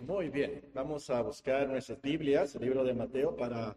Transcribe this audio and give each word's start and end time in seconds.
Muy 0.00 0.28
bien, 0.28 0.62
vamos 0.74 1.10
a 1.10 1.20
buscar 1.22 1.68
nuestras 1.68 2.00
Biblias, 2.00 2.54
el 2.54 2.62
libro 2.62 2.84
de 2.84 2.94
Mateo, 2.94 3.36
para 3.36 3.76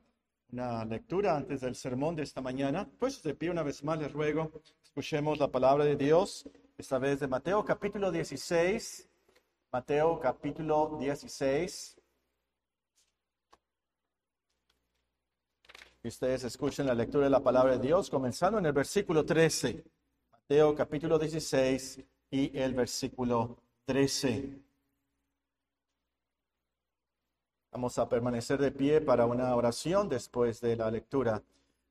una 0.52 0.86
lectura 0.86 1.36
antes 1.36 1.62
del 1.62 1.76
sermón 1.76 2.16
de 2.16 2.22
esta 2.22 2.42
mañana. 2.42 2.88
Pues 3.00 3.24
de 3.24 3.34
pie 3.34 3.50
una 3.50 3.64
vez 3.64 3.84
más 3.84 3.98
les 3.98 4.14
ruego, 4.14 4.52
escuchemos 4.84 5.40
la 5.40 5.48
palabra 5.48 5.84
de 5.84 5.96
Dios, 5.96 6.48
esta 6.78 7.00
vez 7.00 7.20
de 7.22 7.28
Mateo 7.28 7.66
capítulo 7.66 8.12
16. 8.12 9.10
Mateo 9.72 10.20
capítulo 10.20 10.96
16. 11.00 11.98
Y 16.04 16.08
ustedes 16.08 16.44
escuchen 16.44 16.86
la 16.86 16.94
lectura 16.94 17.24
de 17.24 17.32
la 17.32 17.42
palabra 17.42 17.78
de 17.78 17.88
Dios, 17.88 18.12
comenzando 18.12 18.60
en 18.60 18.68
el 18.68 18.74
versículo 18.74 19.26
13. 19.26 19.84
Mateo 20.32 20.76
capítulo 20.76 21.18
16 21.18 22.04
y 22.30 22.56
el 22.58 22.76
versículo 22.76 23.58
13. 23.86 24.71
Vamos 27.74 27.98
a 27.98 28.10
permanecer 28.10 28.60
de 28.60 28.70
pie 28.70 29.00
para 29.00 29.26
una 29.26 29.56
oración 29.56 30.10
después 30.10 30.60
de 30.60 30.76
la 30.76 30.92
lectura. 30.92 31.42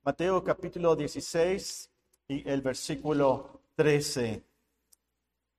Mateo 0.05 0.45
capítulo 0.45 0.95
16 0.95 1.91
y 2.29 2.47
el 2.47 2.61
versículo 2.61 3.63
13. 3.77 4.45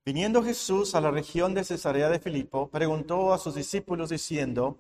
Viniendo 0.06 0.44
Jesús 0.44 0.94
a 0.94 1.02
la 1.02 1.10
región 1.10 1.56
de 1.56 1.64
Cesarea 1.64 2.08
de 2.08 2.20
Filipo, 2.20 2.70
preguntó 2.70 3.34
a 3.34 3.40
sus 3.40 3.56
discípulos 3.56 4.12
diciendo, 4.12 4.78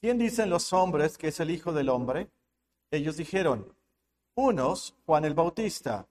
¿quién 0.00 0.16
dicen 0.16 0.48
los 0.48 0.72
hombres 0.72 1.18
que 1.18 1.28
es 1.28 1.40
el 1.40 1.50
Hijo 1.50 1.72
del 1.72 1.88
Hombre? 1.88 2.28
Ellos 2.92 3.16
dijeron, 3.16 3.74
unos 4.36 4.94
Juan 5.06 5.24
el 5.24 5.34
Bautista, 5.34 6.06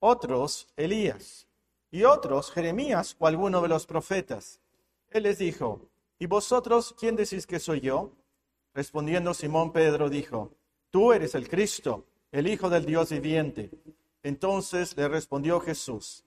otros 0.00 0.68
Elías, 0.76 1.48
y 1.90 2.04
otros 2.04 2.50
Jeremías 2.50 3.16
o 3.18 3.26
alguno 3.26 3.62
de 3.62 3.68
los 3.68 3.86
profetas. 3.86 4.60
Él 5.08 5.22
les 5.22 5.38
dijo, 5.38 5.88
¿Y 6.24 6.26
vosotros 6.26 6.94
quién 6.98 7.16
decís 7.16 7.46
que 7.46 7.60
soy 7.60 7.80
yo? 7.82 8.10
Respondiendo 8.72 9.34
Simón 9.34 9.72
Pedro 9.72 10.08
dijo, 10.08 10.52
Tú 10.88 11.12
eres 11.12 11.34
el 11.34 11.50
Cristo, 11.50 12.06
el 12.32 12.46
Hijo 12.46 12.70
del 12.70 12.86
Dios 12.86 13.10
viviente. 13.10 13.70
Entonces 14.22 14.96
le 14.96 15.06
respondió 15.06 15.60
Jesús, 15.60 16.24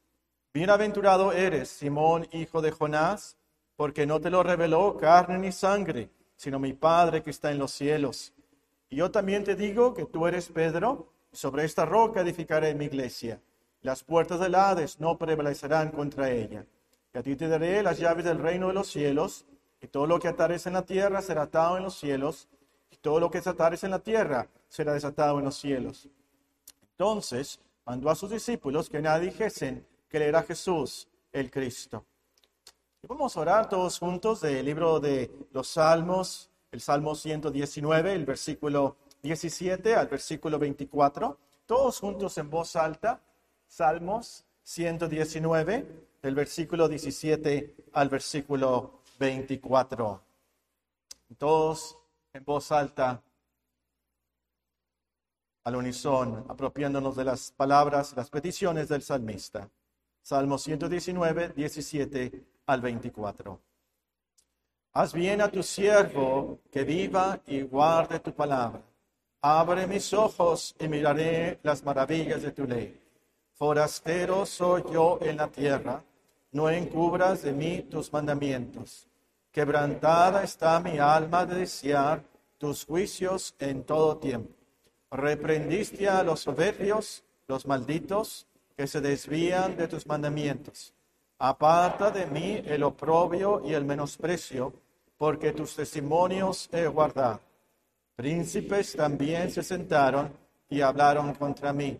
Bienaventurado 0.53 1.33
eres, 1.33 1.69
Simón, 1.69 2.27
hijo 2.31 2.61
de 2.61 2.69
Jonás, 2.69 3.37
porque 3.75 4.05
no 4.05 4.21
te 4.21 4.29
lo 4.29 4.43
reveló 4.43 4.97
carne 4.97 5.39
ni 5.39 5.51
sangre, 5.51 6.11
sino 6.35 6.59
mi 6.59 6.73
Padre 6.73 7.23
que 7.23 7.31
está 7.31 7.49
en 7.49 7.57
los 7.57 7.71
cielos. 7.71 8.35
Y 8.91 8.97
yo 8.97 9.09
también 9.09 9.43
te 9.43 9.55
digo 9.55 9.95
que 9.95 10.05
tú 10.05 10.27
eres 10.27 10.49
Pedro, 10.49 11.11
y 11.31 11.37
sobre 11.37 11.65
esta 11.65 11.87
roca 11.87 12.21
edificaré 12.21 12.75
mi 12.75 12.85
iglesia. 12.85 13.41
Las 13.81 14.03
puertas 14.03 14.39
del 14.39 14.53
Hades 14.53 14.99
no 14.99 15.17
prevalecerán 15.17 15.89
contra 15.89 16.29
ella. 16.29 16.67
Y 17.15 17.17
a 17.17 17.23
ti 17.23 17.35
te 17.35 17.47
daré 17.47 17.81
las 17.81 17.97
llaves 17.97 18.25
del 18.25 18.37
reino 18.37 18.67
de 18.67 18.75
los 18.75 18.91
cielos 18.91 19.47
y 19.81 19.87
todo 19.87 20.07
lo 20.07 20.19
que 20.19 20.27
atares 20.27 20.65
en 20.67 20.73
la 20.73 20.85
tierra 20.85 21.21
será 21.21 21.43
atado 21.43 21.77
en 21.77 21.83
los 21.83 21.97
cielos, 21.97 22.47
y 22.91 22.97
todo 22.97 23.19
lo 23.19 23.29
que 23.29 23.39
desatares 23.39 23.83
en 23.83 23.91
la 23.91 23.99
tierra 23.99 24.47
será 24.69 24.93
desatado 24.93 25.39
en 25.39 25.45
los 25.45 25.57
cielos. 25.57 26.07
Entonces 26.91 27.59
mandó 27.85 28.09
a 28.09 28.15
sus 28.15 28.31
discípulos 28.31 28.89
que 28.89 29.01
nadie 29.01 29.27
dijesen 29.27 29.85
que 30.09 30.17
él 30.17 30.23
era 30.23 30.43
Jesús, 30.43 31.07
el 31.31 31.51
Cristo. 31.51 32.05
Y 33.01 33.07
vamos 33.07 33.37
a 33.37 33.41
orar 33.41 33.69
todos 33.69 33.99
juntos 33.99 34.41
del 34.41 34.65
libro 34.65 34.99
de 34.99 35.31
los 35.51 35.67
Salmos, 35.67 36.49
el 36.71 36.81
Salmo 36.81 37.15
119, 37.15 38.13
el 38.13 38.25
versículo 38.25 38.97
17 39.21 39.95
al 39.95 40.07
versículo 40.07 40.59
24, 40.59 41.37
todos 41.65 41.99
juntos 41.99 42.37
en 42.37 42.49
voz 42.49 42.75
alta, 42.75 43.21
Salmos 43.67 44.45
119, 44.63 45.85
del 46.21 46.35
versículo 46.35 46.87
17 46.87 47.75
al 47.93 48.09
versículo 48.09 49.01
24. 49.17 50.21
Todos 51.37 51.97
en 52.33 52.45
voz 52.45 52.71
alta, 52.71 53.21
al 55.63 55.75
unisón, 55.75 56.45
apropiándonos 56.47 57.15
de 57.15 57.25
las 57.25 57.51
palabras, 57.51 58.13
las 58.15 58.29
peticiones 58.29 58.87
del 58.87 59.01
salmista. 59.01 59.69
Salmo 60.21 60.57
119, 60.57 61.49
17 61.49 62.45
al 62.67 62.81
24. 62.81 63.59
Haz 64.93 65.13
bien 65.13 65.41
a 65.41 65.49
tu 65.49 65.61
siervo 65.61 66.59
que 66.71 66.83
viva 66.83 67.39
y 67.47 67.61
guarde 67.61 68.19
tu 68.19 68.33
palabra. 68.33 68.81
Abre 69.41 69.87
mis 69.87 70.13
ojos 70.13 70.75
y 70.79 70.87
miraré 70.87 71.59
las 71.63 71.83
maravillas 71.83 72.41
de 72.41 72.51
tu 72.51 72.65
ley. 72.65 72.99
Forastero 73.53 74.45
soy 74.45 74.83
yo 74.91 75.19
en 75.21 75.37
la 75.37 75.47
tierra 75.47 76.03
no 76.51 76.69
encubras 76.69 77.41
de 77.41 77.51
mí 77.51 77.81
tus 77.89 78.11
mandamientos. 78.11 79.07
Quebrantada 79.51 80.43
está 80.43 80.79
mi 80.79 80.97
alma 80.97 81.45
de 81.45 81.59
desear 81.59 82.23
tus 82.57 82.85
juicios 82.85 83.55
en 83.59 83.83
todo 83.83 84.17
tiempo. 84.17 84.53
Reprendiste 85.11 86.07
a 86.07 86.23
los 86.23 86.41
soberbios, 86.41 87.23
los 87.47 87.65
malditos, 87.65 88.47
que 88.75 88.87
se 88.87 89.01
desvían 89.01 89.75
de 89.75 89.87
tus 89.87 90.05
mandamientos. 90.05 90.93
Aparta 91.39 92.11
de 92.11 92.25
mí 92.27 92.61
el 92.65 92.83
oprobio 92.83 93.61
y 93.65 93.73
el 93.73 93.85
menosprecio, 93.85 94.73
porque 95.17 95.51
tus 95.53 95.75
testimonios 95.75 96.69
he 96.71 96.85
guardado. 96.87 97.39
Príncipes 98.15 98.95
también 98.95 99.51
se 99.51 99.63
sentaron 99.63 100.31
y 100.69 100.81
hablaron 100.81 101.33
contra 101.35 101.73
mí, 101.73 101.99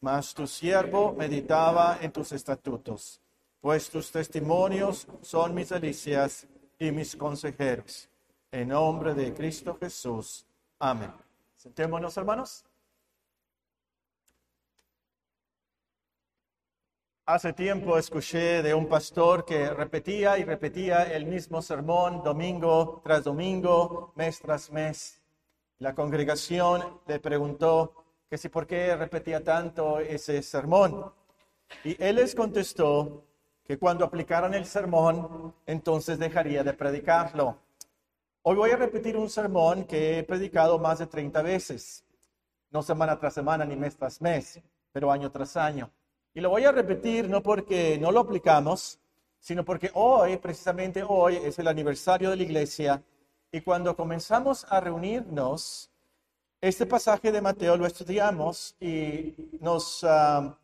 mas 0.00 0.34
tu 0.34 0.46
siervo 0.46 1.14
meditaba 1.16 1.98
en 2.00 2.12
tus 2.12 2.32
estatutos 2.32 3.20
pues 3.64 3.88
tus 3.88 4.12
testimonios 4.12 5.06
son 5.22 5.54
mis 5.54 5.70
delicias 5.70 6.46
y 6.78 6.90
mis 6.90 7.16
consejeros. 7.16 8.10
En 8.52 8.68
nombre 8.68 9.14
de 9.14 9.32
Cristo 9.32 9.78
Jesús. 9.80 10.46
Amén. 10.78 11.10
Sentémonos, 11.56 12.14
hermanos. 12.18 12.62
Hace 17.24 17.54
tiempo 17.54 17.96
escuché 17.96 18.62
de 18.62 18.74
un 18.74 18.86
pastor 18.86 19.46
que 19.46 19.70
repetía 19.70 20.36
y 20.36 20.44
repetía 20.44 21.04
el 21.14 21.24
mismo 21.24 21.62
sermón 21.62 22.22
domingo 22.22 23.00
tras 23.02 23.24
domingo, 23.24 24.12
mes 24.14 24.40
tras 24.40 24.70
mes. 24.70 25.22
La 25.78 25.94
congregación 25.94 27.00
le 27.06 27.18
preguntó 27.18 27.94
que 28.28 28.36
si 28.36 28.50
por 28.50 28.66
qué 28.66 28.94
repetía 28.94 29.42
tanto 29.42 30.00
ese 30.00 30.42
sermón. 30.42 31.10
Y 31.82 31.96
él 31.98 32.16
les 32.16 32.34
contestó 32.34 33.24
que 33.64 33.78
cuando 33.78 34.04
aplicaran 34.04 34.52
el 34.54 34.66
sermón, 34.66 35.54
entonces 35.66 36.18
dejaría 36.18 36.62
de 36.62 36.74
predicarlo. 36.74 37.56
Hoy 38.42 38.56
voy 38.56 38.70
a 38.70 38.76
repetir 38.76 39.16
un 39.16 39.30
sermón 39.30 39.84
que 39.84 40.18
he 40.18 40.22
predicado 40.22 40.78
más 40.78 40.98
de 40.98 41.06
30 41.06 41.40
veces, 41.40 42.04
no 42.70 42.82
semana 42.82 43.18
tras 43.18 43.32
semana 43.32 43.64
ni 43.64 43.74
mes 43.74 43.96
tras 43.96 44.20
mes, 44.20 44.60
pero 44.92 45.10
año 45.10 45.30
tras 45.30 45.56
año. 45.56 45.90
Y 46.34 46.40
lo 46.40 46.50
voy 46.50 46.64
a 46.64 46.72
repetir 46.72 47.28
no 47.28 47.42
porque 47.42 47.98
no 47.98 48.12
lo 48.12 48.20
aplicamos, 48.20 48.98
sino 49.40 49.64
porque 49.64 49.90
hoy, 49.94 50.36
precisamente 50.36 51.02
hoy, 51.06 51.36
es 51.36 51.58
el 51.58 51.68
aniversario 51.68 52.30
de 52.30 52.36
la 52.36 52.42
iglesia 52.42 53.02
y 53.50 53.62
cuando 53.62 53.96
comenzamos 53.96 54.66
a 54.68 54.80
reunirnos, 54.80 55.90
este 56.60 56.84
pasaje 56.86 57.30
de 57.32 57.40
Mateo 57.40 57.76
lo 57.76 57.86
estudiamos 57.86 58.76
y 58.78 59.34
nos... 59.60 60.04
Ah, 60.04 60.58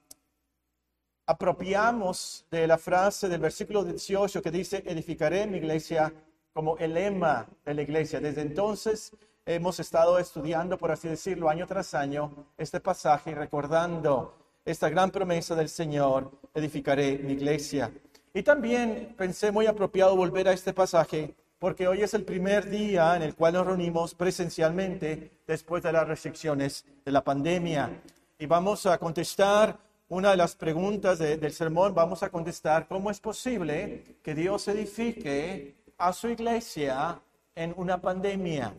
apropiamos 1.27 2.47
de 2.51 2.67
la 2.67 2.79
frase 2.79 3.29
del 3.29 3.41
versículo 3.41 3.85
18 3.85 4.43
que 4.43 4.51
dice, 4.51 4.83
edificaré 4.87 5.47
mi 5.47 5.59
iglesia 5.59 6.13
como 6.53 6.77
el 6.79 6.95
lema 6.95 7.47
de 7.65 7.75
la 7.75 7.83
iglesia. 7.83 8.21
Desde 8.21 8.43
entonces 8.43 9.13
hemos 9.47 9.81
estado 9.81 10.19
estudiando, 10.19 10.77
por 10.77 10.91
así 10.91 11.09
decirlo, 11.09 11.49
año 11.49 11.67
tras 11.67 11.95
año, 11.95 12.47
este 12.59 12.81
pasaje, 12.81 13.35
recordando 13.35 14.35
esta 14.65 14.89
gran 14.89 15.11
promesa 15.11 15.55
del 15.55 15.69
Señor, 15.69 16.31
edificaré 16.55 17.19
mi 17.19 17.33
iglesia. 17.33 17.91
Y 18.35 18.43
también 18.43 19.15
pensé 19.17 19.51
muy 19.51 19.67
apropiado 19.67 20.15
volver 20.17 20.49
a 20.49 20.53
este 20.53 20.73
pasaje 20.73 21.35
porque 21.61 21.87
hoy 21.87 22.01
es 22.01 22.15
el 22.15 22.25
primer 22.25 22.71
día 22.71 23.17
en 23.17 23.23
el 23.23 23.35
cual 23.35 23.53
nos 23.53 23.67
reunimos 23.67 24.15
presencialmente 24.15 25.43
después 25.47 25.83
de 25.83 25.93
las 25.93 26.09
restricciones 26.09 26.87
de 27.05 27.13
la 27.13 27.23
pandemia. 27.23 28.01
Y 28.39 28.47
vamos 28.47 28.87
a 28.87 28.97
contestar 28.97 29.79
una 30.11 30.33
de 30.33 30.37
las 30.37 30.57
preguntas 30.57 31.21
del 31.21 31.53
sermón, 31.53 31.95
vamos 31.95 32.25
a 32.25 32.31
contestar 32.31 32.89
cómo 32.89 33.13
es 33.13 33.21
posible 33.21 34.19
que 34.25 34.35
Dios 34.35 34.67
edifique 34.67 35.77
a 35.97 36.13
su 36.13 36.29
iglesia 36.29 37.21
en 37.55 37.73
una 37.77 38.01
pandemia. 38.01 38.75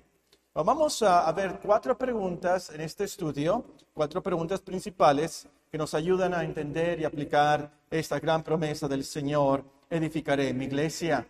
Vamos 0.54 1.02
a, 1.04 1.32
ver 1.32 1.58
cuatro 1.64 1.98
preguntas 1.98 2.70
en 2.72 2.82
este 2.82 3.06
estudio, 3.06 3.64
cuatro 3.94 4.22
preguntas 4.22 4.60
principales 4.60 5.48
que 5.72 5.78
nos 5.78 5.94
ayudan 5.94 6.34
a 6.34 6.44
entender 6.44 7.00
y 7.00 7.06
aplicar 7.06 7.72
esta 7.90 8.20
gran 8.20 8.44
promesa 8.44 8.90
del 8.90 9.06
Señor, 9.06 9.64
edificaré 9.90 10.54
mi 10.54 10.66
iglesia. 10.66 11.26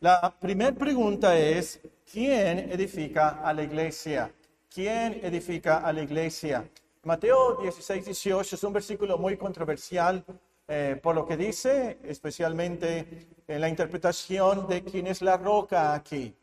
La 0.00 0.34
primera 0.36 0.72
pregunta 0.72 1.38
es, 1.38 1.80
¿quién 2.10 2.58
edifica 2.72 3.40
a 3.40 3.54
la 3.54 3.62
iglesia? 3.62 4.32
¿Quién 4.68 5.20
edifica 5.22 5.78
a 5.78 5.92
la 5.92 6.02
iglesia? 6.02 6.68
Mateo 7.04 7.58
16, 7.60 8.06
18 8.06 8.56
es 8.56 8.64
un 8.64 8.72
versículo 8.72 9.18
muy 9.18 9.36
controversial 9.36 10.24
eh, 10.66 10.98
por 11.02 11.14
lo 11.14 11.26
que 11.26 11.36
dice, 11.36 11.98
especialmente 12.02 13.26
en 13.46 13.60
la 13.60 13.68
interpretación 13.68 14.66
de 14.66 14.82
quién 14.82 15.06
es 15.06 15.20
la 15.20 15.36
roca 15.36 15.92
aquí. 15.92 16.34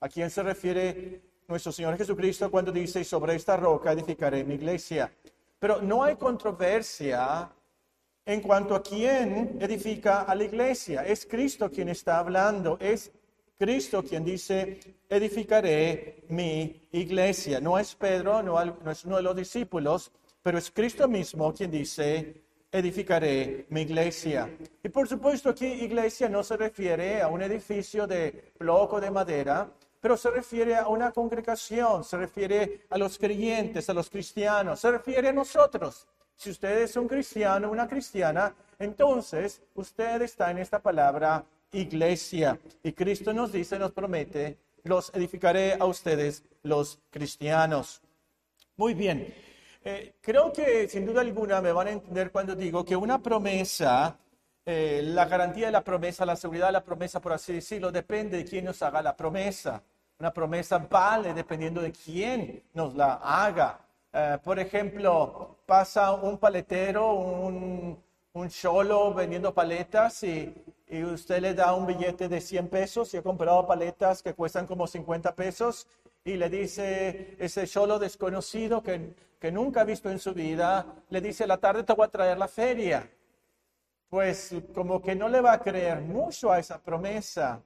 ¿A 0.00 0.08
quién 0.10 0.28
se 0.28 0.42
refiere 0.42 1.22
nuestro 1.48 1.72
Señor 1.72 1.96
Jesucristo 1.96 2.50
cuando 2.50 2.70
dice, 2.70 3.02
sobre 3.02 3.34
esta 3.34 3.56
roca 3.56 3.92
edificaré 3.92 4.44
mi 4.44 4.56
iglesia? 4.56 5.10
Pero 5.58 5.80
no 5.80 6.04
hay 6.04 6.16
controversia 6.16 7.50
en 8.26 8.42
cuanto 8.42 8.74
a 8.74 8.82
quién 8.82 9.56
edifica 9.58 10.22
a 10.22 10.34
la 10.34 10.44
iglesia. 10.44 11.06
Es 11.06 11.24
Cristo 11.24 11.70
quien 11.70 11.88
está 11.88 12.18
hablando, 12.18 12.76
es 12.78 13.10
Cristo 13.60 14.02
quien 14.02 14.24
dice, 14.24 14.80
edificaré 15.06 16.24
mi 16.30 16.88
iglesia. 16.92 17.60
No 17.60 17.78
es 17.78 17.94
Pedro, 17.94 18.42
no, 18.42 18.58
es 18.90 19.04
uno 19.04 19.16
de 19.16 19.22
los 19.22 19.36
discípulos, 19.36 20.10
pero 20.42 20.56
es 20.56 20.70
Cristo 20.70 21.06
mismo 21.06 21.52
quien 21.52 21.70
dice, 21.70 22.42
edificaré 22.72 23.66
mi 23.68 23.82
iglesia. 23.82 24.48
Y 24.82 24.88
por 24.88 25.06
supuesto 25.06 25.50
aquí 25.50 25.66
iglesia 25.66 26.30
no 26.30 26.42
se 26.42 26.56
refiere 26.56 27.20
a 27.20 27.28
un 27.28 27.42
edificio 27.42 28.06
de 28.06 28.54
bloco 28.58 28.98
de 28.98 29.10
madera, 29.10 29.70
pero 30.00 30.16
se 30.16 30.30
refiere 30.30 30.76
a 30.76 30.88
una 30.88 31.12
congregación, 31.12 32.02
se 32.02 32.16
refiere 32.16 32.86
a 32.88 32.96
los 32.96 33.18
creyentes, 33.18 33.90
a 33.90 33.92
los 33.92 34.08
cristianos, 34.08 34.80
se 34.80 34.90
refiere 34.90 35.28
a 35.28 35.32
nosotros. 35.34 36.08
Si 36.34 36.48
usted 36.48 36.80
es 36.80 36.96
un 36.96 37.06
cristiano, 37.06 37.70
una 37.70 37.86
cristiana, 37.86 38.54
entonces 38.78 39.60
usted 39.74 40.22
está 40.22 40.50
en 40.50 40.56
esta 40.56 40.78
palabra 40.78 41.44
iglesia. 41.72 42.58
Y 42.82 42.92
Cristo 42.92 43.32
nos 43.32 43.52
dice, 43.52 43.78
nos 43.78 43.92
promete, 43.92 44.58
los 44.84 45.12
edificaré 45.14 45.74
a 45.74 45.84
ustedes 45.84 46.44
los 46.62 46.98
cristianos. 47.10 48.02
Muy 48.76 48.94
bien. 48.94 49.34
Eh, 49.82 50.14
creo 50.20 50.52
que 50.52 50.88
sin 50.88 51.06
duda 51.06 51.22
alguna 51.22 51.60
me 51.60 51.72
van 51.72 51.88
a 51.88 51.92
entender 51.92 52.30
cuando 52.30 52.54
digo 52.54 52.84
que 52.84 52.96
una 52.96 53.22
promesa, 53.22 54.18
eh, 54.66 55.00
la 55.04 55.24
garantía 55.24 55.66
de 55.66 55.72
la 55.72 55.82
promesa, 55.82 56.26
la 56.26 56.36
seguridad 56.36 56.66
de 56.66 56.72
la 56.72 56.84
promesa, 56.84 57.20
por 57.20 57.32
así 57.32 57.54
decirlo, 57.54 57.90
depende 57.90 58.36
de 58.36 58.44
quién 58.44 58.64
nos 58.66 58.82
haga 58.82 59.02
la 59.02 59.16
promesa. 59.16 59.82
Una 60.18 60.32
promesa 60.32 60.78
vale 60.78 61.32
dependiendo 61.32 61.80
de 61.80 61.92
quién 61.92 62.62
nos 62.74 62.94
la 62.94 63.14
haga. 63.14 63.80
Eh, 64.12 64.38
por 64.42 64.58
ejemplo, 64.58 65.56
pasa 65.64 66.12
un 66.12 66.36
paletero, 66.36 67.14
un, 67.14 67.98
un 68.32 68.48
cholo 68.48 69.14
vendiendo 69.14 69.54
paletas 69.54 70.22
y, 70.24 70.54
y, 70.90 71.04
usted 71.04 71.40
le 71.40 71.54
da 71.54 71.74
un 71.74 71.86
billete 71.86 72.28
de 72.28 72.40
100 72.40 72.68
pesos 72.68 73.14
y 73.14 73.16
ha 73.16 73.22
comprado 73.22 73.66
paletas 73.66 74.22
que 74.22 74.34
cuestan 74.34 74.66
como 74.66 74.86
50 74.86 75.34
pesos 75.34 75.86
y 76.24 76.34
le 76.34 76.48
dice 76.48 77.36
ese 77.38 77.66
cholo 77.66 77.98
desconocido 77.98 78.82
que, 78.82 79.14
que 79.38 79.50
nunca 79.50 79.82
ha 79.82 79.84
visto 79.84 80.10
en 80.10 80.18
su 80.18 80.34
vida, 80.34 80.86
le 81.08 81.20
dice, 81.20 81.46
la 81.46 81.58
tarde 81.58 81.82
te 81.82 81.94
voy 81.94 82.06
a 82.06 82.10
traer 82.10 82.38
la 82.38 82.48
feria. 82.48 83.10
Pues 84.08 84.54
como 84.74 85.00
que 85.00 85.14
no 85.14 85.28
le 85.28 85.40
va 85.40 85.52
a 85.52 85.60
creer 85.60 86.00
mucho 86.00 86.50
a 86.50 86.58
esa 86.58 86.82
promesa. 86.82 87.62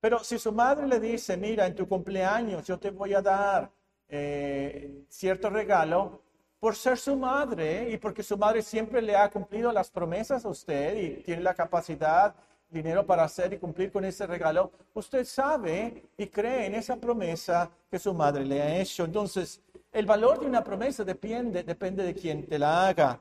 Pero 0.00 0.22
si 0.22 0.38
su 0.38 0.52
madre 0.52 0.86
le 0.86 1.00
dice, 1.00 1.36
mira, 1.36 1.66
en 1.66 1.74
tu 1.74 1.88
cumpleaños 1.88 2.66
yo 2.66 2.78
te 2.78 2.90
voy 2.90 3.14
a 3.14 3.22
dar 3.22 3.70
eh, 4.08 5.04
cierto 5.08 5.48
regalo, 5.48 6.20
por 6.64 6.76
ser 6.76 6.96
su 6.96 7.14
madre 7.14 7.90
y 7.90 7.98
porque 7.98 8.22
su 8.22 8.38
madre 8.38 8.62
siempre 8.62 9.02
le 9.02 9.14
ha 9.14 9.30
cumplido 9.30 9.70
las 9.70 9.90
promesas 9.90 10.46
a 10.46 10.48
usted 10.48 10.96
y 10.96 11.22
tiene 11.22 11.42
la 11.42 11.52
capacidad, 11.52 12.34
dinero 12.74 13.06
para 13.06 13.24
hacer 13.24 13.54
y 13.54 13.58
cumplir 13.58 13.90
con 13.90 14.04
ese 14.04 14.26
regalo, 14.26 14.70
usted 14.92 15.24
sabe 15.24 16.04
y 16.18 16.26
cree 16.26 16.66
en 16.66 16.74
esa 16.74 16.96
promesa 16.96 17.70
que 17.90 17.98
su 17.98 18.12
madre 18.12 18.44
le 18.44 18.60
ha 18.60 18.76
hecho. 18.76 19.04
Entonces, 19.04 19.62
el 19.92 20.04
valor 20.04 20.40
de 20.40 20.46
una 20.46 20.62
promesa 20.62 21.04
depende, 21.04 21.62
depende 21.62 22.04
de 22.04 22.14
quién 22.14 22.46
te 22.46 22.58
la 22.58 22.88
haga. 22.88 23.20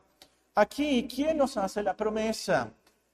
Aquí, 0.55 1.07
¿quién 1.07 1.37
nos 1.37 1.55
hace 1.55 1.81
la 1.81 1.95
promesa? 1.95 2.71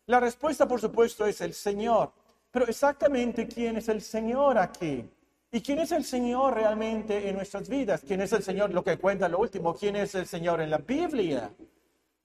La 0.07 0.19
respuesta, 0.19 0.67
por 0.67 0.81
supuesto, 0.81 1.25
es 1.25 1.41
el 1.41 1.53
Señor. 1.53 2.11
Pero 2.51 2.65
exactamente 2.65 3.47
quién 3.47 3.77
es 3.77 3.89
el 3.89 4.01
Señor 4.01 4.57
aquí. 4.57 5.07
¿Y 5.51 5.61
quién 5.61 5.79
es 5.79 5.91
el 5.91 6.03
Señor 6.03 6.55
realmente 6.55 7.27
en 7.27 7.35
nuestras 7.35 7.67
vidas? 7.67 8.01
¿Quién 8.05 8.21
es 8.21 8.31
el 8.33 8.43
Señor? 8.43 8.71
Lo 8.71 8.83
que 8.83 8.97
cuenta 8.97 9.27
lo 9.27 9.39
último. 9.39 9.75
¿Quién 9.75 9.95
es 9.95 10.15
el 10.15 10.25
Señor 10.25 10.61
en 10.61 10.69
la 10.69 10.77
Biblia? 10.77 11.51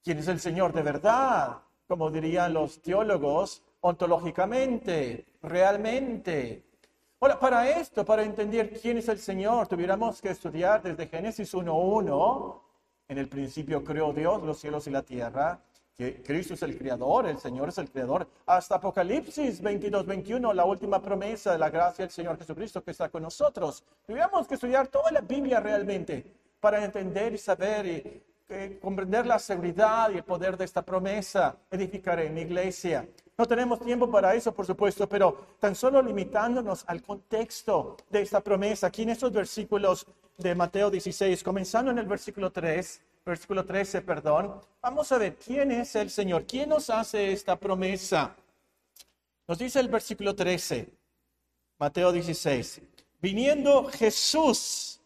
¿Quién 0.03 0.19
es 0.19 0.27
el 0.27 0.39
Señor 0.39 0.73
de 0.73 0.83
verdad? 0.83 1.57
Como 1.87 2.11
dirían 2.11 2.53
los 2.53 2.81
teólogos, 2.81 3.61
ontológicamente, 3.85 5.25
realmente. 5.43 6.63
Ahora, 7.19 7.39
para 7.39 7.69
esto, 7.69 8.03
para 8.03 8.23
entender 8.23 8.79
quién 8.81 8.97
es 8.97 9.07
el 9.09 9.19
Señor, 9.19 9.67
tuviéramos 9.67 10.19
que 10.19 10.29
estudiar 10.29 10.81
desde 10.81 11.07
Génesis 11.07 11.53
1.1. 11.53 12.61
En 13.07 13.17
el 13.19 13.29
principio 13.29 13.83
creó 13.83 14.11
Dios 14.11 14.41
los 14.41 14.57
cielos 14.59 14.87
y 14.87 14.89
la 14.89 15.03
tierra 15.03 15.59
que 15.95 16.21
Cristo 16.23 16.55
es 16.55 16.63
el 16.63 16.77
creador, 16.77 17.27
el 17.27 17.37
Señor 17.37 17.69
es 17.69 17.77
el 17.77 17.89
creador, 17.89 18.27
hasta 18.47 18.75
Apocalipsis 18.75 19.61
22, 19.61 20.05
21, 20.05 20.53
la 20.53 20.65
última 20.65 20.99
promesa 20.99 21.53
de 21.53 21.59
la 21.59 21.69
gracia 21.69 22.03
del 22.03 22.11
Señor 22.11 22.37
Jesucristo 22.37 22.83
que 22.83 22.91
está 22.91 23.07
con 23.07 23.21
nosotros. 23.23 23.83
Tuvimos 24.05 24.47
que 24.47 24.55
estudiar 24.55 24.87
toda 24.87 25.11
la 25.11 25.21
Biblia 25.21 25.61
realmente 25.61 26.25
para 26.59 26.83
entender 26.83 27.35
y 27.35 27.37
saber 27.37 27.85
y 27.85 28.23
eh, 28.49 28.79
comprender 28.81 29.25
la 29.25 29.39
seguridad 29.39 30.09
y 30.09 30.17
el 30.17 30.23
poder 30.23 30.57
de 30.57 30.65
esta 30.65 30.81
promesa. 30.81 31.55
Edificaré 31.71 32.29
mi 32.29 32.41
iglesia. 32.41 33.07
No 33.37 33.45
tenemos 33.45 33.81
tiempo 33.81 34.09
para 34.09 34.33
eso, 34.33 34.53
por 34.53 34.65
supuesto, 34.65 35.09
pero 35.09 35.57
tan 35.59 35.75
solo 35.75 36.01
limitándonos 36.01 36.85
al 36.87 37.01
contexto 37.01 37.97
de 38.09 38.21
esta 38.21 38.39
promesa, 38.39 38.87
aquí 38.87 39.01
en 39.01 39.09
estos 39.09 39.31
versículos 39.33 40.07
de 40.37 40.55
Mateo 40.55 40.89
16, 40.89 41.43
comenzando 41.43 41.91
en 41.91 41.97
el 41.97 42.05
versículo 42.05 42.49
3, 42.49 43.01
versículo 43.25 43.65
13, 43.65 44.01
perdón, 44.03 44.61
vamos 44.81 45.11
a 45.11 45.17
ver 45.17 45.35
quién 45.35 45.71
es 45.71 45.95
el 45.95 46.09
Señor, 46.09 46.45
quién 46.45 46.69
nos 46.69 46.89
hace 46.89 47.33
esta 47.33 47.57
promesa. 47.59 48.35
Nos 49.47 49.57
dice 49.57 49.81
el 49.81 49.89
versículo 49.89 50.33
13, 50.33 50.89
Mateo 51.77 52.13
16, 52.13 52.81
viniendo 53.19 53.85
Jesús 53.87 55.01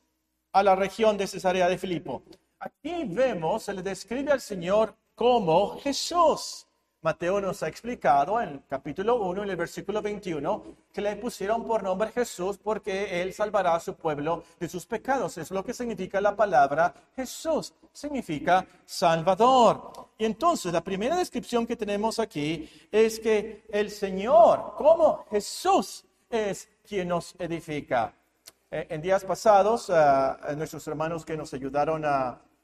a 0.51 0.61
la 0.61 0.75
región 0.75 1.17
de 1.17 1.25
Cesarea 1.25 1.67
de 1.67 1.79
Filipo. 1.79 2.21
Aquí 2.59 3.05
vemos, 3.05 3.63
se 3.63 3.73
le 3.73 3.81
describe 3.81 4.31
al 4.31 4.41
Señor 4.41 4.93
como 5.15 5.79
Jesús. 5.79 6.67
Mateo 7.01 7.39
nos 7.39 7.63
ha 7.63 7.69
explicado 7.69 8.41
en 8.41 8.61
capítulo 8.67 9.15
1, 9.15 9.43
en 9.43 9.49
el 9.51 9.55
versículo 9.55 10.01
21, 10.01 10.63
que 10.91 10.99
le 10.99 11.15
pusieron 11.15 11.65
por 11.65 11.81
nombre 11.81 12.11
Jesús 12.11 12.57
porque 12.61 13.21
él 13.21 13.33
salvará 13.33 13.75
a 13.75 13.79
su 13.79 13.95
pueblo 13.95 14.43
de 14.59 14.67
sus 14.67 14.85
pecados. 14.85 15.37
Es 15.37 15.49
lo 15.49 15.63
que 15.63 15.73
significa 15.73 16.19
la 16.19 16.35
palabra 16.35 16.93
Jesús. 17.15 17.73
Significa 17.93 18.65
Salvador. 18.85 20.09
Y 20.17 20.25
entonces 20.25 20.73
la 20.73 20.83
primera 20.83 21.15
descripción 21.15 21.65
que 21.65 21.77
tenemos 21.77 22.19
aquí 22.19 22.69
es 22.91 23.17
que 23.21 23.63
el 23.69 23.91
Señor, 23.91 24.73
como 24.75 25.25
Jesús, 25.31 26.03
es 26.29 26.67
quien 26.85 27.07
nos 27.07 27.33
edifica. 27.39 28.13
Eh, 28.69 28.87
en 28.89 29.01
días 29.01 29.23
pasados, 29.23 29.89
ah, 29.89 30.37
nuestros 30.57 30.85
hermanos 30.85 31.23
que 31.23 31.37
nos 31.37 31.53
ayudaron 31.53 32.03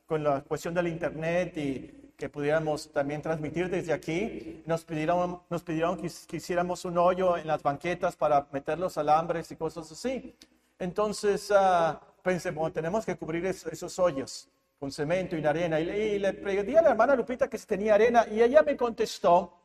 con 0.06 0.22
la 0.26 0.42
cuestión 0.42 0.74
del 0.74 0.88
Internet 0.88 1.58
y 1.58 2.05
que 2.18 2.30
pudiéramos 2.30 2.92
también 2.92 3.22
transmitir 3.22 3.70
desde 3.70 3.94
aquí. 3.94 4.64
Nos 4.66 4.84
pidieron, 4.84 5.42
nos 5.50 5.64
pidieron 5.64 5.98
que, 5.98 6.08
hiciéramos 6.38 6.86
un 6.86 6.98
hoyo 6.98 7.38
en 7.38 7.48
las 7.48 7.62
banquetas 7.62 8.16
para 8.16 8.48
meter 8.52 8.80
los 8.80 8.98
alambres 8.98 9.52
y 9.52 9.56
cosas 9.56 9.92
así. 9.92 10.36
Entonces 10.80 11.52
uh, 11.52 11.98
pensé, 12.22 12.52
bueno, 12.52 12.72
tenemos 12.72 13.06
que 13.06 13.16
cubrir 13.16 13.46
esos 13.46 14.00
hoyos 14.00 14.50
con 14.80 14.92
cemento 14.92 15.38
y 15.38 15.46
arena. 15.46 15.80
Y, 15.80 16.20
le 16.20 16.34
pedí 16.34 16.76
a 16.76 16.82
la 16.82 16.92
hermana 16.92 17.16
Lupita 17.16 17.50
que 17.50 17.58
si 17.58 17.66
tenía 17.66 17.96
arena 17.96 18.26
y 18.30 18.42
ella 18.42 18.64
me 18.64 18.78
contestó, 18.78 19.58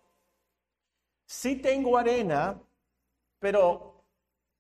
sí 1.27 1.57
tengo 1.57 1.97
arena, 1.97 2.61
pero 3.39 4.05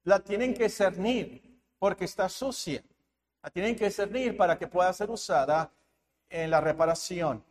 la 0.04 0.20
tienen 0.20 0.54
que 0.54 0.68
cernir 0.68 1.60
porque 1.78 2.04
está 2.04 2.28
sucia. 2.28 2.82
La 3.42 3.50
tienen 3.50 3.74
que 3.74 3.90
cernir 3.90 4.36
para 4.36 4.58
que 4.58 4.66
pueda 4.66 4.92
ser 4.92 5.10
usada 5.10 5.72
en 6.28 6.50
la 6.50 6.60
reparación. 6.60 7.42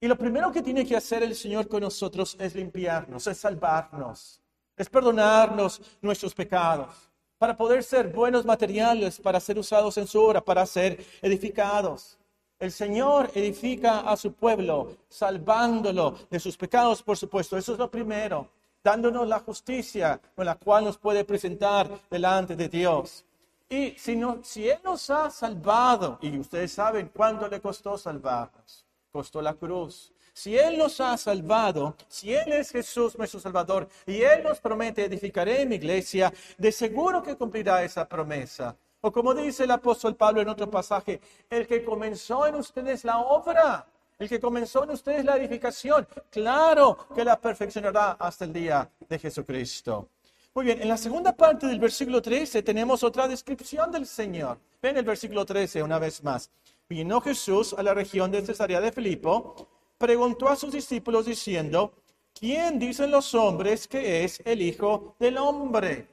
Y 0.00 0.06
lo 0.06 0.16
primero 0.16 0.52
que 0.52 0.62
tiene 0.62 0.86
que 0.86 0.96
hacer 0.96 1.24
el 1.24 1.34
Señor 1.34 1.66
con 1.66 1.80
nosotros 1.80 2.36
es 2.38 2.54
limpiarnos, 2.54 3.26
es 3.26 3.38
salvarnos, 3.38 4.40
es 4.76 4.88
perdonarnos 4.88 5.80
nuestros 6.00 6.34
pecados, 6.34 6.88
para 7.36 7.56
poder 7.56 7.82
ser 7.82 8.08
buenos 8.08 8.44
materiales, 8.44 9.18
para 9.20 9.40
ser 9.40 9.58
usados 9.58 9.98
en 9.98 10.06
su 10.06 10.20
obra, 10.20 10.40
para 10.40 10.64
ser 10.66 11.04
edificados. 11.20 12.16
El 12.60 12.70
Señor 12.70 13.30
edifica 13.34 14.00
a 14.00 14.16
su 14.16 14.32
pueblo, 14.32 14.96
salvándolo 15.08 16.16
de 16.30 16.38
sus 16.38 16.56
pecados, 16.56 17.02
por 17.02 17.16
supuesto. 17.16 17.56
Eso 17.56 17.72
es 17.72 17.78
lo 17.78 17.90
primero, 17.90 18.48
dándonos 18.82 19.26
la 19.26 19.40
justicia 19.40 20.20
con 20.34 20.46
la 20.46 20.54
cual 20.56 20.84
nos 20.84 20.98
puede 20.98 21.24
presentar 21.24 21.88
delante 22.08 22.54
de 22.54 22.68
Dios. 22.68 23.24
Y 23.68 23.90
si, 23.98 24.16
no, 24.16 24.38
si 24.42 24.68
Él 24.68 24.78
nos 24.82 25.10
ha 25.10 25.28
salvado, 25.30 26.18
y 26.22 26.38
ustedes 26.38 26.72
saben 26.72 27.10
cuánto 27.14 27.48
le 27.48 27.60
costó 27.60 27.98
salvarnos, 27.98 28.87
costó 29.18 29.42
la 29.42 29.54
cruz. 29.54 30.12
Si 30.32 30.56
Él 30.56 30.78
nos 30.78 31.00
ha 31.00 31.16
salvado, 31.16 31.96
si 32.06 32.32
Él 32.32 32.52
es 32.52 32.70
Jesús 32.70 33.18
nuestro 33.18 33.40
Salvador 33.40 33.88
y 34.06 34.22
Él 34.22 34.44
nos 34.44 34.60
promete 34.60 35.06
edificaré 35.06 35.66
mi 35.66 35.74
iglesia, 35.74 36.32
de 36.56 36.70
seguro 36.70 37.20
que 37.20 37.34
cumplirá 37.34 37.82
esa 37.82 38.08
promesa. 38.08 38.76
O 39.00 39.10
como 39.10 39.34
dice 39.34 39.64
el 39.64 39.72
apóstol 39.72 40.14
Pablo 40.14 40.40
en 40.40 40.48
otro 40.48 40.70
pasaje, 40.70 41.20
el 41.50 41.66
que 41.66 41.84
comenzó 41.84 42.46
en 42.46 42.54
ustedes 42.54 43.02
la 43.02 43.18
obra, 43.18 43.88
el 44.20 44.28
que 44.28 44.38
comenzó 44.38 44.84
en 44.84 44.90
ustedes 44.90 45.24
la 45.24 45.36
edificación, 45.36 46.06
claro 46.30 46.96
que 47.12 47.24
la 47.24 47.40
perfeccionará 47.40 48.12
hasta 48.12 48.44
el 48.44 48.52
día 48.52 48.88
de 49.08 49.18
Jesucristo. 49.18 50.10
Muy 50.54 50.64
bien, 50.64 50.80
en 50.80 50.88
la 50.88 50.96
segunda 50.96 51.32
parte 51.32 51.66
del 51.66 51.80
versículo 51.80 52.22
13 52.22 52.62
tenemos 52.62 53.02
otra 53.02 53.26
descripción 53.26 53.90
del 53.90 54.06
Señor. 54.06 54.58
Ven 54.80 54.96
el 54.96 55.04
versículo 55.04 55.44
13 55.44 55.82
una 55.82 55.98
vez 55.98 56.22
más. 56.22 56.52
Vino 56.90 57.20
Jesús 57.20 57.74
a 57.74 57.82
la 57.82 57.92
región 57.92 58.30
de 58.30 58.40
Cesarea 58.40 58.80
de 58.80 58.92
Filipo, 58.92 59.68
preguntó 59.98 60.48
a 60.48 60.56
sus 60.56 60.72
discípulos 60.72 61.26
diciendo, 61.26 61.92
¿quién 62.32 62.78
dicen 62.78 63.10
los 63.10 63.34
hombres 63.34 63.86
que 63.86 64.24
es 64.24 64.40
el 64.46 64.62
Hijo 64.62 65.14
del 65.18 65.36
Hombre? 65.36 66.08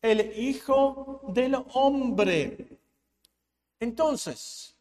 El 0.00 0.38
Hijo 0.38 1.20
del 1.26 1.56
Hombre. 1.72 2.78
Entonces, 3.80 4.76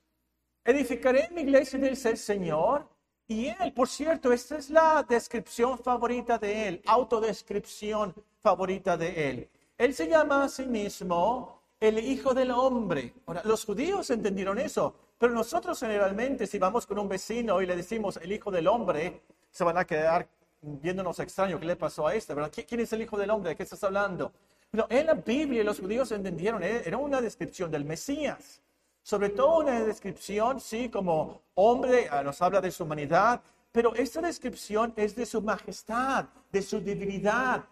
edificaré 0.63 1.29
mi 1.31 1.41
iglesia 1.41 1.79
del 1.79 1.97
Señor 1.97 2.87
y 3.27 3.47
Él, 3.47 3.73
por 3.73 3.87
cierto, 3.87 4.31
esta 4.31 4.59
es 4.59 4.69
la 4.69 5.01
descripción 5.01 5.79
favorita 5.79 6.37
de 6.37 6.67
Él, 6.67 6.81
autodescripción 6.85 8.13
favorita 8.43 8.95
de 8.95 9.29
Él. 9.29 9.49
Él 9.79 9.95
se 9.95 10.07
llama 10.07 10.43
a 10.43 10.49
sí 10.49 10.67
mismo 10.67 11.59
el 11.79 11.97
Hijo 11.97 12.35
del 12.35 12.51
Hombre. 12.51 13.15
Los 13.45 13.65
judíos 13.65 14.11
entendieron 14.11 14.59
eso, 14.59 14.93
pero 15.17 15.33
nosotros 15.33 15.79
generalmente, 15.79 16.45
si 16.45 16.59
vamos 16.59 16.85
con 16.85 16.99
un 16.99 17.09
vecino 17.09 17.61
y 17.61 17.65
le 17.65 17.75
decimos 17.75 18.17
el 18.17 18.31
Hijo 18.31 18.51
del 18.51 18.67
Hombre, 18.67 19.21
se 19.49 19.63
van 19.63 19.77
a 19.77 19.85
quedar 19.85 20.27
viéndonos 20.61 21.19
extraño. 21.19 21.59
¿Qué 21.59 21.65
le 21.65 21.75
pasó 21.75 22.07
a 22.07 22.13
este? 22.13 22.33
¿verdad? 22.33 22.51
¿Quién 22.67 22.81
es 22.81 22.93
el 22.93 23.01
Hijo 23.01 23.17
del 23.17 23.29
Hombre? 23.31 23.49
¿De 23.49 23.55
qué 23.55 23.63
estás 23.63 23.83
hablando? 23.83 24.31
Pero 24.69 24.85
en 24.89 25.05
la 25.05 25.13
Biblia 25.13 25.63
los 25.63 25.79
judíos 25.79 26.11
entendieron, 26.11 26.61
eh, 26.61 26.83
era 26.85 26.97
una 26.97 27.21
descripción 27.21 27.71
del 27.71 27.85
Mesías. 27.85 28.61
Sobre 29.01 29.29
todo 29.29 29.59
una 29.59 29.79
descripción, 29.79 30.59
sí, 30.59 30.89
como 30.89 31.41
hombre, 31.55 32.09
ah, 32.11 32.21
nos 32.21 32.41
habla 32.41 32.59
de 32.59 32.71
su 32.71 32.83
humanidad, 32.83 33.41
pero 33.71 33.95
esta 33.95 34.21
descripción 34.21 34.93
es 34.97 35.15
de 35.15 35.25
su 35.25 35.41
majestad, 35.41 36.25
de 36.51 36.61
su 36.61 36.81
divinidad, 36.81 37.63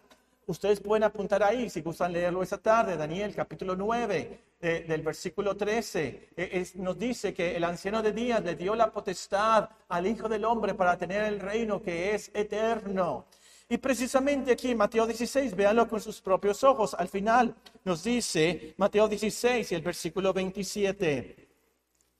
Ustedes 0.48 0.78
pueden 0.78 1.02
apuntar 1.02 1.42
ahí, 1.42 1.68
si 1.68 1.80
gustan 1.80 2.12
leerlo 2.12 2.40
esa 2.40 2.58
tarde, 2.58 2.96
Daniel 2.96 3.34
capítulo 3.34 3.74
9, 3.74 4.40
eh, 4.60 4.84
del 4.86 5.02
versículo 5.02 5.56
13. 5.56 6.28
Eh, 6.36 6.70
nos 6.76 6.96
dice 6.96 7.34
que 7.34 7.56
el 7.56 7.64
anciano 7.64 8.00
de 8.00 8.12
días 8.12 8.44
le 8.44 8.54
dio 8.54 8.76
la 8.76 8.92
potestad 8.92 9.68
al 9.88 10.06
Hijo 10.06 10.28
del 10.28 10.44
Hombre 10.44 10.74
para 10.74 10.96
tener 10.96 11.24
el 11.24 11.40
reino 11.40 11.82
que 11.82 12.14
es 12.14 12.30
eterno. 12.32 13.26
Y 13.68 13.78
precisamente 13.78 14.52
aquí 14.52 14.72
Mateo 14.76 15.04
16, 15.04 15.56
véanlo 15.56 15.88
con 15.88 16.00
sus 16.00 16.20
propios 16.20 16.62
ojos. 16.62 16.94
Al 16.94 17.08
final 17.08 17.52
nos 17.82 18.04
dice 18.04 18.74
Mateo 18.76 19.08
16 19.08 19.72
y 19.72 19.74
el 19.74 19.82
versículo 19.82 20.32
27. 20.32 21.48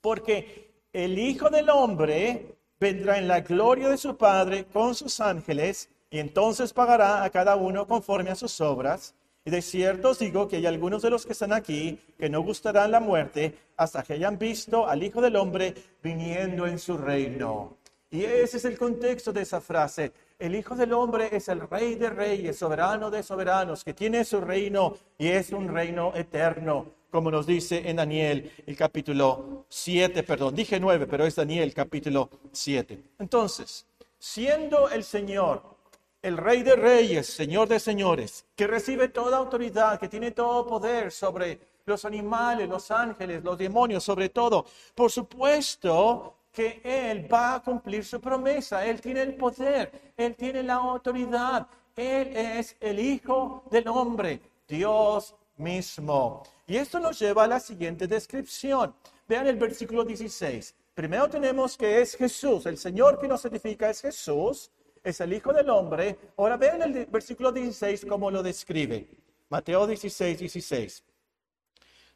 Porque 0.00 0.88
el 0.92 1.16
Hijo 1.16 1.49
del 1.49 1.71
Hombre 1.71 2.56
vendrá 2.80 3.18
en 3.18 3.28
la 3.28 3.38
gloria 3.38 3.88
de 3.88 3.97
su 3.97 4.16
Padre 4.16 4.64
con 4.64 4.97
sus 4.97 5.21
ángeles 5.21 5.90
y 6.11 6.19
entonces 6.19 6.73
pagará 6.73 7.25
a 7.25 7.31
cada 7.31 7.57
uno 7.57 7.87
conforme 7.87 8.31
a 8.31 8.35
sus 8.35 8.61
obras. 8.61 9.15
Y 9.45 9.51
de 9.51 9.63
cierto 9.63 10.11
os 10.11 10.19
digo 10.19 10.49
que 10.49 10.57
hay 10.57 10.67
algunos 10.67 11.03
de 11.03 11.11
los 11.11 11.25
que 11.25 11.33
están 11.33 11.53
aquí 11.53 12.01
que 12.19 12.29
no 12.29 12.41
gustarán 12.43 12.91
la 12.91 13.01
muerte 13.01 13.57
hasta 13.77 14.03
que 14.03 14.15
hayan 14.15 14.39
visto 14.39 14.89
al 14.89 15.03
Hijo 15.03 15.21
del 15.21 15.37
Hombre 15.37 15.75
viniendo 16.03 16.67
en 16.67 16.79
su 16.79 16.97
reino. 16.99 17.77
Y 18.11 18.25
ese 18.25 18.57
es 18.57 18.65
el 18.65 18.79
contexto 18.79 19.33
de 19.33 19.43
esa 19.43 19.61
frase. 19.61 20.13
El 20.39 20.55
Hijo 20.55 20.75
del 20.75 20.93
Hombre 20.93 21.29
es 21.33 21.49
el 21.49 21.61
Rey 21.69 21.95
de 21.97 22.11
Reyes, 22.11 22.59
soberano 22.59 23.11
de 23.11 23.23
soberanos, 23.23 23.85
que 23.85 23.95
tiene 23.95 24.25
su 24.25 24.41
reino 24.41 24.97
y 25.19 25.29
es 25.29 25.51
un 25.51 25.69
reino 25.69 26.13
eterno, 26.15 26.87
como 27.11 27.31
nos 27.31 27.47
dice 27.47 27.89
en 27.89 27.97
Daniel 27.97 28.53
el 28.67 28.77
capítulo 28.77 29.65
7, 29.69 30.23
perdón, 30.23 30.55
dije 30.55 30.79
9, 30.79 31.07
pero 31.07 31.25
es 31.25 31.37
Daniel 31.37 31.73
capítulo 31.73 32.31
7. 32.53 33.03
Entonces, 33.19 33.87
siendo 34.19 34.89
el 34.91 35.05
Señor 35.05 35.75
el 36.26 36.37
Rey 36.37 36.64
de 36.64 36.75
Reyes, 36.75 37.28
Señor 37.28 37.68
de 37.68 37.78
Señores, 37.78 38.45
que 38.56 38.66
recibe 38.66 39.11
toda 39.11 39.37
autoridad, 39.37 40.00
que 40.00 40.09
tiene 40.09 40.33
todo 40.33 40.66
poder 40.66 41.12
sobre 41.12 41.61
los 41.85 42.04
animales, 42.04 42.68
los 42.68 42.90
ángeles, 42.90 43.45
los 43.45 43.56
demonios, 43.56 44.02
sobre 44.02 44.28
todo. 44.30 44.66
Por 44.92 45.12
supuesto 45.12 46.35
que 46.50 46.80
Él 46.83 47.33
va 47.33 47.54
a 47.54 47.62
cumplir 47.62 48.04
su 48.04 48.21
promesa. 48.21 48.85
Él 48.85 49.00
tiene 49.00 49.23
el 49.23 49.37
poder, 49.37 50.12
Él 50.16 50.35
tiene 50.35 50.64
la 50.64 50.75
autoridad. 50.75 51.68
Él 51.95 52.37
es 52.37 52.76
el 52.80 52.99
Hijo 52.99 53.62
del 53.71 53.87
Hombre, 53.87 54.40
Dios 54.66 55.33
mismo. 55.59 56.42
Y 56.66 56.76
esto 56.76 56.99
nos 56.99 57.21
lleva 57.21 57.45
a 57.45 57.47
la 57.47 57.61
siguiente 57.61 58.09
descripción. 58.09 58.92
Vean 59.28 59.47
el 59.47 59.56
versículo 59.56 60.02
16. 60.02 60.75
Primero 60.92 61.28
tenemos 61.30 61.76
que 61.76 62.00
es 62.00 62.16
Jesús, 62.16 62.66
el 62.66 62.78
Señor 62.78 63.21
que 63.21 63.28
nos 63.28 63.45
edifica 63.45 63.88
es 63.88 64.00
Jesús 64.00 64.73
es 65.07 65.21
el 65.21 65.33
Hijo 65.33 65.53
del 65.53 65.71
Hombre. 65.71 66.19
Ahora 66.37 66.57
vean 66.57 66.83
el 66.83 67.07
versículo 67.07 67.53
16 67.53 68.07
cómo 68.07 68.29
lo 68.29 68.43
describe. 68.43 69.09
Mateo 69.49 69.87
16, 69.87 70.39
16. 70.41 71.05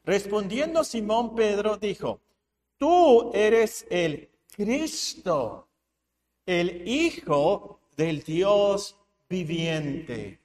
Respondiendo 0.04 0.82
Simón 0.82 1.36
Pedro 1.36 1.76
dijo, 1.76 2.20
tú 2.76 3.30
eres 3.32 3.86
el 3.90 4.28
Cristo, 4.56 5.68
el 6.44 6.88
Hijo 6.88 7.78
del 7.96 8.24
Dios 8.24 8.96
viviente. 9.28 10.40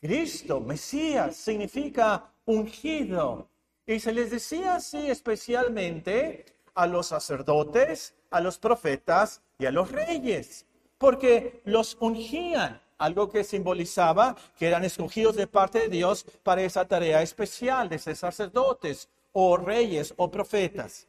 Cristo, 0.00 0.60
Mesías, 0.60 1.34
significa 1.34 2.32
ungido. 2.44 3.48
Y 3.84 3.98
se 3.98 4.12
les 4.12 4.30
decía 4.30 4.76
así 4.76 5.10
especialmente 5.10 6.44
a 6.74 6.86
los 6.86 7.08
sacerdotes, 7.08 8.14
a 8.30 8.40
los 8.40 8.58
profetas 8.58 9.42
y 9.58 9.66
a 9.66 9.72
los 9.72 9.90
reyes 9.90 10.66
porque 11.04 11.60
los 11.66 11.98
ungían, 12.00 12.80
algo 12.96 13.28
que 13.28 13.44
simbolizaba 13.44 14.34
que 14.58 14.68
eran 14.68 14.84
escogidos 14.84 15.36
de 15.36 15.46
parte 15.46 15.80
de 15.80 15.88
Dios 15.90 16.24
para 16.42 16.62
esa 16.62 16.88
tarea 16.88 17.20
especial 17.20 17.90
de 17.90 17.98
ser 17.98 18.16
sacerdotes 18.16 19.10
o 19.32 19.58
reyes 19.58 20.14
o 20.16 20.30
profetas. 20.30 21.06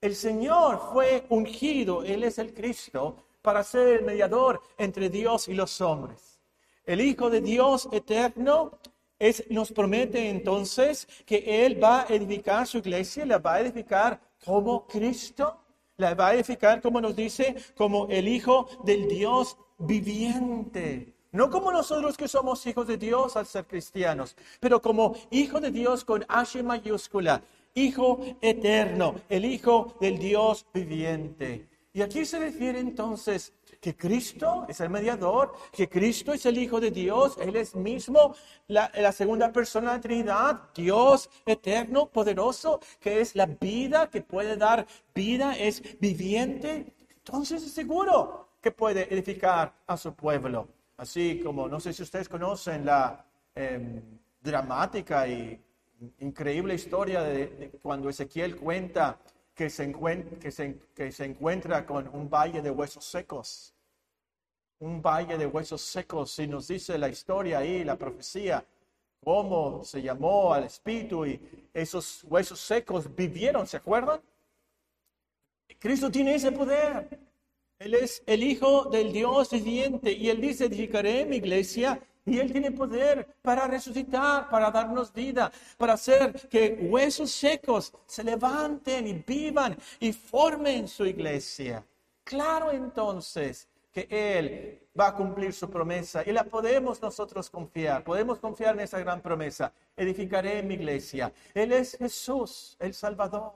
El 0.00 0.16
Señor 0.16 0.80
fue 0.94 1.26
ungido, 1.28 2.02
Él 2.04 2.24
es 2.24 2.38
el 2.38 2.54
Cristo, 2.54 3.16
para 3.42 3.62
ser 3.62 3.98
el 3.98 4.04
mediador 4.06 4.62
entre 4.78 5.10
Dios 5.10 5.46
y 5.48 5.52
los 5.52 5.78
hombres. 5.82 6.40
El 6.86 7.02
Hijo 7.02 7.28
de 7.28 7.42
Dios 7.42 7.86
eterno 7.92 8.78
nos 9.50 9.72
promete 9.72 10.30
entonces 10.30 11.06
que 11.26 11.66
Él 11.66 11.84
va 11.84 12.04
a 12.04 12.06
edificar 12.06 12.66
su 12.66 12.78
iglesia, 12.78 13.26
la 13.26 13.36
va 13.36 13.56
a 13.56 13.60
edificar 13.60 14.18
como 14.42 14.86
Cristo 14.86 15.63
la 15.96 16.14
va 16.14 16.28
a 16.28 16.34
edificar, 16.34 16.80
como 16.80 17.00
nos 17.00 17.14
dice, 17.14 17.54
como 17.76 18.06
el 18.08 18.28
Hijo 18.28 18.68
del 18.84 19.08
Dios 19.08 19.56
viviente. 19.78 21.14
No 21.32 21.50
como 21.50 21.72
nosotros 21.72 22.16
que 22.16 22.28
somos 22.28 22.64
hijos 22.66 22.86
de 22.86 22.96
Dios 22.96 23.36
al 23.36 23.46
ser 23.46 23.66
cristianos, 23.66 24.36
pero 24.60 24.80
como 24.80 25.16
Hijo 25.30 25.60
de 25.60 25.70
Dios 25.70 26.04
con 26.04 26.24
H 26.28 26.62
mayúscula, 26.62 27.42
Hijo 27.74 28.20
eterno, 28.40 29.16
el 29.28 29.44
Hijo 29.44 29.96
del 30.00 30.18
Dios 30.18 30.64
viviente. 30.72 31.68
Y 31.96 32.02
aquí 32.02 32.24
se 32.24 32.40
refiere 32.40 32.80
entonces 32.80 33.52
que 33.80 33.96
Cristo 33.96 34.66
es 34.68 34.80
el 34.80 34.90
mediador, 34.90 35.54
que 35.70 35.88
Cristo 35.88 36.32
es 36.32 36.44
el 36.44 36.58
Hijo 36.58 36.80
de 36.80 36.90
Dios, 36.90 37.36
Él 37.40 37.54
es 37.54 37.76
mismo 37.76 38.34
la, 38.66 39.12
segunda 39.12 39.52
persona 39.52 39.92
de 39.92 39.96
la 39.98 40.02
Trinidad, 40.02 40.60
Dios 40.74 41.30
eterno, 41.46 42.06
poderoso, 42.06 42.80
que 42.98 43.20
es 43.20 43.36
la 43.36 43.46
vida, 43.46 44.10
que 44.10 44.22
puede 44.22 44.56
dar 44.56 44.84
vida, 45.14 45.56
es 45.56 45.80
viviente. 46.00 46.92
Entonces 47.18 47.62
es 47.62 47.72
seguro 47.72 48.48
que 48.60 48.72
puede 48.72 49.14
edificar 49.14 49.72
a 49.86 49.96
su 49.96 50.14
pueblo. 50.14 50.66
Así 50.96 51.40
como, 51.44 51.68
no 51.68 51.78
sé 51.78 51.92
si 51.92 52.02
ustedes 52.02 52.28
conocen 52.28 52.84
la 52.84 53.24
em, 53.54 54.02
dramática 54.42 55.28
y 55.28 55.62
increíble 56.18 56.74
historia 56.74 57.22
de 57.22 57.78
cuando 57.80 58.08
Ezequiel 58.08 58.56
cuenta 58.56 59.16
que 59.54 59.70
se, 59.70 59.84
encuentra 61.24 61.86
con 61.86 62.08
un 62.08 62.28
valle 62.28 62.60
de 62.60 62.70
huesos 62.70 63.04
secos. 63.04 63.72
Un 64.80 65.00
valle 65.00 65.38
de 65.38 65.46
huesos 65.46 65.80
secos, 65.80 66.38
y 66.38 66.46
nos 66.46 66.68
dice 66.68 66.98
la 66.98 67.08
historia 67.08 67.58
ahí, 67.58 67.84
la 67.84 67.96
profecía, 67.96 68.64
cómo 69.22 69.84
se 69.84 70.02
llamó 70.02 70.52
al 70.52 70.64
Espíritu 70.64 71.24
y 71.24 71.40
esos 71.72 72.24
huesos 72.24 72.60
secos 72.60 73.14
vivieron, 73.14 73.66
¿se 73.66 73.76
acuerdan? 73.76 74.20
Cristo 75.78 76.10
tiene 76.10 76.34
ese 76.34 76.52
poder. 76.52 77.18
Él 77.78 77.94
es 77.94 78.22
el 78.26 78.42
Hijo 78.42 78.84
del 78.86 79.12
Dios 79.12 79.50
viviente 79.50 80.12
y 80.12 80.28
Él 80.28 80.40
dice, 80.40 80.66
edificaré 80.66 81.24
mi 81.24 81.36
iglesia 81.36 82.00
y 82.26 82.38
Él 82.38 82.50
tiene 82.52 82.70
poder 82.70 83.26
para 83.42 83.66
resucitar, 83.66 84.48
para 84.48 84.70
darnos 84.70 85.12
vida, 85.12 85.52
para 85.76 85.94
hacer 85.94 86.48
que 86.48 86.88
huesos 86.90 87.30
secos 87.30 87.92
se 88.06 88.24
levanten 88.24 89.06
y 89.06 89.12
vivan 89.14 89.76
y 90.00 90.12
formen 90.12 90.88
su 90.88 91.04
iglesia. 91.04 91.84
Claro 92.22 92.70
entonces 92.70 93.68
que 93.92 94.08
Él 94.10 94.80
va 94.98 95.08
a 95.08 95.14
cumplir 95.14 95.52
su 95.52 95.70
promesa 95.70 96.22
y 96.26 96.32
la 96.32 96.44
podemos 96.44 97.00
nosotros 97.00 97.50
confiar. 97.50 98.02
Podemos 98.02 98.38
confiar 98.40 98.74
en 98.74 98.80
esa 98.80 98.98
gran 98.98 99.20
promesa. 99.20 99.72
Edificaré 99.96 100.62
mi 100.62 100.74
iglesia. 100.74 101.32
Él 101.52 101.72
es 101.72 101.96
Jesús, 101.96 102.76
el 102.80 102.94
Salvador. 102.94 103.52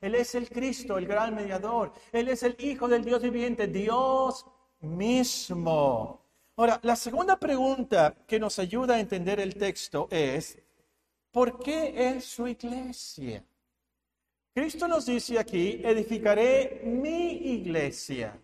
Él 0.00 0.14
es 0.14 0.34
el 0.34 0.48
Cristo, 0.48 0.98
el 0.98 1.06
gran 1.06 1.34
mediador. 1.34 1.92
Él 2.12 2.28
es 2.28 2.42
el 2.42 2.56
Hijo 2.58 2.88
del 2.88 3.04
Dios 3.04 3.22
viviente, 3.22 3.66
Dios 3.66 4.46
mismo. 4.80 6.25
Ahora, 6.58 6.80
la 6.82 6.96
segunda 6.96 7.38
pregunta 7.38 8.14
que 8.26 8.40
nos 8.40 8.58
ayuda 8.58 8.94
a 8.94 9.00
entender 9.00 9.40
el 9.40 9.54
texto 9.54 10.08
es, 10.10 10.58
¿por 11.30 11.58
qué 11.58 11.92
es 12.08 12.24
su 12.24 12.48
iglesia? 12.48 13.44
Cristo 14.54 14.88
nos 14.88 15.04
dice 15.04 15.38
aquí, 15.38 15.82
edificaré 15.84 16.80
mi 16.82 17.32
iglesia. 17.56 18.40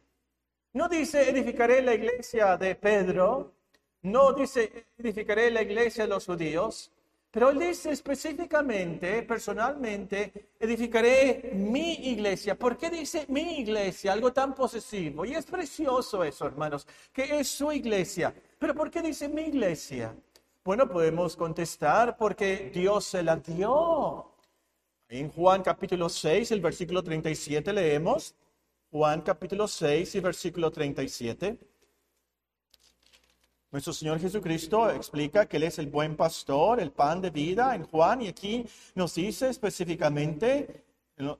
No 0.75 0.90
dice 0.90 1.31
edificaré 1.31 1.81
la 1.81 1.95
iglesia 1.95 2.59
de 2.59 2.75
Pedro, 2.75 3.54
no 4.02 4.35
dice 4.35 4.88
edificaré 4.99 5.50
la 5.50 5.62
iglesia 5.62 6.04
de 6.04 6.11
los 6.11 6.26
judíos, 6.26 6.91
pero 7.32 7.48
él 7.48 7.58
dice 7.58 7.90
específicamente, 7.90 9.22
personalmente, 9.22 10.50
edificaré 10.60 11.52
mi 11.54 11.94
iglesia. 12.10 12.58
¿Por 12.58 12.76
qué 12.76 12.90
dice 12.90 13.24
mi 13.28 13.58
iglesia? 13.58 14.12
Algo 14.12 14.34
tan 14.34 14.54
posesivo. 14.54 15.24
Y 15.24 15.32
es 15.32 15.46
precioso 15.46 16.22
eso, 16.22 16.46
hermanos, 16.46 16.86
que 17.10 17.40
es 17.40 17.48
su 17.48 17.72
iglesia. 17.72 18.34
Pero 18.58 18.74
¿por 18.74 18.90
qué 18.90 19.00
dice 19.00 19.30
mi 19.30 19.44
iglesia? 19.44 20.14
Bueno, 20.62 20.86
podemos 20.86 21.34
contestar 21.34 22.18
porque 22.18 22.70
Dios 22.72 23.06
se 23.06 23.22
la 23.22 23.36
dio. 23.36 24.30
En 25.08 25.30
Juan 25.30 25.62
capítulo 25.62 26.10
6, 26.10 26.50
el 26.50 26.60
versículo 26.60 27.02
37 27.02 27.72
leemos. 27.72 28.34
Juan 28.90 29.22
capítulo 29.22 29.66
6 29.66 30.16
y 30.16 30.20
versículo 30.20 30.70
37. 30.70 31.56
Nuestro 33.72 33.94
Señor 33.94 34.20
Jesucristo 34.20 34.90
explica 34.90 35.46
que 35.46 35.56
Él 35.56 35.62
es 35.62 35.78
el 35.78 35.86
buen 35.86 36.14
pastor, 36.14 36.78
el 36.78 36.92
pan 36.92 37.22
de 37.22 37.30
vida. 37.30 37.74
En 37.74 37.84
Juan, 37.84 38.20
y 38.20 38.28
aquí 38.28 38.66
nos 38.94 39.14
dice 39.14 39.48
específicamente, 39.48 40.84
en 41.16 41.34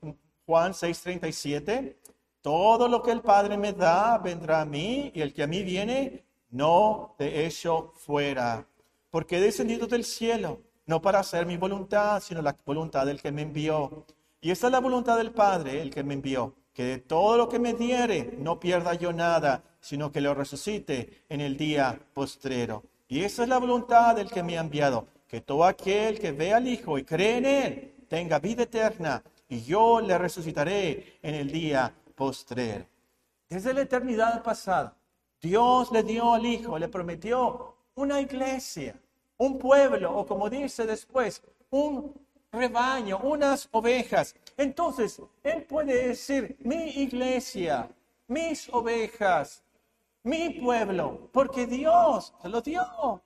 Juan 0.47 0.73
6:37, 0.73 1.95
todo 2.41 2.89
lo 2.89 3.03
que 3.03 3.11
el 3.13 3.21
Padre 3.21 3.59
me 3.59 3.75
da 3.75 4.17
vendrá 4.17 4.63
a 4.63 4.65
mí, 4.65 5.13
y 5.15 5.21
el 5.21 5.35
que 5.35 5.43
a 5.43 5.47
mí 5.47 5.63
viene, 5.63 6.25
no 6.49 7.15
de 7.19 7.45
echo 7.45 7.93
fuera, 7.97 8.67
porque 9.11 9.37
he 9.37 9.41
descendido 9.41 9.87
del 9.87 10.05
cielo, 10.05 10.63
no 10.87 11.03
para 11.03 11.19
hacer 11.19 11.45
mi 11.45 11.59
voluntad, 11.59 12.19
sino 12.23 12.41
la 12.41 12.57
voluntad 12.65 13.05
del 13.05 13.21
que 13.21 13.31
me 13.31 13.43
envió. 13.43 14.07
Y 14.41 14.51
esta 14.51 14.69
es 14.69 14.73
la 14.73 14.81
voluntad 14.81 15.19
del 15.19 15.33
Padre, 15.33 15.83
el 15.83 15.91
que 15.91 16.03
me 16.03 16.15
envió, 16.15 16.55
que 16.73 16.85
de 16.85 16.99
todo 16.99 17.37
lo 17.37 17.49
que 17.49 17.59
me 17.59 17.75
diere 17.75 18.35
no 18.39 18.59
pierda 18.59 18.95
yo 18.95 19.13
nada, 19.13 19.63
sino 19.81 20.11
que 20.11 20.21
lo 20.21 20.35
resucite 20.35 21.25
en 21.29 21.41
el 21.41 21.57
día 21.57 21.99
postrero. 22.15 22.85
Y 23.09 23.25
esa 23.25 23.43
es 23.43 23.49
la 23.49 23.59
voluntad 23.59 24.17
del 24.17 24.31
que 24.31 24.43
me 24.43 24.57
ha 24.57 24.63
enviado, 24.63 25.07
que 25.29 25.41
todo 25.41 25.65
aquel 25.65 26.19
que 26.19 26.33
ve 26.33 26.55
al 26.55 26.67
Hijo 26.67 26.99
y 26.99 27.05
cree 27.05 27.39
en 27.39 27.47
Él 27.47 27.95
tenga 28.09 28.39
vida 28.39 28.63
eterna, 28.63 29.23
y 29.49 29.63
yo 29.63 30.01
le 30.01 30.17
resucitaré 30.17 31.19
en 31.23 31.35
el 31.35 31.51
día 31.51 31.93
postrero. 32.15 32.87
Desde 33.49 33.75
la 33.75 33.83
eternidad 33.83 34.43
pasada, 34.43 34.97
Dios 35.41 35.93
le 35.93 36.03
dio 36.03 36.33
al 36.33 36.47
Hijo, 36.47 36.79
le 36.79 36.89
prometió 36.89 37.75
una 37.95 38.21
iglesia, 38.21 38.99
un 39.37 39.59
pueblo, 39.59 40.17
o 40.17 40.27
como 40.27 40.49
dice 40.49 40.87
después, 40.87 41.43
un 41.71 42.15
rebaño, 42.51 43.19
unas 43.19 43.69
ovejas. 43.73 44.35
Entonces, 44.57 45.21
Él 45.43 45.65
puede 45.65 46.09
decir, 46.09 46.57
mi 46.61 46.91
iglesia, 46.91 47.89
mis 48.29 48.69
ovejas, 48.73 49.63
mi 50.23 50.51
pueblo, 50.51 51.29
porque 51.33 51.67
Dios 51.67 52.33
se 52.41 52.49
lo 52.49 52.61
dio. 52.61 53.23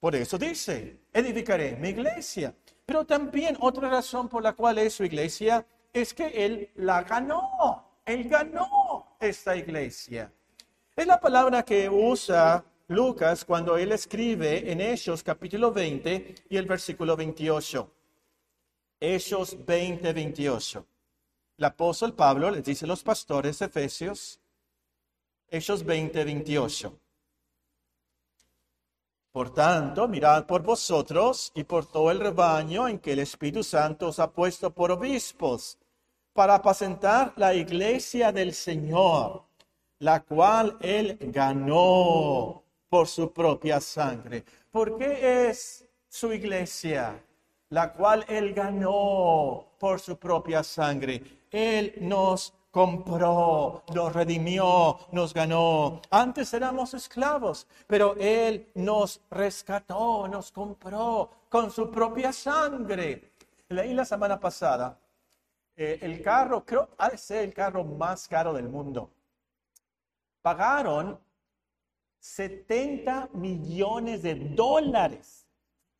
Por 0.00 0.14
eso 0.14 0.38
dice, 0.38 1.00
edificaré 1.12 1.76
mi 1.76 1.90
iglesia. 1.90 2.54
Pero 2.84 3.04
también 3.04 3.56
otra 3.60 3.88
razón 3.88 4.28
por 4.28 4.42
la 4.42 4.52
cual 4.52 4.78
es 4.78 4.94
su 4.94 5.04
iglesia 5.04 5.66
es 5.92 6.14
que 6.14 6.26
Él 6.44 6.70
la 6.76 7.02
ganó. 7.02 7.84
Él 8.04 8.28
ganó 8.28 9.16
esta 9.18 9.56
iglesia. 9.56 10.32
Es 10.94 11.06
la 11.06 11.20
palabra 11.20 11.62
que 11.62 11.88
usa 11.90 12.64
Lucas 12.88 13.44
cuando 13.44 13.76
él 13.76 13.90
escribe 13.90 14.70
en 14.70 14.80
Hechos 14.80 15.24
capítulo 15.24 15.72
20 15.72 16.34
y 16.48 16.56
el 16.56 16.66
versículo 16.66 17.16
28. 17.16 17.95
Hechos 18.98 19.56
20, 19.66 20.10
28. 20.10 20.86
El 21.58 21.64
apóstol 21.66 22.14
Pablo 22.14 22.50
les 22.50 22.64
dice 22.64 22.86
a 22.86 22.88
los 22.88 23.02
pastores 23.02 23.60
efesios, 23.60 24.40
Hechos 25.48 25.84
20, 25.84 26.24
28. 26.24 26.98
Por 29.32 29.52
tanto, 29.52 30.08
mirad 30.08 30.46
por 30.46 30.62
vosotros 30.62 31.52
y 31.54 31.64
por 31.64 31.84
todo 31.84 32.10
el 32.10 32.20
rebaño 32.20 32.88
en 32.88 32.98
que 32.98 33.12
el 33.12 33.18
Espíritu 33.18 33.62
Santo 33.62 34.08
os 34.08 34.18
ha 34.18 34.30
puesto 34.32 34.70
por 34.70 34.90
obispos, 34.90 35.78
para 36.32 36.54
apacentar 36.54 37.34
la 37.36 37.52
iglesia 37.52 38.32
del 38.32 38.54
Señor, 38.54 39.44
la 39.98 40.22
cual 40.22 40.78
él 40.80 41.18
ganó 41.20 42.62
por 42.88 43.08
su 43.08 43.30
propia 43.30 43.78
sangre. 43.78 44.42
¿Por 44.70 44.96
qué 44.96 45.48
es 45.48 45.86
su 46.08 46.32
iglesia? 46.32 47.22
La 47.70 47.92
cual 47.92 48.24
él 48.28 48.54
ganó 48.54 49.66
por 49.78 50.00
su 50.00 50.16
propia 50.18 50.62
sangre. 50.62 51.22
Él 51.50 51.94
nos 52.00 52.54
compró, 52.76 53.82
nos 53.94 54.12
redimió, 54.12 54.98
nos 55.10 55.32
ganó. 55.32 56.02
Antes 56.10 56.52
éramos 56.52 56.92
esclavos, 56.92 57.66
pero 57.86 58.14
Él 58.18 58.70
nos 58.74 59.22
rescató, 59.30 60.28
nos 60.28 60.52
compró 60.52 61.30
con 61.48 61.70
su 61.70 61.90
propia 61.90 62.34
sangre. 62.34 63.32
Leí 63.70 63.94
la 63.94 64.04
semana 64.04 64.38
pasada, 64.38 64.98
eh, 65.74 66.00
el 66.02 66.20
carro, 66.20 66.66
creo, 66.66 66.90
ha 66.98 67.08
de 67.08 67.16
ser 67.16 67.44
el 67.44 67.54
carro 67.54 67.82
más 67.82 68.28
caro 68.28 68.52
del 68.52 68.68
mundo. 68.68 69.10
Pagaron 70.42 71.18
70 72.18 73.30
millones 73.32 74.22
de 74.22 74.34
dólares 74.34 75.45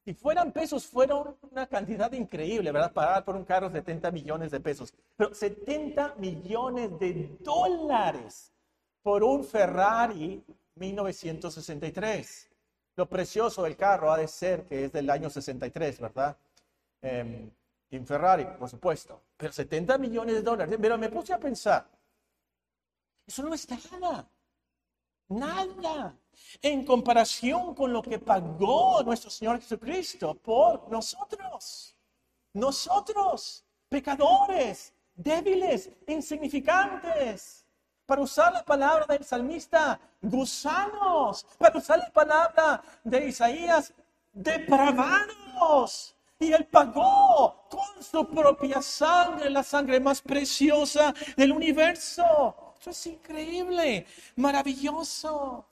si 0.07 0.15
fueran 0.15 0.53
pesos, 0.53 0.87
fueron 0.87 1.37
una 1.51 1.67
cantidad 1.67 2.13
increíble, 2.13 2.71
¿verdad? 2.71 2.93
Pagar 2.93 3.25
por 3.25 3.35
un 3.35 3.45
carro 3.45 3.73
70 3.73 4.13
millones 4.13 4.53
de 4.53 4.61
pesos. 4.61 4.95
Pero 5.17 5.35
70 5.35 6.15
millones 6.19 6.97
de 7.01 7.37
dólares 7.41 8.53
por 9.03 9.25
un 9.25 9.43
Ferrari 9.43 10.45
1963. 10.77 12.51
Lo 12.95 13.09
precioso 13.09 13.65
del 13.65 13.77
carro 13.77 14.13
ha 14.13 14.19
de 14.19 14.29
ser 14.29 14.65
que 14.67 14.85
es 14.85 14.93
del 14.93 15.11
año 15.11 15.29
63, 15.29 16.01
¿verdad? 16.01 16.37
Eh, 17.03 17.51
en 17.91 18.07
Ferrari, 18.07 18.47
por 18.61 18.71
supuesto. 18.71 19.21
Pero 19.37 19.53
70 19.53 19.99
millones 19.99 20.37
de 20.37 20.43
dólares. 20.43 20.79
Pero 20.81 20.97
me 20.99 21.09
puse 21.09 21.33
a 21.33 21.41
pensar, 21.41 21.85
eso 23.27 23.43
no 23.43 23.53
es 23.53 23.69
nada. 24.01 24.31
Nada 25.29 26.17
en 26.63 26.85
comparación 26.85 27.75
con 27.75 27.93
lo 27.93 28.03
que 28.03 28.19
pagó 28.19 29.03
nuestro 29.03 29.31
Señor 29.31 29.61
Jesucristo 29.61 30.35
por 30.35 30.89
nosotros. 30.91 31.95
Nosotros, 32.53 33.65
pecadores, 33.89 34.95
débiles, 35.15 35.91
insignificantes. 36.07 37.65
Para 38.07 38.23
usar 38.23 38.53
la 38.53 38.65
palabra 38.65 39.07
del 39.07 39.25
salmista, 39.25 39.99
gusanos. 40.23 41.45
Para 41.59 41.79
usar 41.79 41.99
la 41.99 42.13
palabra 42.13 42.83
de 43.03 43.29
Isaías, 43.29 43.93
depravados. 44.33 46.15
Y 46.39 46.53
Él 46.53 46.67
pagó 46.67 47.67
con 47.69 48.03
su 48.03 48.29
propia 48.29 48.81
sangre, 48.81 49.51
la 49.51 49.63
sangre 49.63 49.99
más 49.99 50.21
preciosa 50.21 51.15
del 51.37 51.51
universo. 51.51 52.66
Es 52.87 53.07
increíble, 53.07 54.07
maravilloso. 54.37 55.67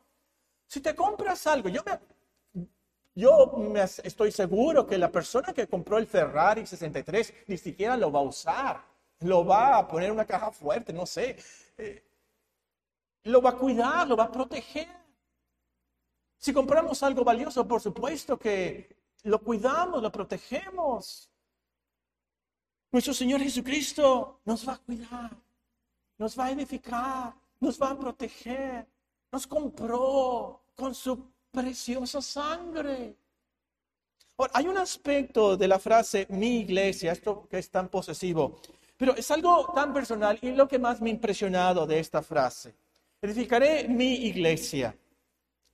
Si 0.66 0.80
te 0.80 0.94
compras 0.94 1.46
algo, 1.46 1.68
yo, 1.68 1.82
me, 1.84 1.98
yo 3.14 3.72
estoy 4.02 4.32
seguro 4.32 4.86
que 4.86 4.98
la 4.98 5.12
persona 5.12 5.52
que 5.52 5.68
compró 5.68 5.98
el 5.98 6.06
Ferrari 6.06 6.66
63 6.66 7.34
ni 7.46 7.56
siquiera 7.56 7.96
lo 7.96 8.10
va 8.10 8.18
a 8.18 8.22
usar. 8.22 8.84
Lo 9.20 9.44
va 9.46 9.78
a 9.78 9.88
poner 9.88 10.08
en 10.08 10.14
una 10.14 10.26
caja 10.26 10.50
fuerte, 10.50 10.92
no 10.92 11.06
sé. 11.06 11.36
Eh, 11.78 12.04
lo 13.24 13.40
va 13.40 13.50
a 13.50 13.56
cuidar, 13.56 14.08
lo 14.08 14.16
va 14.16 14.24
a 14.24 14.32
proteger. 14.32 14.88
Si 16.36 16.52
compramos 16.52 17.02
algo 17.02 17.24
valioso, 17.24 17.66
por 17.66 17.80
supuesto 17.80 18.38
que 18.38 18.96
lo 19.22 19.38
cuidamos, 19.38 20.02
lo 20.02 20.10
protegemos. 20.10 21.30
Nuestro 22.90 23.14
Señor 23.14 23.40
Jesucristo 23.40 24.40
nos 24.44 24.68
va 24.68 24.74
a 24.74 24.78
cuidar, 24.78 25.30
nos 26.24 26.38
va 26.38 26.46
a 26.46 26.52
edificar, 26.52 27.34
nos 27.60 27.78
va 27.78 27.90
a 27.90 27.98
proteger, 27.98 28.86
nos 29.30 29.46
compró, 29.46 30.62
con 30.74 30.94
su 30.94 31.12
preciosa 31.50 32.22
sangre. 32.22 33.14
hay 34.54 34.66
un 34.66 34.78
aspecto 34.78 35.54
de 35.54 35.68
la 35.68 35.78
frase 35.78 36.26
mi 36.30 36.60
iglesia, 36.60 37.12
esto 37.12 37.46
que 37.50 37.58
es 37.58 37.68
tan 37.70 37.88
posesivo, 37.88 38.58
pero 38.96 39.14
es 39.14 39.30
algo 39.30 39.70
tan 39.74 39.92
personal 39.92 40.38
y 40.40 40.52
lo 40.52 40.66
que 40.66 40.78
más 40.78 40.98
me 41.02 41.10
ha 41.10 41.12
impresionado 41.12 41.86
de 41.86 41.98
esta 41.98 42.22
frase. 42.22 42.74
Edificaré 43.20 43.86
mi 43.86 44.14
iglesia. 44.30 44.96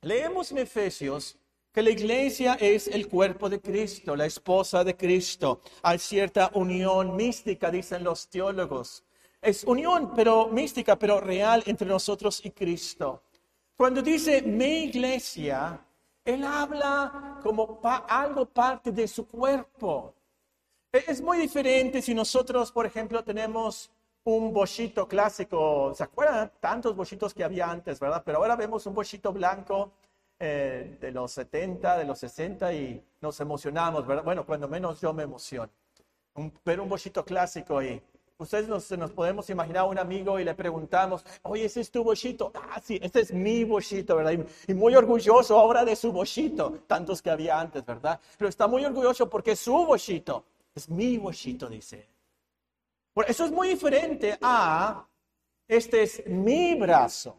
Leemos 0.01 0.51
en 0.51 0.57
Efesios 0.57 1.37
que 1.71 1.81
la 1.81 1.91
iglesia 1.91 2.55
es 2.55 2.87
el 2.87 3.07
cuerpo 3.07 3.49
de 3.49 3.61
Cristo, 3.61 4.17
la 4.17 4.25
esposa 4.25 4.83
de 4.83 4.97
Cristo. 4.97 5.61
Hay 5.81 5.97
cierta 5.97 6.51
unión 6.55 7.15
mística, 7.15 7.71
dicen 7.71 8.03
los 8.03 8.27
teólogos. 8.27 9.05
Es 9.41 9.63
unión, 9.63 10.13
pero 10.15 10.47
mística, 10.49 10.95
pero 10.95 11.19
real 11.19 11.63
entre 11.65 11.87
nosotros 11.87 12.45
y 12.45 12.51
Cristo. 12.51 13.23
Cuando 13.75 14.03
dice 14.03 14.43
mi 14.43 14.83
iglesia, 14.83 15.83
él 16.23 16.43
habla 16.43 17.39
como 17.41 17.79
algo 18.07 18.45
parte 18.45 18.91
de 18.91 19.07
su 19.07 19.27
cuerpo. 19.27 20.13
E, 20.93 21.05
es 21.07 21.21
muy 21.21 21.39
diferente 21.39 22.03
si 22.03 22.13
nosotros, 22.13 22.71
por 22.71 22.85
ejemplo, 22.85 23.23
tenemos 23.23 23.89
un 24.25 24.53
bochito 24.53 25.07
clásico. 25.07 25.91
¿Se 25.95 26.03
acuerdan 26.03 26.51
tantos 26.59 26.95
bochitos 26.95 27.33
que 27.33 27.43
había 27.43 27.71
antes, 27.71 27.99
verdad? 27.99 28.21
Pero 28.23 28.37
ahora 28.37 28.55
vemos 28.55 28.85
un 28.85 28.93
bochito 28.93 29.33
blanco 29.33 29.91
eh, 30.39 30.97
de 31.01 31.11
los 31.11 31.31
70, 31.31 31.97
de 31.97 32.05
los 32.05 32.19
60 32.19 32.73
y 32.73 33.03
nos 33.19 33.39
emocionamos, 33.39 34.05
¿verdad? 34.05 34.23
Bueno, 34.23 34.45
cuando 34.45 34.67
menos 34.67 35.01
yo 35.01 35.13
me 35.13 35.23
emociono. 35.23 35.71
Un, 36.35 36.53
ver 36.63 36.79
un 36.79 36.87
bochito 36.87 37.25
clásico 37.25 37.81
y 37.81 38.01
ustedes 38.43 38.67
nos, 38.67 38.89
nos 38.91 39.11
podemos 39.11 39.49
imaginar 39.49 39.83
a 39.83 39.85
un 39.85 39.97
amigo 39.97 40.39
y 40.39 40.43
le 40.43 40.53
preguntamos, 40.53 41.25
oye, 41.43 41.65
¿ese 41.65 41.81
es 41.81 41.91
tu 41.91 42.03
bochito? 42.03 42.51
Ah, 42.55 42.81
sí, 42.83 42.99
este 43.01 43.21
es 43.21 43.33
mi 43.33 43.63
bochito, 43.63 44.15
¿verdad? 44.15 44.45
Y, 44.67 44.73
muy 44.73 44.95
orgulloso 44.95 45.57
ahora 45.57 45.85
de 45.85 45.95
su 45.95 46.11
bochito, 46.11 46.79
tantos 46.87 47.21
que 47.21 47.29
había 47.29 47.59
antes, 47.59 47.85
¿verdad? 47.85 48.19
Pero 48.37 48.49
está 48.49 48.67
muy 48.67 48.83
orgulloso 48.83 49.29
porque 49.29 49.51
es 49.51 49.59
su 49.59 49.73
bochito, 49.73 50.45
es 50.73 50.89
mi 50.89 51.17
bochito, 51.17 51.67
dice. 51.67 52.07
Bueno, 53.13 53.29
eso 53.29 53.45
es 53.45 53.51
muy 53.51 53.67
diferente 53.67 54.37
a, 54.41 55.05
este 55.67 56.03
es 56.03 56.25
mi 56.25 56.75
brazo. 56.75 57.37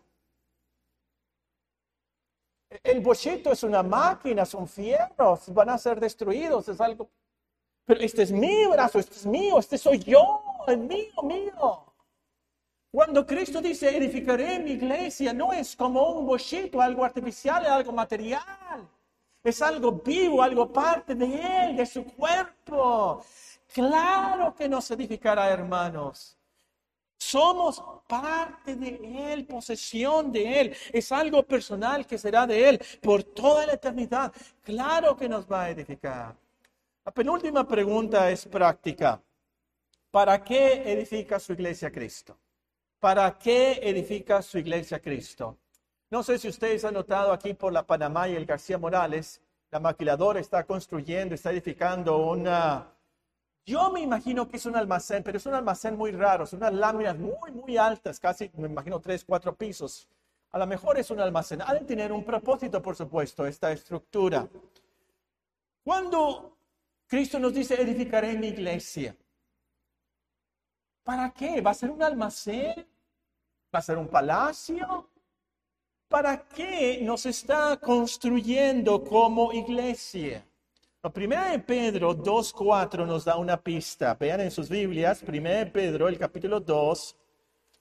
El 2.83 3.01
bochito 3.01 3.53
es 3.53 3.63
una 3.63 3.83
máquina, 3.83 4.47
son 4.47 4.67
fierros, 4.67 5.53
van 5.53 5.71
a 5.71 5.79
ser 5.79 6.01
destruidos, 6.01 6.69
es 6.69 6.81
algo. 6.81 7.11
Pero 7.85 8.01
este 8.01 8.23
es 8.23 8.33
mi 8.33 8.67
brazo, 8.67 8.99
este 8.99 9.17
es 9.17 9.27
mío, 9.27 9.59
este 9.59 9.77
soy 9.77 9.99
yo, 9.99 10.43
el 10.67 10.79
mío, 10.79 11.23
mío. 11.23 11.85
Cuando 12.91 13.27
Cristo 13.27 13.63
dice 13.63 13.97
edificaré 13.97 14.59
mi 14.59 14.73
iglesia, 14.73 15.33
no 15.33 15.53
es 15.53 15.75
como 15.75 16.11
un 16.11 16.27
bochito, 16.27 16.81
algo 16.81 17.05
artificial, 17.05 17.65
algo 17.65 17.91
material. 17.93 18.87
Es 19.43 19.63
algo 19.63 19.93
vivo, 19.93 20.43
algo 20.43 20.73
parte 20.73 21.15
de 21.15 21.65
Él, 21.65 21.77
de 21.77 21.87
su 21.87 22.05
cuerpo. 22.05 23.25
Claro 23.73 24.55
que 24.55 24.69
nos 24.69 24.91
edificará, 24.91 25.49
hermanos. 25.49 26.37
Somos 27.19 27.83
parte 28.07 28.77
de 28.77 29.33
Él, 29.33 29.47
posesión 29.47 30.31
de 30.31 30.61
Él. 30.61 30.77
Es 30.93 31.11
algo 31.13 31.43
personal 31.45 32.07
que 32.07 32.19
será 32.19 32.47
de 32.47 32.69
Él 32.69 32.81
por 33.01 33.23
toda 33.25 33.65
la 33.65 33.73
eternidad. 33.73 34.33
Claro 34.63 35.17
que 35.17 35.29
nos 35.29 35.51
va 35.51 35.63
a 35.63 35.71
edificar. 35.71 36.37
La 37.05 37.11
penúltima 37.11 37.67
pregunta 37.67 38.31
es 38.31 38.45
práctica. 38.45 39.21
¿Para 40.13 40.45
qué 40.45 40.93
edifica 40.93 41.41
su 41.41 41.55
iglesia 41.55 41.91
Cristo? 41.91 42.37
¿Para 43.01 43.39
qué 43.39 43.81
edifica 43.83 44.43
su 44.43 44.59
iglesia 44.59 45.01
Cristo? 45.01 45.57
No 46.11 46.23
sé 46.23 46.39
si 46.39 46.49
ustedes 46.49 46.85
han 46.85 46.93
notado 46.93 47.33
aquí 47.33 47.55
por 47.55 47.73
la 47.73 47.87
Panamá 47.87 48.29
y 48.29 48.37
el 48.37 48.45
García 48.45 48.77
Morales, 48.77 49.41
la 49.71 49.81
maquiladora 49.81 50.39
está 50.39 50.65
construyendo, 50.65 51.35
está 51.35 51.51
edificando 51.51 52.19
una, 52.19 52.93
yo 53.65 53.91
me 53.91 54.03
imagino 54.03 54.47
que 54.47 54.59
es 54.59 54.67
un 54.67 54.77
almacén, 54.77 55.23
pero 55.23 55.39
es 55.39 55.47
un 55.47 55.55
almacén 55.55 55.97
muy 55.97 56.13
raro, 56.13 56.45
son 56.45 56.59
unas 56.59 56.75
láminas 56.75 57.17
muy, 57.17 57.51
muy 57.51 57.79
altas, 57.79 58.21
casi 58.21 58.51
me 58.59 58.69
imagino 58.69 59.01
tres, 59.01 59.25
cuatro 59.25 59.57
pisos. 59.57 60.07
A 60.51 60.59
lo 60.59 60.67
mejor 60.67 60.99
es 60.99 61.11
un 61.11 61.21
almacén. 61.21 61.63
Ha 61.63 61.73
de 61.73 61.87
tener 61.87 62.13
un 62.13 62.23
propósito, 62.23 62.83
por 62.83 62.95
supuesto, 62.95 63.47
esta 63.47 63.73
estructura. 63.73 64.47
Cuando 65.83 66.55
Cristo 67.07 67.39
nos 67.39 67.55
dice, 67.55 67.81
edificaré 67.81 68.37
mi 68.37 68.49
iglesia, 68.49 69.17
¿para 71.03 71.31
qué? 71.31 71.61
¿Va 71.61 71.71
a 71.71 71.75
ser 71.75 71.91
un 71.91 72.03
almacén? 72.03 72.87
¿Va 73.75 73.79
a 73.79 73.83
ser 73.83 73.99
un 73.99 74.09
palacio? 74.09 75.09
¿Para 76.09 76.47
qué 76.49 77.01
nos 77.03 77.27
está 77.27 77.77
construyendo 77.79 79.03
como 79.03 79.53
iglesia? 79.53 80.47
La 81.03 81.11
primera 81.11 81.51
de 81.51 81.59
Pedro 81.59 82.15
2.4 82.15 83.07
nos 83.07 83.25
da 83.25 83.37
una 83.37 83.57
pista. 83.57 84.15
Vean 84.15 84.41
en 84.41 84.51
sus 84.51 84.69
Biblias, 84.69 85.23
primera 85.23 85.59
de 85.59 85.67
Pedro, 85.67 86.09
el 86.09 86.19
capítulo 86.19 86.61
2 86.61 87.17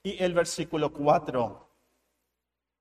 y 0.04 0.24
el 0.24 0.34
versículo 0.34 0.92
4. 0.92 1.68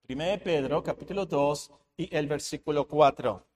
Primera 0.03 0.31
de 0.31 0.39
Pedro, 0.39 0.83
capítulo 0.83 1.27
2 1.27 1.73
y 1.97 2.17
el 2.17 2.27
versículo 2.27 2.89
4. 2.89 3.50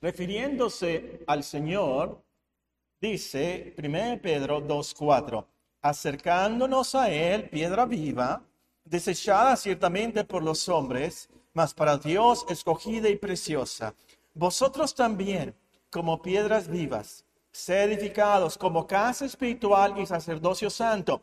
Refiriéndose 0.00 1.20
al 1.26 1.44
Señor, 1.44 2.22
dice 3.02 3.74
primera 3.76 4.08
de 4.08 4.16
Pedro 4.16 4.66
2.4, 4.66 5.44
acercándonos 5.82 6.94
a 6.94 7.10
Él, 7.10 7.50
piedra 7.50 7.84
viva, 7.84 8.42
desechada 8.82 9.56
ciertamente 9.56 10.24
por 10.24 10.42
los 10.42 10.70
hombres, 10.70 11.28
mas 11.52 11.74
para 11.74 11.98
Dios 11.98 12.46
escogida 12.48 13.10
y 13.10 13.16
preciosa. 13.16 13.94
Vosotros 14.32 14.94
también, 14.94 15.54
como 15.90 16.22
piedras 16.22 16.66
vivas, 16.66 17.26
sed 17.52 17.92
edificados 17.92 18.56
como 18.56 18.86
casa 18.86 19.26
espiritual 19.26 19.98
y 19.98 20.06
sacerdocio 20.06 20.70
santo. 20.70 21.20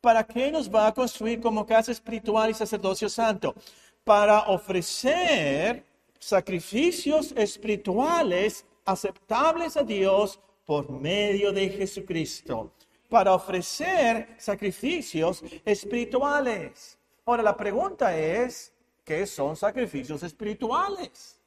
¿Para 0.00 0.24
qué 0.24 0.52
nos 0.52 0.72
va 0.72 0.86
a 0.86 0.94
construir 0.94 1.40
como 1.40 1.66
casa 1.66 1.90
espiritual 1.90 2.50
y 2.50 2.54
sacerdocio 2.54 3.08
santo? 3.08 3.56
Para 4.04 4.42
ofrecer 4.42 5.84
sacrificios 6.22 7.32
espirituales 7.36 8.64
aceptables 8.84 9.76
a 9.76 9.82
Dios 9.82 10.38
por 10.64 10.88
medio 10.88 11.52
de 11.52 11.68
Jesucristo. 11.68 12.72
Para 13.08 13.34
ofrecer 13.34 14.36
sacrificios 14.38 15.42
espirituales. 15.64 16.96
Ahora, 17.26 17.42
la 17.42 17.56
pregunta 17.56 18.16
es, 18.16 18.72
¿qué 19.04 19.26
son 19.26 19.56
sacrificios 19.56 20.22
espirituales? 20.22 21.40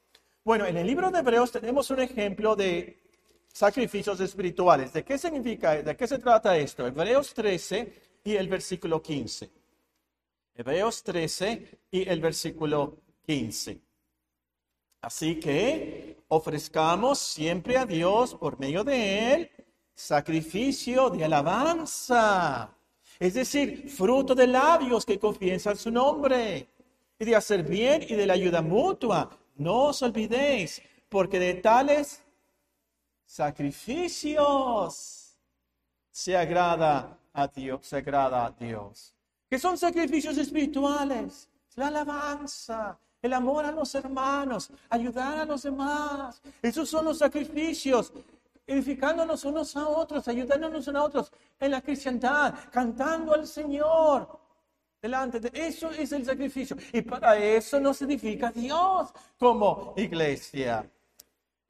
Bueno, 0.44 0.66
en 0.66 0.76
el 0.76 0.86
libro 0.86 1.10
de 1.10 1.20
Hebreos 1.20 1.54
tenemos 1.54 1.90
un 1.90 2.02
ejemplo 2.02 2.54
de 2.54 3.00
sacrificios 3.48 4.20
espirituales. 4.20 4.92
¿De 4.92 5.06
qué 5.06 5.18
significa, 5.18 5.82
de 5.82 5.96
qué 5.96 6.06
se 6.06 6.20
trata 6.20 6.58
esto? 6.58 6.86
Hebreos 6.86 7.34
13 7.34 7.94
y 8.26 8.36
el 8.36 8.50
versículo 8.50 9.02
15. 9.02 9.50
Hebreos 10.54 11.02
13 11.02 11.80
y 11.92 12.10
el 12.10 12.20
versículo 12.20 12.98
15. 13.26 13.85
Así 15.06 15.40
que 15.40 16.18
ofrezcamos 16.28 17.20
siempre 17.20 17.78
a 17.78 17.86
Dios 17.86 18.34
por 18.34 18.60
medio 18.60 18.84
de 18.84 19.34
Él 19.34 19.52
sacrificio 19.94 21.10
de 21.10 21.24
alabanza 21.24 22.76
es 23.20 23.34
decir, 23.34 23.90
fruto 23.90 24.36
de 24.36 24.46
labios 24.48 25.06
que 25.06 25.18
confiesan 25.20 25.78
su 25.78 25.90
nombre, 25.90 26.68
y 27.18 27.26
de 27.26 27.36
hacer 27.36 27.64
bien 27.64 28.04
y 28.08 28.14
de 28.16 28.26
la 28.26 28.34
ayuda 28.34 28.62
mutua. 28.62 29.30
No 29.56 29.84
os 29.86 30.02
olvidéis, 30.02 30.82
porque 31.08 31.40
de 31.40 31.54
tales 31.56 32.22
sacrificios 33.26 34.28
se 36.12 36.36
agrada 36.36 37.18
a 37.32 37.48
Dios, 37.48 37.88
se 37.88 37.96
agrada 37.98 38.46
a 38.46 38.52
Dios. 38.52 39.14
Que 39.50 39.58
son 39.58 39.78
sacrificios 39.78 40.38
espirituales, 40.38 41.50
la 41.76 41.88
alabanza, 41.88 43.00
el 43.26 43.34
amor 43.34 43.66
a 43.66 43.72
los 43.72 43.94
hermanos, 43.96 44.70
ayudar 44.90 45.40
a 45.40 45.46
los 45.46 45.64
demás. 45.64 46.42
Esos 46.62 46.88
son 46.88 47.06
los 47.06 47.18
sacrificios 47.18 48.14
edificándonos 48.68 49.44
unos 49.46 49.76
a 49.76 49.88
otros, 49.88 50.28
ayudándonos 50.28 50.88
unos 50.88 51.02
a 51.02 51.06
otros 51.06 51.32
en 51.60 51.72
la 51.72 51.82
cristiandad, 51.82 52.54
cantando 52.72 53.34
al 53.34 53.48
Señor. 53.48 54.40
Delante 55.02 55.40
de 55.40 55.52
eso 55.54 55.92
es 55.92 56.12
el 56.12 56.26
sacrificio. 56.26 56.78
Y 56.94 57.02
para 57.02 57.38
eso 57.38 57.80
nos 57.80 58.02
edifica 58.02 58.52
Dios 58.52 59.10
como 59.38 59.94
iglesia. 59.98 60.90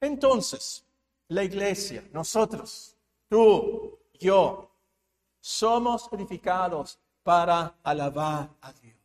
Entonces, 0.00 0.84
la 1.28 1.42
iglesia, 1.42 2.04
nosotros, 2.12 2.96
tú, 3.28 3.98
yo, 4.18 4.70
somos 5.40 6.08
edificados 6.12 6.98
para 7.22 7.74
alabar 7.82 8.50
a 8.60 8.72
Dios 8.72 8.95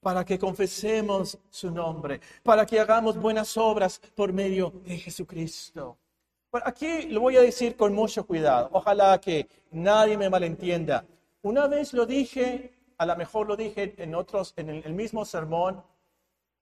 para 0.00 0.24
que 0.24 0.38
confesemos 0.38 1.38
su 1.50 1.70
nombre, 1.70 2.20
para 2.42 2.64
que 2.64 2.78
hagamos 2.78 3.16
buenas 3.16 3.56
obras 3.56 4.00
por 4.14 4.32
medio 4.32 4.72
de 4.84 4.98
Jesucristo. 4.98 5.98
Bueno, 6.50 6.66
aquí 6.66 7.02
lo 7.08 7.20
voy 7.20 7.36
a 7.36 7.42
decir 7.42 7.76
con 7.76 7.94
mucho 7.94 8.26
cuidado. 8.26 8.70
Ojalá 8.72 9.20
que 9.20 9.48
nadie 9.70 10.16
me 10.16 10.30
malentienda. 10.30 11.04
Una 11.42 11.66
vez 11.66 11.92
lo 11.92 12.06
dije, 12.06 12.72
a 12.96 13.06
lo 13.06 13.16
mejor 13.16 13.46
lo 13.46 13.56
dije 13.56 13.94
en 13.98 14.14
otros, 14.14 14.54
en 14.56 14.70
el, 14.70 14.94
mismo 14.94 15.24
sermón, 15.24 15.82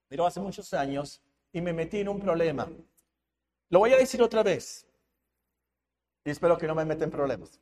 pero 0.07 0.25
hace 0.25 0.39
muchos 0.39 0.73
años, 0.73 1.21
y 1.53 1.61
me 1.61 1.73
metí 1.73 1.99
en 1.99 2.09
un 2.09 2.19
problema. 2.19 2.67
Lo 3.69 3.79
voy 3.79 3.93
a 3.93 3.97
decir 3.97 4.21
otra 4.21 4.43
vez. 4.43 4.85
Y 6.25 6.31
espero 6.31 6.57
que 6.57 6.67
no 6.67 6.75
me 6.75 6.83
meten 6.83 7.09
problemas. 7.09 7.59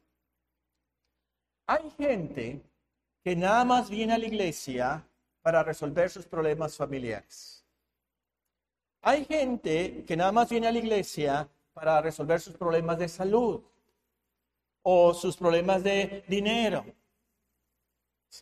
Hay 1.68 1.90
gente 1.92 2.62
que 3.24 3.36
nada 3.36 3.64
más 3.66 3.90
viene 3.90 4.14
a 4.14 4.18
la 4.18 4.26
iglesia 4.26 5.08
para 5.46 5.62
resolver 5.62 6.10
sus 6.10 6.26
problemas 6.26 6.76
familiares. 6.76 7.64
Hay 9.04 9.26
gente 9.26 10.04
que 10.08 10.18
nada 10.18 10.32
más 10.32 10.50
viene 10.50 10.66
a 10.66 10.72
la 10.72 10.80
iglesia 10.80 11.48
para 11.72 12.02
resolver 12.02 12.42
sus 12.42 12.58
problemas 12.58 12.98
de 12.98 13.08
salud 13.08 13.62
o 14.82 15.14
sus 15.14 15.38
problemas 15.38 15.84
de 15.84 16.24
dinero 16.28 16.84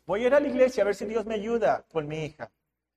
Voy 0.05 0.23
a 0.23 0.27
ir 0.27 0.33
a 0.33 0.39
la 0.39 0.47
iglesia 0.47 0.83
a 0.83 0.85
ver 0.85 0.95
si 0.95 1.05
Dios 1.05 1.25
me 1.25 1.35
ayuda 1.35 1.85
con 1.91 2.07
mi 2.07 2.25
hija. 2.25 2.49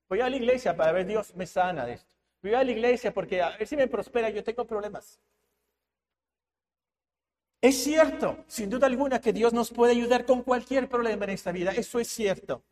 Voy 0.09 0.21
a 0.21 0.29
la 0.29 0.37
iglesia 0.37 0.75
para 0.75 0.93
ver 0.93 1.03
si 1.03 1.09
Dios 1.09 1.35
me 1.35 1.45
sana 1.45 1.85
de 1.85 1.93
esto. 1.93 2.15
Voy 2.41 2.53
a 2.53 2.63
la 2.63 2.71
iglesia 2.71 3.13
porque 3.13 3.41
a 3.41 3.57
ver 3.57 3.67
si 3.67 3.75
me 3.75 3.87
prospera, 3.87 4.29
yo 4.29 4.41
tengo 4.41 4.65
problemas. 4.65 5.19
Es 7.61 7.83
cierto, 7.83 8.45
sin 8.47 8.69
duda 8.69 8.87
alguna, 8.87 9.19
que 9.19 9.33
Dios 9.33 9.51
nos 9.51 9.69
puede 9.71 9.91
ayudar 9.91 10.25
con 10.25 10.43
cualquier 10.43 10.87
problema 10.87 11.25
en 11.25 11.31
esta 11.31 11.51
vida. 11.51 11.71
Eso 11.71 11.99
es 11.99 12.07
cierto. 12.07 12.63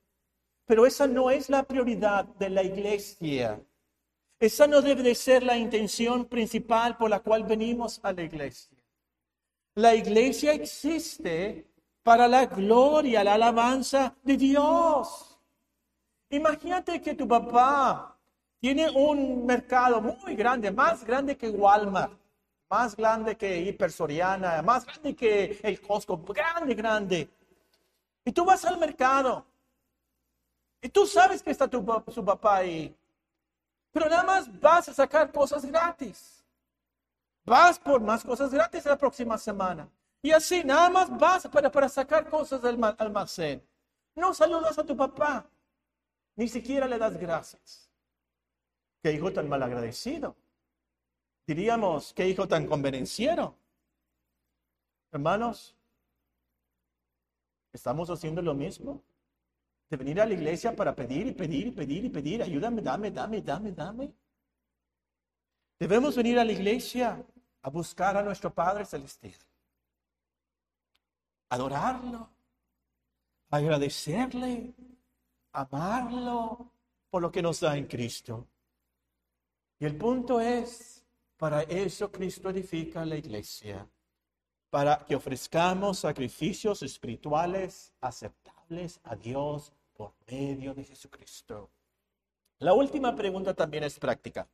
Pero 0.65 0.85
esa 0.85 1.07
no 1.07 1.29
es 1.29 1.49
la 1.49 1.63
prioridad 1.63 2.25
de 2.25 2.49
la 2.49 2.63
iglesia. 2.63 3.61
Esa 4.39 4.67
no 4.67 4.81
debe 4.81 5.03
de 5.03 5.15
ser 5.15 5.43
la 5.43 5.57
intención 5.57 6.25
principal 6.25 6.97
por 6.97 7.09
la 7.09 7.19
cual 7.19 7.43
venimos 7.43 7.99
a 8.03 8.11
la 8.11 8.23
iglesia. 8.23 8.77
La 9.75 9.95
iglesia 9.95 10.53
existe 10.53 11.67
para 12.03 12.27
la 12.27 12.45
gloria, 12.45 13.23
la 13.23 13.33
alabanza 13.33 14.15
de 14.23 14.37
Dios. 14.37 15.39
Imagínate 16.29 17.01
que 17.01 17.13
tu 17.13 17.27
papá 17.27 18.17
tiene 18.59 18.89
un 18.89 19.45
mercado 19.45 20.01
muy 20.01 20.35
grande, 20.35 20.71
más 20.71 21.03
grande 21.03 21.37
que 21.37 21.49
Walmart, 21.49 22.13
más 22.69 22.95
grande 22.95 23.35
que 23.35 23.61
Hiper 23.61 23.91
Soriana, 23.91 24.61
más 24.61 24.85
grande 24.85 25.15
que 25.15 25.59
el 25.61 25.79
Costco, 25.81 26.17
grande, 26.17 26.73
grande. 26.73 27.29
Y 28.23 28.31
tú 28.31 28.43
vas 28.43 28.65
al 28.65 28.77
mercado 28.77 29.45
y 30.85 30.89
tú 30.89 31.07
sabes 31.07 31.41
que 31.41 31.49
está 31.49 31.67
tu, 31.67 31.83
su 32.09 32.23
papá 32.23 32.57
ahí. 32.57 32.95
Pero 33.91 34.07
nada 34.07 34.21
más 34.21 34.59
vas 34.59 34.87
a 34.87 34.93
sacar 34.93 35.31
cosas 35.31 35.65
gratis. 35.65 36.45
Vas 37.43 37.79
por 37.79 37.99
más 38.01 38.23
cosas 38.23 38.51
gratis 38.51 38.85
la 38.85 38.95
próxima 38.95 39.35
semana. 39.35 39.89
Y 40.21 40.29
así 40.29 40.63
nada 40.63 40.87
más 40.91 41.09
vas 41.17 41.47
para, 41.47 41.71
para 41.71 41.89
sacar 41.89 42.29
cosas 42.29 42.61
del 42.61 42.77
almacén. 42.99 43.67
No 44.13 44.31
saludas 44.35 44.77
a 44.77 44.83
tu 44.83 44.95
papá. 44.95 45.49
Ni 46.35 46.47
siquiera 46.47 46.87
le 46.87 46.99
das 46.99 47.17
gracias. 47.17 47.89
Qué 49.01 49.11
hijo 49.11 49.33
tan 49.33 49.49
mal 49.49 49.63
agradecido. 49.63 50.35
Diríamos, 51.47 52.13
qué 52.13 52.27
hijo 52.27 52.47
tan 52.47 52.67
convenenciero. 52.67 53.55
Hermanos, 55.11 55.75
¿estamos 57.73 58.07
haciendo 58.11 58.43
lo 58.43 58.53
mismo? 58.53 59.01
De 59.89 59.97
venir 59.97 60.19
a 60.19 60.25
la 60.25 60.33
iglesia 60.33 60.75
para 60.75 60.95
pedir 60.95 61.27
y 61.27 61.31
pedir 61.33 61.67
y 61.67 61.71
pedir 61.71 62.05
y 62.05 62.09
pedir, 62.09 62.41
ayúdame, 62.41 62.81
dame, 62.81 63.11
dame, 63.11 63.41
dame, 63.41 63.71
dame. 63.71 64.13
Debemos 65.79 66.15
venir 66.15 66.39
a 66.39 66.45
la 66.45 66.51
iglesia 66.51 67.23
a 67.61 67.69
buscar 67.69 68.17
a 68.17 68.23
nuestro 68.23 68.53
Padre 68.53 68.85
Celestial, 68.85 69.39
adorarlo, 71.49 72.29
agradecerle, 73.49 74.73
amarlo 75.51 76.71
por 77.09 77.21
lo 77.21 77.31
que 77.31 77.41
nos 77.41 77.59
da 77.59 77.77
en 77.77 77.85
Cristo. 77.85 78.47
Y 79.79 79.85
el 79.85 79.97
punto 79.97 80.39
es, 80.39 81.03
para 81.37 81.61
eso 81.63 82.11
Cristo 82.11 82.49
edifica 82.49 83.05
la 83.05 83.17
iglesia, 83.17 83.87
para 84.69 85.05
que 85.05 85.15
ofrezcamos 85.15 85.99
sacrificios 85.99 86.81
espirituales 86.81 87.93
aceptables 88.01 88.54
a 89.03 89.15
Dios 89.15 89.71
por 89.95 90.13
medio 90.27 90.73
de 90.73 90.83
Jesucristo. 90.83 91.69
La 92.59 92.73
última 92.73 93.15
pregunta 93.15 93.53
también 93.53 93.83
es 93.83 93.99
práctica. 93.99 94.47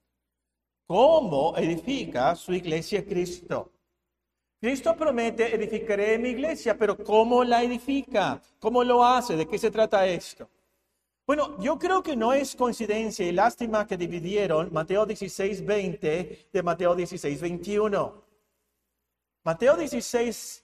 ¿Cómo 0.85 1.55
edifica 1.55 2.35
su 2.35 2.53
iglesia 2.53 3.05
Cristo? 3.05 3.71
Cristo 4.59 4.95
promete, 4.97 5.55
edificaré 5.55 6.19
mi 6.19 6.29
iglesia, 6.29 6.77
pero 6.77 6.97
¿cómo 6.97 7.43
la 7.45 7.63
edifica? 7.63 8.41
¿Cómo 8.59 8.83
lo 8.83 9.03
hace? 9.03 9.37
¿De 9.37 9.47
qué 9.47 9.57
se 9.57 9.71
trata 9.71 10.05
esto? 10.05 10.49
Bueno, 11.25 11.57
yo 11.59 11.79
creo 11.79 12.03
que 12.03 12.17
no 12.17 12.33
es 12.33 12.53
coincidencia 12.53 13.25
y 13.25 13.31
lástima 13.31 13.87
que 13.87 13.95
dividieron 13.95 14.73
Mateo 14.73 15.05
16, 15.05 15.65
20 15.65 16.49
de 16.51 16.63
Mateo 16.63 16.95
16, 16.95 17.39
21. 17.39 18.23
Mateo 19.43 19.77
16, 19.77 20.60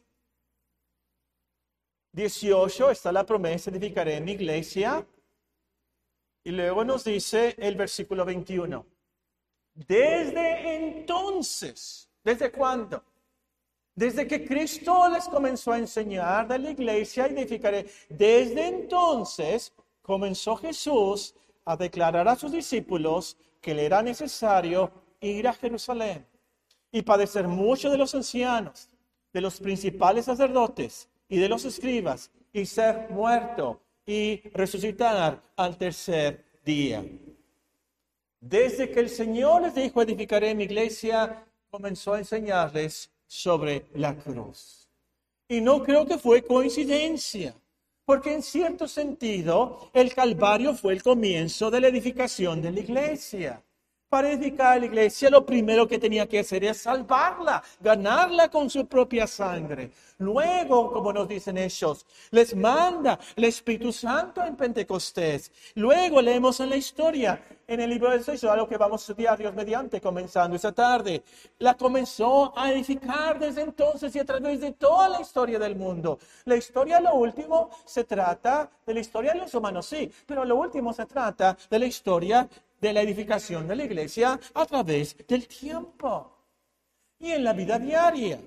18 2.18 2.90
está 2.90 3.12
la 3.12 3.24
promesa, 3.24 3.70
edificaré 3.70 4.20
mi 4.20 4.32
iglesia. 4.32 5.06
Y 6.44 6.50
luego 6.50 6.84
nos 6.84 7.04
dice 7.04 7.56
el 7.60 7.76
versículo 7.76 8.26
21. 8.26 8.84
Desde 9.76 10.76
entonces, 10.78 12.10
¿desde 12.24 12.52
cuándo? 12.52 13.04
Desde 13.94 14.26
que 14.26 14.44
Cristo 14.44 15.08
les 15.10 15.26
comenzó 15.26 15.74
a 15.74 15.78
enseñar 15.78 16.48
de 16.48 16.58
la 16.58 16.72
iglesia, 16.72 17.28
edificaré. 17.28 17.86
Desde 18.10 18.66
entonces 18.66 19.72
comenzó 20.02 20.56
Jesús 20.56 21.36
a 21.66 21.78
declarar 21.78 22.28
a 22.28 22.36
sus 22.36 22.52
discípulos 22.52 23.38
que 23.62 23.76
le 23.76 23.86
era 23.86 24.02
necesario 24.02 24.92
ir 25.22 25.48
a 25.48 25.54
Jerusalén 25.54 26.26
y 26.92 27.04
padecer 27.04 27.48
mucho 27.48 27.92
de 27.92 27.98
los 28.00 28.16
ancianos, 28.16 28.90
de 29.32 29.42
los 29.42 29.60
principales 29.60 30.26
sacerdotes 30.26 31.08
y 31.30 31.38
de 31.38 31.50
los 31.50 31.66
escribas 31.66 32.32
y 32.54 32.66
ser 32.66 33.10
muerto 33.10 33.82
y 34.06 34.42
resucitar 34.54 35.42
al 35.56 35.78
tercer 35.78 36.46
día. 36.64 37.04
Desde 38.40 38.90
que 38.90 39.02
el 39.02 39.10
Señor 39.10 39.64
les 39.64 39.76
dijo, 39.76 40.02
edificaré 40.02 40.56
mi 40.56 40.64
iglesia, 40.64 41.46
comenzó 41.70 42.14
a 42.14 42.20
enseñarles 42.20 43.12
sobre 43.26 43.86
la 43.94 44.16
cruz. 44.16 44.88
Y 45.50 45.62
no 45.62 45.84
creo 45.84 46.06
que 46.06 46.18
fue 46.18 46.44
coincidencia, 46.44 47.56
porque 48.06 48.34
en 48.34 48.42
cierto 48.42 48.88
sentido 48.88 49.90
el 49.94 50.14
Calvario 50.14 50.74
fue 50.74 50.94
el 50.94 51.04
comienzo 51.04 51.70
de 51.70 51.82
la 51.82 51.88
edificación 51.88 52.62
de 52.62 52.72
la 52.72 52.80
iglesia. 52.80 53.62
Para 54.10 54.32
edificar 54.32 54.80
la 54.80 54.86
iglesia, 54.86 55.30
lo 55.30 55.46
primero 55.46 55.86
que 55.86 56.00
tenía 56.00 56.26
que 56.30 56.40
hacer 56.40 56.64
es 56.64 56.78
salvarla, 56.78 57.62
ganarla 57.82 58.48
con 58.48 58.70
su 58.70 58.88
propia 58.88 59.28
sangre. 59.28 59.92
Luego, 60.20 60.94
como 60.94 61.12
nos 61.12 61.28
dicen 61.28 61.58
ellos, 61.58 62.06
les 62.32 62.56
manda 62.56 63.20
el 63.36 63.44
Espíritu 63.44 63.92
Santo 63.92 64.42
en 64.46 64.56
Pentecostés. 64.56 65.52
Luego 65.76 66.22
leemos 66.22 66.58
en 66.62 66.70
la 66.70 66.78
historia, 66.78 67.44
en 67.68 67.82
el 67.82 67.90
libro 67.90 68.10
del 68.10 68.24
Señor, 68.24 68.54
algo 68.54 68.70
que 68.70 68.78
vamos 68.78 69.02
a 69.02 69.12
estudiar 69.12 69.38
Dios 69.38 69.54
mediante, 69.54 70.00
comenzando 70.00 70.56
esa 70.56 70.72
tarde. 70.72 71.22
La 71.60 71.74
comenzó 71.74 72.58
a 72.58 72.72
edificar 72.72 73.38
desde 73.38 73.62
entonces 73.62 74.16
y 74.16 74.20
a 74.20 74.26
través 74.26 74.62
de 74.62 74.72
toda 74.72 75.10
la 75.10 75.20
historia 75.20 75.60
del 75.60 75.76
mundo. 75.76 76.18
La 76.46 76.56
historia, 76.56 77.02
lo 77.02 77.14
último, 77.16 77.72
se 77.84 78.06
trata 78.06 78.70
de 78.86 78.94
la 78.94 79.02
historia 79.02 79.34
de 79.34 79.40
los 79.40 79.54
humanos, 79.54 79.86
sí, 79.86 80.10
pero 80.26 80.46
lo 80.46 80.56
último 80.56 80.94
se 80.94 81.06
trata 81.06 81.58
de 81.70 81.78
la 81.78 81.86
historia 81.86 82.48
de 82.80 82.94
la 82.94 83.02
edificación 83.02 83.68
de 83.68 83.76
la 83.76 83.84
iglesia 83.86 84.40
a 84.54 84.66
través 84.66 85.16
del 85.28 85.48
tiempo 85.48 86.32
y 87.20 87.32
en 87.32 87.44
la 87.44 87.54
vida 87.54 87.80
diaria. 87.80 88.40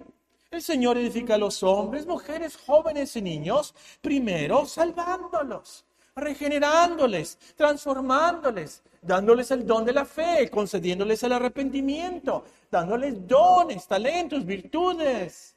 El 0.50 0.62
Señor 0.62 0.98
edifica 0.98 1.34
a 1.34 1.38
los 1.38 1.62
hombres, 1.62 2.06
mujeres, 2.06 2.56
jóvenes 2.56 3.14
y 3.16 3.22
niños, 3.22 3.74
primero 4.00 4.66
salvándolos, 4.66 5.84
regenerándoles, 6.16 7.38
transformándoles, 7.56 8.82
dándoles 9.00 9.50
el 9.52 9.64
don 9.64 9.84
de 9.84 9.92
la 9.92 10.04
fe, 10.04 10.50
concediéndoles 10.50 11.22
el 11.22 11.32
arrepentimiento, 11.32 12.44
dándoles 12.70 13.26
dones, 13.26 13.86
talentos, 13.86 14.44
virtudes. 14.44 15.56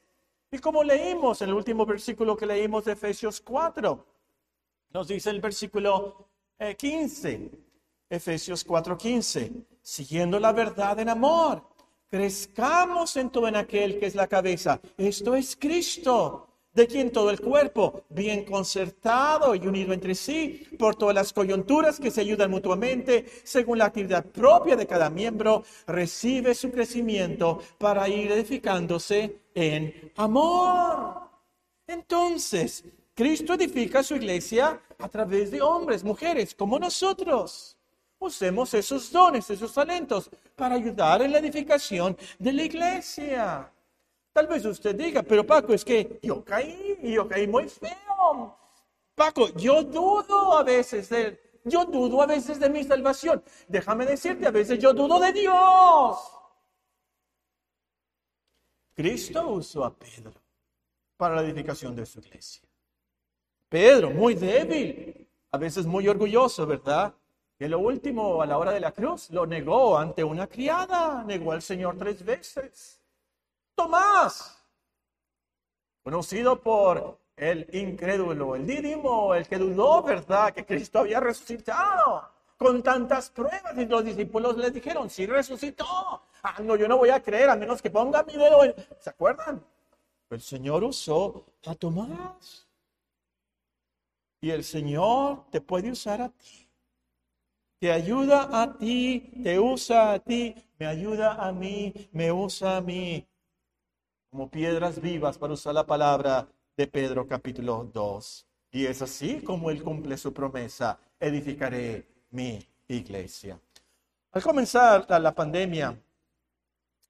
Y 0.50 0.58
como 0.58 0.84
leímos 0.84 1.42
en 1.42 1.48
el 1.48 1.54
último 1.54 1.84
versículo 1.84 2.36
que 2.36 2.46
leímos 2.46 2.84
de 2.84 2.92
Efesios 2.92 3.40
4, 3.40 4.06
nos 4.90 5.08
dice 5.08 5.30
el 5.30 5.40
versículo 5.40 6.28
15, 6.78 7.32
eh, 7.32 7.50
Efesios 8.10 8.64
4:15, 8.64 9.52
siguiendo 9.82 10.38
la 10.38 10.52
verdad 10.52 10.98
en 11.00 11.08
amor, 11.08 11.62
crezcamos 12.10 13.16
en 13.16 13.30
todo 13.30 13.48
en 13.48 13.56
aquel 13.56 13.98
que 13.98 14.06
es 14.06 14.14
la 14.14 14.26
cabeza. 14.26 14.80
Esto 14.96 15.34
es 15.34 15.56
Cristo, 15.56 16.48
de 16.72 16.86
quien 16.86 17.12
todo 17.12 17.30
el 17.30 17.40
cuerpo, 17.40 18.02
bien 18.08 18.44
concertado 18.44 19.54
y 19.54 19.66
unido 19.66 19.92
entre 19.92 20.14
sí, 20.14 20.66
por 20.78 20.96
todas 20.96 21.14
las 21.14 21.32
coyunturas 21.32 22.00
que 22.00 22.10
se 22.10 22.20
ayudan 22.20 22.50
mutuamente, 22.50 23.24
según 23.44 23.78
la 23.78 23.86
actividad 23.86 24.24
propia 24.26 24.76
de 24.76 24.86
cada 24.86 25.08
miembro, 25.08 25.62
recibe 25.86 26.54
su 26.54 26.70
crecimiento 26.70 27.60
para 27.78 28.08
ir 28.08 28.32
edificándose 28.32 29.40
en 29.54 30.12
amor. 30.16 31.30
Entonces, 31.86 32.84
Cristo 33.14 33.54
edifica 33.54 34.02
su 34.02 34.16
iglesia 34.16 34.80
a 34.98 35.08
través 35.08 35.52
de 35.52 35.62
hombres, 35.62 36.02
mujeres, 36.02 36.54
como 36.54 36.78
nosotros. 36.80 37.73
Usemos 38.24 38.72
esos 38.72 39.12
dones, 39.12 39.50
esos 39.50 39.74
talentos 39.74 40.30
para 40.56 40.76
ayudar 40.76 41.20
en 41.20 41.30
la 41.30 41.40
edificación 41.40 42.16
de 42.38 42.52
la 42.54 42.62
iglesia. 42.62 43.70
Tal 44.32 44.46
vez 44.46 44.64
usted 44.64 44.94
diga, 44.96 45.22
pero 45.22 45.46
Paco, 45.46 45.74
es 45.74 45.84
que 45.84 46.20
yo 46.22 46.42
caí, 46.42 46.98
yo 47.02 47.28
caí 47.28 47.46
muy 47.46 47.68
feo. 47.68 48.56
Paco, 49.14 49.48
yo 49.56 49.82
dudo 49.82 50.56
a 50.56 50.62
veces 50.62 51.10
de, 51.10 51.38
yo 51.64 51.84
dudo 51.84 52.22
a 52.22 52.26
veces 52.26 52.58
de 52.58 52.70
mi 52.70 52.82
salvación. 52.82 53.44
Déjame 53.68 54.06
decirte, 54.06 54.46
a 54.46 54.50
veces 54.50 54.78
yo 54.78 54.94
dudo 54.94 55.20
de 55.20 55.30
Dios. 55.30 56.18
Cristo 58.94 59.48
usó 59.48 59.84
a 59.84 59.94
Pedro 59.94 60.32
para 61.18 61.34
la 61.34 61.42
edificación 61.42 61.94
de 61.94 62.06
su 62.06 62.20
iglesia. 62.20 62.66
Pedro, 63.68 64.10
muy 64.10 64.32
débil, 64.32 65.28
a 65.50 65.58
veces 65.58 65.84
muy 65.84 66.08
orgulloso, 66.08 66.66
¿verdad? 66.66 67.14
Y 67.58 67.68
lo 67.68 67.78
último, 67.78 68.42
a 68.42 68.46
la 68.46 68.58
hora 68.58 68.72
de 68.72 68.80
la 68.80 68.92
cruz, 68.92 69.30
lo 69.30 69.46
negó 69.46 69.96
ante 69.96 70.24
una 70.24 70.46
criada, 70.46 71.22
negó 71.24 71.52
al 71.52 71.62
Señor 71.62 71.96
tres 71.98 72.24
veces. 72.24 73.00
Tomás, 73.74 74.64
conocido 76.02 76.60
por 76.60 77.18
el 77.36 77.68
incrédulo, 77.72 78.56
el 78.56 78.66
dídimo, 78.66 79.34
el 79.34 79.46
que 79.46 79.58
dudó, 79.58 80.02
¿verdad? 80.02 80.52
Que 80.52 80.66
Cristo 80.66 81.00
había 81.00 81.20
resucitado 81.20 82.28
con 82.56 82.82
tantas 82.82 83.30
pruebas. 83.30 83.76
Y 83.76 83.86
los 83.86 84.04
discípulos 84.04 84.56
le 84.56 84.70
dijeron, 84.70 85.08
sí 85.08 85.26
resucitó. 85.26 85.86
Ah, 86.42 86.56
no, 86.62 86.76
yo 86.76 86.88
no 86.88 86.98
voy 86.98 87.10
a 87.10 87.22
creer 87.22 87.50
a 87.50 87.56
menos 87.56 87.80
que 87.80 87.90
ponga 87.90 88.22
mi 88.24 88.34
dedo. 88.34 88.60
¿Se 89.00 89.10
acuerdan? 89.10 89.64
El 90.30 90.40
Señor 90.40 90.84
usó 90.84 91.46
a 91.66 91.74
Tomás. 91.74 92.68
Y 94.40 94.50
el 94.50 94.62
Señor 94.62 95.44
te 95.50 95.60
puede 95.60 95.90
usar 95.90 96.20
a 96.20 96.28
ti. 96.28 96.63
Te 97.84 97.92
ayuda 97.92 98.48
a 98.50 98.78
ti, 98.78 99.30
te 99.42 99.60
usa 99.60 100.14
a 100.14 100.18
ti, 100.18 100.54
me 100.78 100.86
ayuda 100.86 101.34
a 101.34 101.52
mí, 101.52 101.92
me 102.12 102.32
usa 102.32 102.78
a 102.78 102.80
mí. 102.80 103.28
Como 104.30 104.50
piedras 104.50 104.98
vivas 104.98 105.36
para 105.36 105.52
usar 105.52 105.74
la 105.74 105.84
palabra 105.84 106.48
de 106.78 106.86
Pedro 106.86 107.28
capítulo 107.28 107.84
2. 107.92 108.46
Y 108.70 108.86
es 108.86 109.02
así 109.02 109.42
como 109.42 109.68
Él 109.68 109.82
cumple 109.82 110.16
su 110.16 110.32
promesa, 110.32 110.98
edificaré 111.20 112.06
mi 112.30 112.58
iglesia. 112.88 113.60
Al 114.32 114.42
comenzar 114.42 115.04
la, 115.06 115.18
la 115.18 115.34
pandemia, 115.34 115.94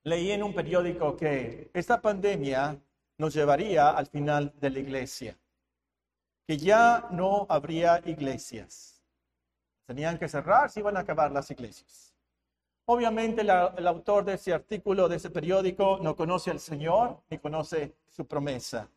leí 0.03 0.33
en 0.33 0.43
un 0.43 0.53
periódico 0.53 1.17
que 1.17 1.71
esta 1.73 2.03
pandemia 2.03 2.77
nos 3.17 3.33
llevaría 3.33 3.91
al 3.91 4.09
final 4.09 4.53
de 4.61 4.71
la 4.71 4.79
iglesia, 4.81 5.39
que 6.45 6.57
ya 6.59 7.07
no 7.13 7.47
habría 7.49 8.03
iglesias. 8.05 8.94
Tenían 9.87 10.19
que 10.19 10.29
cerrar, 10.29 10.71
se 10.71 10.81
iban 10.81 10.97
a 10.97 11.01
acabar 11.01 11.31
las 11.31 11.51
iglesias. 11.51 12.15
Obviamente 12.87 13.43
el 13.43 13.51
autor 13.87 14.25
de 14.25 14.35
ese 14.35 14.53
artículo, 14.53 15.09
de 15.09 15.17
ese 15.17 15.31
periódico, 15.31 15.99
no 16.03 16.15
conoce 16.15 16.51
al 16.51 16.61
Señor 16.61 17.23
ni 17.31 17.39
conoce 17.39 17.95
su 18.11 18.27
promesa. 18.27 18.89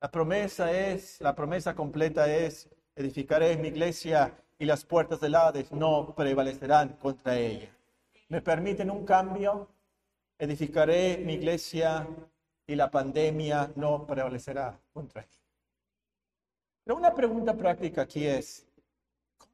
La 0.00 0.10
promesa 0.10 0.70
es, 0.70 1.20
la 1.20 1.34
promesa 1.34 1.74
completa 1.74 2.30
es, 2.30 2.68
edificaré 2.94 3.56
mi 3.56 3.68
iglesia 3.68 4.34
y 4.58 4.66
las 4.66 4.84
puertas 4.84 5.20
del 5.20 5.34
Hades 5.34 5.72
no 5.72 6.14
prevalecerán 6.14 6.90
contra 7.00 7.38
ella. 7.38 7.70
¿Me 8.28 8.42
permiten 8.42 8.90
un 8.90 9.06
cambio? 9.06 9.68
Edificaré 10.38 11.16
mi 11.18 11.34
iglesia 11.34 12.06
y 12.66 12.74
la 12.74 12.90
pandemia 12.90 13.72
no 13.76 14.06
prevalecerá 14.06 14.78
contra 14.92 15.22
ella. 15.22 15.30
Pero 16.84 16.96
una 16.96 17.14
pregunta 17.14 17.54
práctica 17.54 18.02
aquí 18.02 18.26
es, 18.26 18.65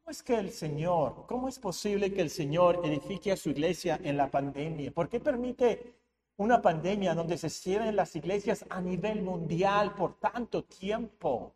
¿cómo 0.03 0.11
es 0.11 0.23
que 0.25 0.35
el 0.37 0.51
Señor, 0.51 1.27
cómo 1.29 1.49
es 1.49 1.61
posible 1.61 2.13
que 2.13 2.23
el 2.23 2.31
Señor 2.31 2.81
edifique 2.85 3.31
a 3.31 3.37
su 3.37 3.51
iglesia 3.51 4.01
en 4.03 4.17
la 4.17 4.29
pandemia? 4.29 4.91
¿Por 4.91 5.09
qué 5.09 5.21
permite 5.21 5.95
una 6.39 6.61
pandemia 6.61 7.15
donde 7.15 7.39
se 7.39 7.49
cierren 7.49 7.95
las 7.95 8.17
iglesias 8.17 8.65
a 8.69 8.81
nivel 8.81 9.23
mundial 9.23 9.95
por 9.95 10.19
tanto 10.19 10.65
tiempo? 10.65 11.55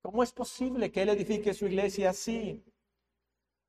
¿Cómo 0.00 0.22
es 0.22 0.32
posible 0.32 0.90
que 0.90 1.02
Él 1.02 1.10
edifique 1.10 1.52
su 1.52 1.66
iglesia 1.66 2.10
así? 2.10 2.64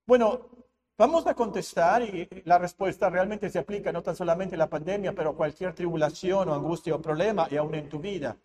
Bueno, 0.05 0.49
vamos 0.97 1.27
a 1.27 1.35
contestar 1.35 2.03
y 2.03 2.29
la 2.45 2.57
respuesta 2.57 3.09
realmente 3.09 3.49
se 3.49 3.59
aplica 3.59 3.91
no 3.91 4.01
tan 4.01 4.15
solamente 4.15 4.55
a 4.55 4.59
la 4.59 4.69
pandemia, 4.69 5.13
pero 5.13 5.31
a 5.31 5.35
cualquier 5.35 5.73
tribulación 5.75 6.47
o 6.47 6.53
angustia 6.53 6.95
o 6.95 7.01
problema 7.01 7.49
y 7.51 7.57
aún 7.57 7.75
en 7.75 7.89
tu 7.89 7.99
vida. 7.99 8.37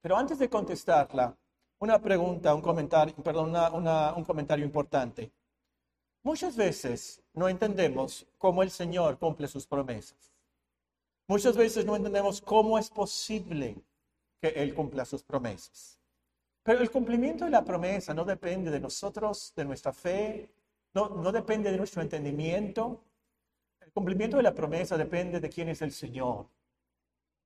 Pero 0.00 0.16
antes 0.16 0.38
de 0.38 0.48
contestarla, 0.48 1.36
una 1.78 2.00
pregunta, 2.00 2.54
un 2.54 2.62
comentario, 2.62 3.14
perdón, 3.16 3.54
un 4.16 4.24
comentario 4.24 4.64
importante. 4.64 5.30
Muchas 6.22 6.56
veces 6.56 7.22
no 7.34 7.48
entendemos 7.48 8.26
cómo 8.38 8.62
el 8.62 8.70
Señor 8.70 9.18
cumple 9.18 9.46
sus 9.46 9.66
promesas. 9.66 10.32
Muchas 11.28 11.56
veces 11.56 11.84
no 11.84 11.96
entendemos 11.96 12.40
cómo 12.40 12.78
es 12.78 12.88
posible 12.88 13.76
que 14.40 14.48
Él 14.48 14.74
cumpla 14.74 15.04
sus 15.04 15.22
promesas. 15.22 15.98
Pero 16.62 16.80
el 16.80 16.90
cumplimiento 16.90 17.44
de 17.44 17.50
la 17.50 17.64
promesa 17.64 18.12
no 18.12 18.24
depende 18.24 18.70
de 18.70 18.80
nosotros, 18.80 19.52
de 19.54 19.64
nuestra 19.64 19.92
fe, 19.92 20.50
no, 20.94 21.10
no 21.10 21.30
depende 21.30 21.70
de 21.70 21.76
nuestro 21.76 22.02
entendimiento. 22.02 23.04
El 23.80 23.92
cumplimiento 23.92 24.36
de 24.36 24.42
la 24.42 24.54
promesa 24.54 24.96
depende 24.96 25.38
de 25.40 25.48
quién 25.48 25.68
es 25.68 25.82
el 25.82 25.92
Señor, 25.92 26.48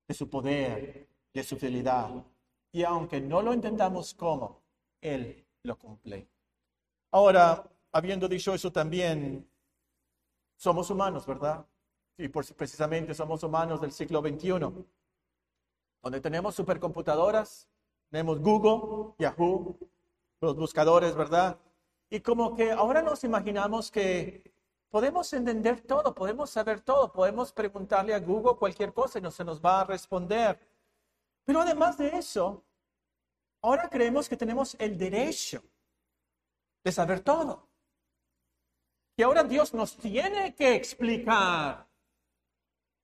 de 0.08 0.14
su 0.14 0.28
poder, 0.30 1.06
de 1.34 1.42
su 1.42 1.56
fidelidad. 1.56 2.24
Y 2.72 2.84
aunque 2.84 3.20
no 3.20 3.42
lo 3.42 3.52
entendamos 3.52 4.14
cómo, 4.14 4.62
Él 5.00 5.46
lo 5.62 5.76
cumple. 5.76 6.28
Ahora, 7.10 7.68
habiendo 7.92 8.28
dicho 8.28 8.54
eso 8.54 8.70
también, 8.70 9.48
somos 10.56 10.90
humanos, 10.90 11.26
¿verdad? 11.26 11.66
Y 12.16 12.28
por, 12.28 12.44
precisamente 12.54 13.14
somos 13.14 13.42
humanos 13.42 13.80
del 13.80 13.92
siglo 13.92 14.20
XXI, 14.20 14.50
donde 16.02 16.20
tenemos 16.20 16.54
supercomputadoras, 16.54 17.68
tenemos 18.10 18.40
Google, 18.40 19.14
Yahoo, 19.18 19.78
los 20.40 20.56
buscadores, 20.56 21.14
¿verdad? 21.14 21.58
Y 22.10 22.20
como 22.20 22.54
que 22.54 22.72
ahora 22.72 23.02
nos 23.02 23.24
imaginamos 23.24 23.90
que 23.90 24.52
podemos 24.90 25.32
entender 25.32 25.80
todo, 25.80 26.14
podemos 26.14 26.50
saber 26.50 26.80
todo, 26.80 27.12
podemos 27.12 27.52
preguntarle 27.52 28.14
a 28.14 28.20
Google 28.20 28.56
cualquier 28.56 28.92
cosa 28.92 29.18
y 29.18 29.22
no 29.22 29.30
se 29.30 29.44
nos 29.44 29.60
va 29.64 29.80
a 29.80 29.84
responder. 29.84 30.58
Pero 31.50 31.62
además 31.62 31.98
de 31.98 32.16
eso, 32.16 32.62
ahora 33.60 33.88
creemos 33.88 34.28
que 34.28 34.36
tenemos 34.36 34.76
el 34.78 34.96
derecho 34.96 35.60
de 36.84 36.92
saber 36.92 37.22
todo. 37.22 37.66
Y 39.16 39.24
ahora 39.24 39.42
Dios 39.42 39.74
nos 39.74 39.96
tiene 39.96 40.54
que 40.54 40.76
explicar 40.76 41.88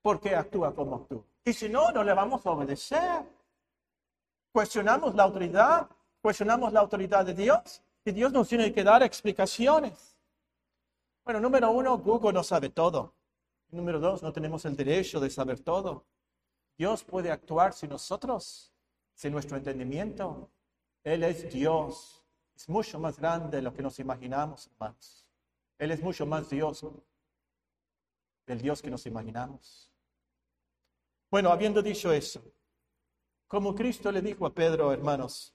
por 0.00 0.20
qué 0.20 0.36
actúa 0.36 0.72
como 0.72 0.94
actúa. 0.94 1.24
Y 1.44 1.52
si 1.54 1.68
no, 1.68 1.90
no 1.90 2.04
le 2.04 2.14
vamos 2.14 2.46
a 2.46 2.52
obedecer. 2.52 3.24
Cuestionamos 4.52 5.16
la 5.16 5.24
autoridad, 5.24 5.90
cuestionamos 6.22 6.72
la 6.72 6.78
autoridad 6.78 7.26
de 7.26 7.34
Dios 7.34 7.82
y 8.04 8.12
Dios 8.12 8.30
nos 8.30 8.46
tiene 8.46 8.72
que 8.72 8.84
dar 8.84 9.02
explicaciones. 9.02 10.16
Bueno, 11.24 11.40
número 11.40 11.72
uno, 11.72 11.98
Google 11.98 12.34
no 12.34 12.44
sabe 12.44 12.68
todo. 12.68 13.12
Número 13.72 13.98
dos, 13.98 14.22
no 14.22 14.32
tenemos 14.32 14.64
el 14.66 14.76
derecho 14.76 15.18
de 15.18 15.30
saber 15.30 15.58
todo. 15.58 16.06
Dios 16.76 17.04
puede 17.04 17.30
actuar 17.30 17.72
sin 17.72 17.90
nosotros, 17.90 18.72
sin 19.14 19.32
nuestro 19.32 19.56
entendimiento. 19.56 20.50
Él 21.02 21.24
es 21.24 21.52
Dios. 21.52 22.22
Es 22.54 22.68
mucho 22.68 22.98
más 22.98 23.18
grande 23.18 23.58
de 23.58 23.62
lo 23.62 23.72
que 23.72 23.82
nos 23.82 23.98
imaginamos, 23.98 24.66
hermanos. 24.68 25.26
Él 25.78 25.90
es 25.90 26.02
mucho 26.02 26.26
más 26.26 26.48
Dios 26.48 26.84
del 28.46 28.60
Dios 28.60 28.80
que 28.80 28.90
nos 28.90 29.06
imaginamos. 29.06 29.90
Bueno, 31.30 31.50
habiendo 31.50 31.82
dicho 31.82 32.12
eso, 32.12 32.42
como 33.46 33.74
Cristo 33.74 34.10
le 34.10 34.22
dijo 34.22 34.46
a 34.46 34.54
Pedro, 34.54 34.92
hermanos, 34.92 35.54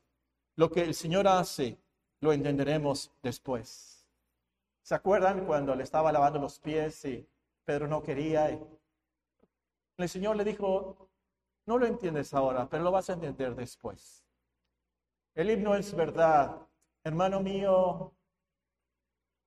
lo 0.56 0.70
que 0.70 0.82
el 0.82 0.94
Señor 0.94 1.28
hace 1.28 1.78
lo 2.20 2.32
entenderemos 2.34 3.12
después. 3.22 4.06
¿Se 4.84 4.96
acuerdan 4.96 5.46
cuando 5.46 5.76
le 5.76 5.84
estaba 5.84 6.12
lavando 6.12 6.40
los 6.40 6.60
pies 6.60 7.04
y 7.06 7.28
Pedro 7.64 7.88
no 7.88 8.02
quería? 8.02 8.60
el 9.98 10.10
Señor 10.10 10.36
le 10.36 10.44
dijo, 10.44 11.11
no 11.66 11.78
lo 11.78 11.86
entiendes 11.86 12.34
ahora, 12.34 12.68
pero 12.70 12.84
lo 12.84 12.92
vas 12.92 13.10
a 13.10 13.14
entender 13.14 13.56
después. 13.56 14.26
El 15.34 15.50
himno 15.50 15.76
es 15.76 15.96
verdad. 15.96 16.68
Hermano 17.04 17.40
mío, 17.40 18.14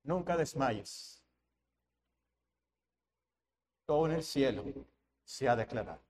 nunca 0.02 0.36
desmayes. 0.36 1.22
Todo 3.86 4.06
en 4.06 4.12
el 4.12 4.22
cielo 4.22 4.64
se 5.24 5.48
ha 5.48 5.56
declarado. 5.56 6.00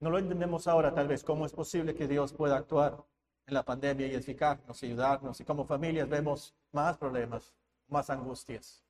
No 0.00 0.10
lo 0.10 0.18
entendemos 0.18 0.66
ahora 0.66 0.92
tal 0.92 1.08
vez 1.08 1.22
cómo 1.22 1.46
es 1.46 1.52
posible 1.52 1.94
que 1.94 2.08
Dios 2.08 2.32
pueda 2.32 2.56
actuar 2.56 3.04
en 3.46 3.54
la 3.54 3.64
pandemia 3.64 4.06
y 4.06 4.14
edificarnos 4.14 4.82
y 4.82 4.86
ayudarnos. 4.86 5.40
Y 5.40 5.44
como 5.44 5.64
familias 5.64 6.08
vemos 6.08 6.54
más 6.72 6.96
problemas, 6.96 7.54
más 7.88 8.10
angustias. 8.10 8.84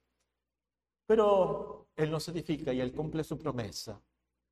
Pero 1.07 1.87
Él 1.97 2.11
nos 2.11 2.29
edifica 2.29 2.73
y 2.73 2.81
Él 2.81 2.93
cumple 2.93 3.25
su 3.25 3.39
promesa. 3.39 4.01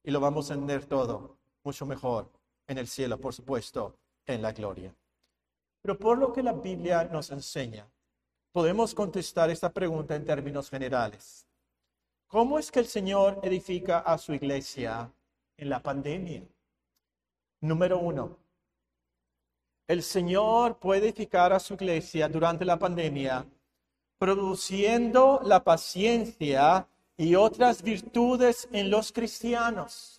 Y 0.05 0.11
lo 0.11 0.20
vamos 0.20 0.50
a 0.50 0.55
entender 0.55 0.86
todo 0.86 1.38
mucho 1.64 1.86
mejor 1.86 2.30
en 2.66 2.78
el 2.78 2.88
cielo, 2.88 3.18
por 3.20 3.34
supuesto, 3.34 3.96
en 4.26 4.42
la 4.42 4.53
gloria. 4.53 4.94
Pero 5.80 5.98
por 5.98 6.18
lo 6.18 6.32
que 6.32 6.42
la 6.42 6.53
Biblia 6.53 7.05
nos 7.05 7.30
enseña, 7.30 7.88
podemos 8.53 8.94
contestar 8.94 9.50
esta 9.50 9.72
pregunta 9.72 10.14
en 10.14 10.24
términos 10.24 10.70
generales. 10.70 11.46
¿Cómo 12.26 12.59
es 12.59 12.70
que 12.70 12.80
el 12.80 12.86
Señor 12.86 13.40
edifica 13.42 13.98
a 13.98 14.16
su 14.18 14.32
iglesia 14.32 15.12
en 15.57 15.68
la 15.68 15.82
pandemia? 15.82 16.42
Número 17.61 17.98
uno, 17.98 18.38
el 19.86 20.03
Señor 20.03 20.78
puede 20.78 21.09
edificar 21.09 21.53
a 21.53 21.61
su 21.61 21.74
iglesia 21.74 22.28
durante 22.28 22.64
la 22.64 22.78
pandemia, 22.78 23.44
produciendo 24.18 25.40
la 25.44 25.62
paciencia 25.62 26.88
y 27.16 27.34
otras 27.34 27.82
virtudes 27.82 28.68
en 28.72 28.90
los 28.90 29.12
cristianos. 29.12 30.18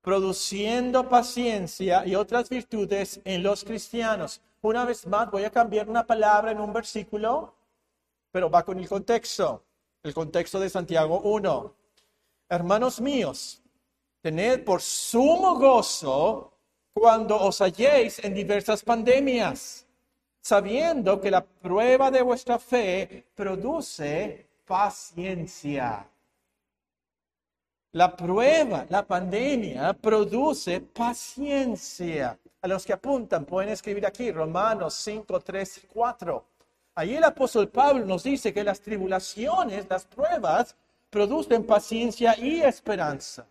produciendo 0.00 1.06
paciencia 1.08 2.06
y 2.06 2.14
otras 2.14 2.48
virtudes 2.48 3.20
en 3.24 3.42
los 3.42 3.62
cristianos. 3.62 4.40
Una 4.62 4.86
vez 4.86 5.06
más, 5.06 5.30
voy 5.30 5.44
a 5.44 5.50
cambiar 5.50 5.88
una 5.88 6.06
palabra 6.06 6.50
en 6.52 6.60
un 6.60 6.72
versículo, 6.72 7.54
pero 8.30 8.48
va 8.48 8.64
con 8.64 8.78
el 8.78 8.88
contexto, 8.88 9.64
el 10.02 10.14
contexto 10.14 10.58
de 10.60 10.70
Santiago 10.70 11.20
1. 11.20 11.74
Hermanos 12.48 13.00
míos, 13.02 13.60
tened 14.22 14.64
por 14.64 14.80
sumo 14.80 15.56
gozo 15.56 16.54
cuando 16.94 17.36
os 17.36 17.60
halléis 17.60 18.18
en 18.24 18.32
diversas 18.32 18.82
pandemias, 18.82 19.86
sabiendo 20.40 21.20
que 21.20 21.30
la 21.30 21.44
prueba 21.44 22.10
de 22.10 22.22
vuestra 22.22 22.58
fe 22.58 23.26
produce 23.34 24.47
paciencia. 24.68 26.06
La 27.92 28.14
prueba, 28.14 28.86
la 28.90 29.04
pandemia, 29.04 29.94
produce 29.94 30.80
paciencia. 30.80 32.38
A 32.60 32.68
los 32.68 32.84
que 32.84 32.92
apuntan, 32.92 33.46
pueden 33.46 33.70
escribir 33.70 34.04
aquí 34.04 34.30
Romanos 34.30 34.94
5, 34.94 35.40
3 35.40 35.78
y 35.78 35.86
4. 35.86 36.44
Ahí 36.96 37.16
el 37.16 37.24
apóstol 37.24 37.68
Pablo 37.68 38.04
nos 38.04 38.24
dice 38.24 38.52
que 38.52 38.62
las 38.62 38.80
tribulaciones, 38.80 39.86
las 39.88 40.04
pruebas, 40.04 40.76
producen 41.08 41.64
paciencia 41.64 42.38
y 42.38 42.60
esperanza. 42.60 43.46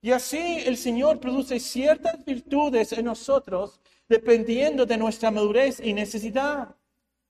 Y 0.00 0.12
así 0.12 0.62
el 0.64 0.76
Señor 0.76 1.18
produce 1.18 1.58
ciertas 1.58 2.24
virtudes 2.24 2.92
en 2.92 3.06
nosotros 3.06 3.80
dependiendo 4.08 4.86
de 4.86 4.96
nuestra 4.96 5.30
madurez 5.30 5.80
y 5.80 5.92
necesidad. 5.92 6.77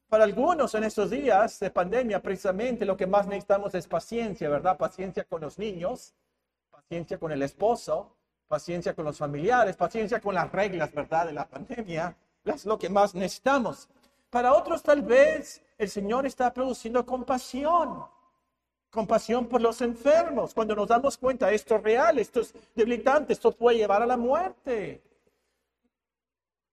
Para 0.08 0.24
algunos 0.24 0.74
en 0.74 0.84
estos 0.84 1.10
días 1.10 1.60
de 1.60 1.70
pandemia, 1.70 2.22
precisamente 2.22 2.86
lo 2.86 2.96
que 2.96 3.06
más 3.06 3.26
necesitamos 3.26 3.74
es 3.74 3.86
paciencia, 3.86 4.48
¿verdad? 4.48 4.78
Paciencia 4.78 5.24
con 5.24 5.42
los 5.42 5.58
niños, 5.58 6.14
paciencia 6.70 7.18
con 7.18 7.30
el 7.30 7.42
esposo, 7.42 8.14
paciencia 8.46 8.94
con 8.94 9.04
los 9.04 9.18
familiares, 9.18 9.76
paciencia 9.76 10.20
con 10.20 10.34
las 10.34 10.50
reglas, 10.50 10.94
¿verdad? 10.94 11.26
De 11.26 11.32
la 11.34 11.46
pandemia. 11.46 12.16
Es 12.44 12.64
lo 12.64 12.78
que 12.78 12.88
más 12.88 13.14
necesitamos. 13.14 13.88
Para 14.30 14.54
otros 14.54 14.82
tal 14.82 15.02
vez 15.02 15.62
el 15.76 15.90
Señor 15.90 16.24
está 16.24 16.54
produciendo 16.54 17.04
compasión 17.04 18.04
compasión 18.90 19.46
por 19.46 19.60
los 19.60 19.80
enfermos. 19.80 20.54
Cuando 20.54 20.74
nos 20.74 20.88
damos 20.88 21.18
cuenta, 21.18 21.52
esto 21.52 21.76
es 21.76 21.82
real, 21.82 22.18
esto 22.18 22.40
es 22.40 22.54
debilitante, 22.74 23.32
esto 23.32 23.52
puede 23.52 23.78
llevar 23.78 24.02
a 24.02 24.06
la 24.06 24.16
muerte. 24.16 25.02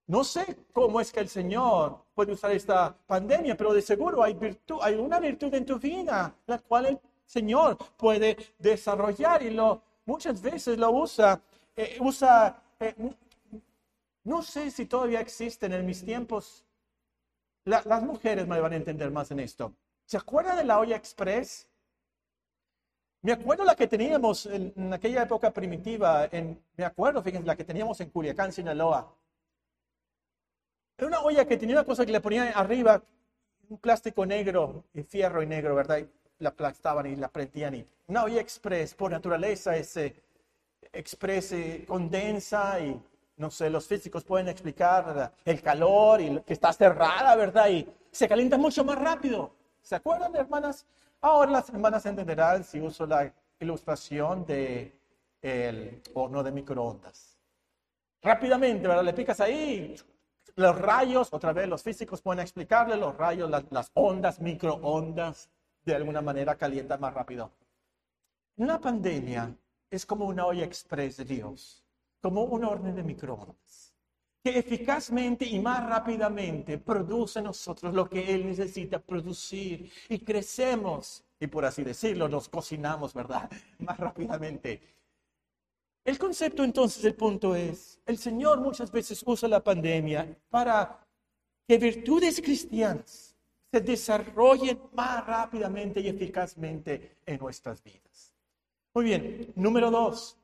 No 0.08 0.24
sé 0.24 0.58
cómo 0.72 1.02
es 1.02 1.12
que 1.12 1.20
el 1.20 1.30
Señor 1.30 2.06
puede 2.14 2.34
usar 2.34 2.52
esta 2.52 2.96
pandemia, 3.08 3.58
pero 3.58 3.74
de 3.74 3.82
seguro 3.82 4.22
hay 4.22 4.36
virtud, 4.36 4.78
hay 4.82 4.96
una 4.96 5.20
virtud 5.20 5.54
en 5.54 5.66
tu 5.66 5.80
vida, 5.80 6.36
la 6.46 6.60
cual 6.60 6.86
el 6.86 7.00
Señor 7.26 7.78
puede 7.98 8.38
desarrollar 8.60 9.42
y 9.42 9.50
lo 9.50 9.82
muchas 10.06 10.42
veces 10.42 10.78
lo 10.78 10.92
usa, 10.92 11.42
eh, 11.76 11.98
usa, 12.00 12.62
eh, 12.80 12.96
no 14.24 14.44
sé 14.44 14.70
si 14.70 14.86
todavía 14.86 15.20
existen 15.22 15.74
en 15.74 15.86
mis 15.86 16.04
tiempos. 16.04 16.64
las 17.66 18.04
mujeres 18.04 18.48
me 18.48 18.60
van 18.60 18.74
a 18.74 18.76
entender 18.76 19.10
más 19.10 19.32
en 19.32 19.40
esto. 19.40 19.74
¿Se 20.06 20.18
acuerda 20.18 20.56
de 20.56 20.64
la 20.64 20.80
olla 20.80 20.96
express? 20.96 21.68
Me 23.24 23.32
acuerdo 23.32 23.64
la 23.64 23.76
que 23.76 23.88
teníamos 23.88 24.46
en, 24.46 24.94
aquella 24.94 25.24
época 25.24 25.52
primitiva, 25.52 26.30
me 26.78 26.86
acuerdo, 26.86 27.24
fíjense, 27.24 27.48
la 27.48 27.56
que 27.56 27.64
teníamos 27.64 28.00
en 28.02 28.12
Culiacán, 28.12 28.52
Sinaloa. 28.52 29.12
Era 30.98 31.08
una 31.08 31.22
olla 31.22 31.46
que 31.46 31.58
tenía 31.58 31.76
una 31.76 31.84
cosa 31.84 32.06
que 32.06 32.12
le 32.12 32.22
ponían 32.22 32.52
arriba, 32.56 33.02
un 33.70 33.78
plástico 33.78 34.26
negro, 34.26 34.86
y 34.94 35.04
fierro 35.04 35.44
y 35.44 35.48
negro, 35.48 35.76
¿verdad? 35.76 35.98
Y 35.98 36.08
la 36.40 36.50
aplastaban 36.50 37.06
y 37.08 37.16
la 37.16 37.28
prendían. 37.28 37.76
Y 37.76 37.86
una 38.08 38.24
olla 38.24 38.40
express, 38.40 38.94
por 38.94 39.12
naturaleza, 39.12 39.76
ese 39.76 40.16
express 40.94 41.52
eh, 41.52 41.86
condensa 41.88 42.80
y 42.80 43.02
no 43.38 43.52
sé, 43.52 43.70
los 43.70 43.86
físicos 43.86 44.24
pueden 44.24 44.48
explicar 44.48 45.34
el 45.44 45.62
calor 45.62 46.22
y 46.22 46.40
que 46.42 46.54
está 46.54 46.72
cerrada, 46.72 47.36
¿verdad? 47.36 47.70
Y 47.70 47.88
se 48.12 48.28
calienta 48.28 48.58
mucho 48.58 48.86
más 48.86 48.98
rápido. 48.98 49.52
¿Se 49.82 49.96
acuerdan, 49.96 50.34
hermanas? 50.36 50.86
Ahora 51.20 51.52
las 51.52 51.70
hermanas 51.70 52.06
entenderán 52.06 52.64
si 52.64 52.80
uso 52.80 53.06
la 53.06 53.34
ilustración 53.60 54.46
de 54.46 54.94
el 55.42 56.02
horno 56.14 56.42
de 56.44 56.52
microondas. 56.52 57.38
Rápidamente, 58.22 58.88
¿verdad? 58.88 59.04
Le 59.04 59.14
picas 59.14 59.40
ahí, 59.42 59.96
los 60.56 60.78
rayos, 60.80 61.30
otra 61.32 61.54
vez 61.54 61.68
los 61.68 61.84
físicos 61.84 62.22
pueden 62.22 62.42
explicarle, 62.42 62.96
los 62.98 63.16
rayos, 63.16 63.50
las, 63.50 63.92
ondas, 63.94 64.40
microondas, 64.40 65.50
de 65.84 65.96
alguna 65.96 66.22
manera 66.22 66.56
calientan 66.56 67.00
más 67.02 67.14
rápido. 67.14 67.52
Una 68.58 68.80
pandemia 68.80 69.56
es 69.90 70.06
como 70.06 70.26
una 70.26 70.46
olla 70.46 70.64
express 70.64 71.18
de 71.18 71.26
Dios, 71.26 71.84
como 72.22 72.44
un 72.44 72.64
horno 72.64 72.94
de 72.94 73.04
microondas, 73.04 73.94
que 74.44 74.58
eficazmente 74.58 75.46
y 75.46 75.60
más 75.60 75.88
rápidamente 75.88 76.78
produce 76.78 77.42
nosotros 77.42 77.94
lo 77.94 78.10
que 78.10 78.34
Él 78.34 78.46
necesita 78.46 79.00
producir 79.00 79.92
y 80.10 80.20
crecemos 80.20 81.26
y 81.40 81.48
por 81.48 81.66
así 81.66 81.84
decirlo, 81.84 82.30
nos 82.30 82.50
cocinamos, 82.50 83.14
¿verdad? 83.14 83.50
Más 83.80 83.98
rápidamente. 83.98 84.95
El 86.06 86.20
concepto 86.20 86.64
entonces, 86.64 87.04
el 87.04 87.16
punto 87.16 87.56
es, 87.56 88.00
el 88.06 88.20
Señor 88.20 88.62
muchas 88.62 88.92
veces 88.92 89.24
usa 89.26 89.50
la 89.50 89.64
pandemia 89.64 90.38
para 90.52 91.04
que 91.68 91.80
virtudes 91.80 92.40
cristianas 92.40 93.36
se 93.72 93.82
desarrollen 93.82 94.80
más 94.94 95.26
rápidamente 95.26 96.00
y 96.00 96.08
eficazmente 96.08 97.18
en 97.26 97.40
nuestras 97.40 97.84
vidas. 97.84 98.36
Muy 98.94 99.06
bien, 99.06 99.52
número 99.56 99.90
dos, 99.90 100.38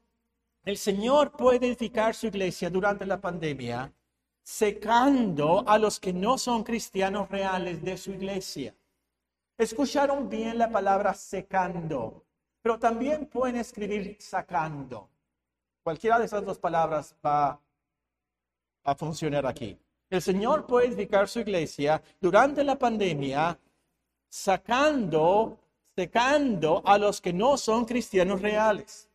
el 0.66 0.78
Señor 0.78 1.32
puede 1.32 1.68
edificar 1.68 2.16
su 2.16 2.26
iglesia 2.26 2.72
durante 2.72 3.06
la 3.06 3.22
pandemia 3.22 3.94
secando 4.42 5.64
a 5.68 5.78
los 5.78 6.00
que 6.00 6.12
no 6.12 6.40
son 6.40 6.64
cristianos 6.64 7.30
reales 7.30 7.84
de 7.84 7.98
su 7.98 8.12
iglesia. 8.12 8.74
Escucharon 9.60 10.28
bien 10.28 10.58
la 10.58 10.72
palabra 10.72 11.14
secando, 11.14 12.26
pero 12.64 12.80
también 12.80 13.28
pueden 13.28 13.58
escribir 13.58 14.18
sacando. 14.20 15.08
Cualquiera 15.84 16.20
de 16.20 16.26
esas 16.26 16.46
dos 16.46 16.60
palabras 16.60 17.16
va 17.26 17.60
a 18.84 18.96
funcionar 18.96 19.46
aquí. 19.48 19.78
El 20.10 20.22
Señor 20.22 20.68
puede 20.68 20.88
edificar 20.88 21.28
su 21.28 21.40
iglesia 21.40 22.02
durante 22.20 22.64
la 22.64 22.78
pandemia 22.78 23.58
sacando, 24.30 25.58
secando 25.96 26.82
a 26.86 26.98
los 26.98 27.20
que 27.20 27.34
no 27.34 27.58
son 27.58 27.86
cristianos 27.86 28.42
reales. 28.42 29.10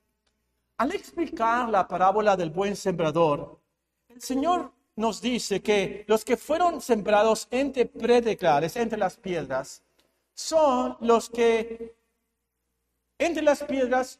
Al 0.78 0.92
explicar 0.92 1.68
la 1.68 1.86
parábola 1.86 2.36
del 2.36 2.50
buen 2.50 2.74
sembrador, 2.74 3.60
el 4.08 4.20
Señor 4.20 4.72
nos 4.96 5.20
dice 5.20 5.62
que 5.62 6.04
los 6.08 6.24
que 6.24 6.36
fueron 6.36 6.80
sembrados 6.80 7.46
entre 7.50 7.86
predeclares, 7.86 8.76
entre 8.76 8.98
las 8.98 9.16
piedras, 9.16 9.82
son 10.34 10.96
los 11.00 11.30
que 11.30 11.94
entre 13.18 13.42
las 13.42 13.62
piedras 13.62 14.18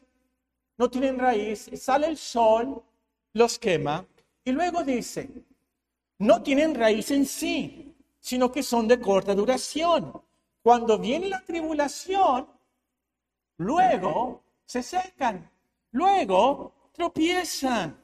no 0.77 0.89
tienen 0.89 1.17
raíz, 1.17 1.69
sale 1.75 2.07
el 2.07 2.17
sol, 2.17 2.83
los 3.33 3.57
quema, 3.57 4.05
y 4.43 4.51
luego 4.51 4.83
dice, 4.83 5.29
no 6.19 6.41
tienen 6.41 6.75
raíz 6.75 7.11
en 7.11 7.25
sí, 7.25 7.95
sino 8.19 8.51
que 8.51 8.63
son 8.63 8.87
de 8.87 8.99
corta 8.99 9.33
duración. 9.35 10.21
Cuando 10.61 10.97
viene 10.97 11.29
la 11.29 11.43
tribulación, 11.43 12.47
luego 13.57 14.43
se 14.65 14.83
secan, 14.83 15.49
luego 15.91 16.73
tropiezan. 16.93 17.99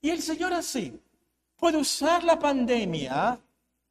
Y 0.00 0.10
el 0.10 0.22
Señor 0.22 0.52
así 0.52 1.00
puede 1.56 1.78
usar 1.78 2.22
la 2.24 2.38
pandemia, 2.38 3.40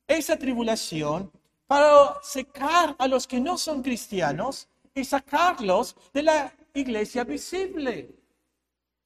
esa 0.07 0.37
tribulación, 0.37 1.31
para 1.65 2.21
secar 2.21 2.95
a 2.99 3.07
los 3.07 3.25
que 3.25 3.39
no 3.39 3.57
son 3.57 3.81
cristianos 3.81 4.67
y 4.93 5.03
sacarlos 5.03 5.95
de 6.13 6.23
la 6.23 6.53
iglesia 6.73 7.23
visible. 7.23 8.09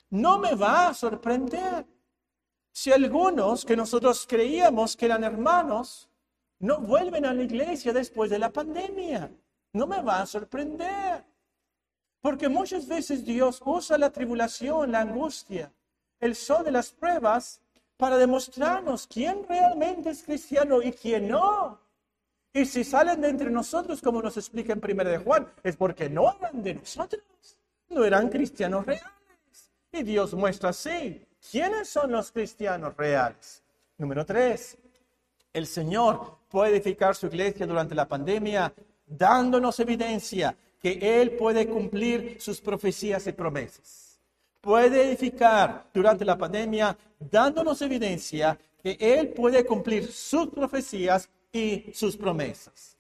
No 0.10 0.40
me 0.40 0.56
va 0.56 0.90
a 0.90 0.94
sorprender 0.94 1.86
si 2.72 2.92
algunos 2.92 3.66
que 3.66 3.76
nosotros 3.76 4.26
creíamos 4.28 4.96
que 4.96 5.06
eran 5.06 5.24
hermanos 5.24 6.10
no 6.60 6.80
vuelven 6.80 7.26
a 7.26 7.34
la 7.34 7.44
iglesia 7.44 7.92
después 7.92 8.30
de 8.30 8.40
la 8.40 8.52
pandemia. 8.52 9.30
No 9.74 9.86
me 9.86 10.02
va 10.02 10.22
a 10.22 10.26
sorprender. 10.26 11.26
Porque 12.22 12.50
muchas 12.50 12.88
veces 12.88 13.26
Dios 13.26 13.62
usa 13.66 13.98
la 13.98 14.12
tribulación, 14.12 14.92
la 14.92 15.02
angustia, 15.02 15.72
el 16.20 16.36
sol 16.36 16.64
de 16.64 16.72
las 16.72 16.92
pruebas 16.92 17.62
para 17.98 18.18
demostrarnos 18.18 19.08
quién 19.08 19.46
realmente 19.48 20.10
es 20.10 20.24
cristiano 20.24 20.82
y 20.82 20.92
quién 20.92 21.28
no. 21.28 21.80
Y 22.54 22.66
si 22.66 22.84
salen 22.84 23.22
de 23.22 23.30
entre 23.30 23.52
nosotros, 23.52 24.02
como 24.02 24.22
nos 24.22 24.38
explica 24.38 24.74
en 24.74 24.82
1 24.84 25.04
de 25.04 25.18
Juan, 25.20 25.52
es 25.64 25.76
porque 25.76 26.10
no 26.10 26.36
eran 26.40 26.64
de 26.64 26.76
nosotros, 26.76 27.57
no 27.90 28.04
eran 28.04 28.30
cristianos 28.30 28.86
reales. 28.86 29.72
Y 29.92 30.04
Dios 30.04 30.34
muestra 30.34 30.70
así, 30.70 31.26
¿quiénes 31.52 31.90
son 31.90 32.12
los 32.12 32.32
cristianos 32.32 32.96
reales? 32.96 33.64
Número 33.98 34.26
tres, 34.26 34.78
el 35.54 35.66
Señor 35.66 36.38
puede 36.50 36.72
edificar 36.72 37.16
su 37.16 37.28
iglesia 37.28 37.66
durante 37.66 37.96
la 37.96 38.08
pandemia, 38.08 38.74
dándonos 39.06 39.80
evidencia 39.80 40.56
que 40.80 41.22
Él 41.22 41.32
puede 41.32 41.68
cumplir 41.68 42.40
sus 42.40 42.62
profecías 42.62 43.26
y 43.26 43.32
promesas. 43.32 44.20
puede 44.62 45.08
edificar 45.08 45.90
durante 45.94 46.26
la 46.26 46.38
pandemia, 46.38 46.98
dándonos 47.20 47.82
evidencia 47.82 48.58
que 48.84 48.98
Él 49.00 49.30
puede 49.30 49.66
cumplir 49.66 50.12
sus 50.12 50.50
profecías 50.50 51.30
y 51.54 51.86
sus 51.94 52.18
promesas. 52.18 52.98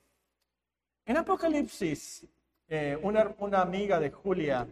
En 1.06 1.18
Apocalipsis, 1.18 2.26
eh, 2.68 3.00
una, 3.02 3.36
una 3.40 3.62
amiga 3.62 4.00
de 4.00 4.12
Julia 4.12 4.68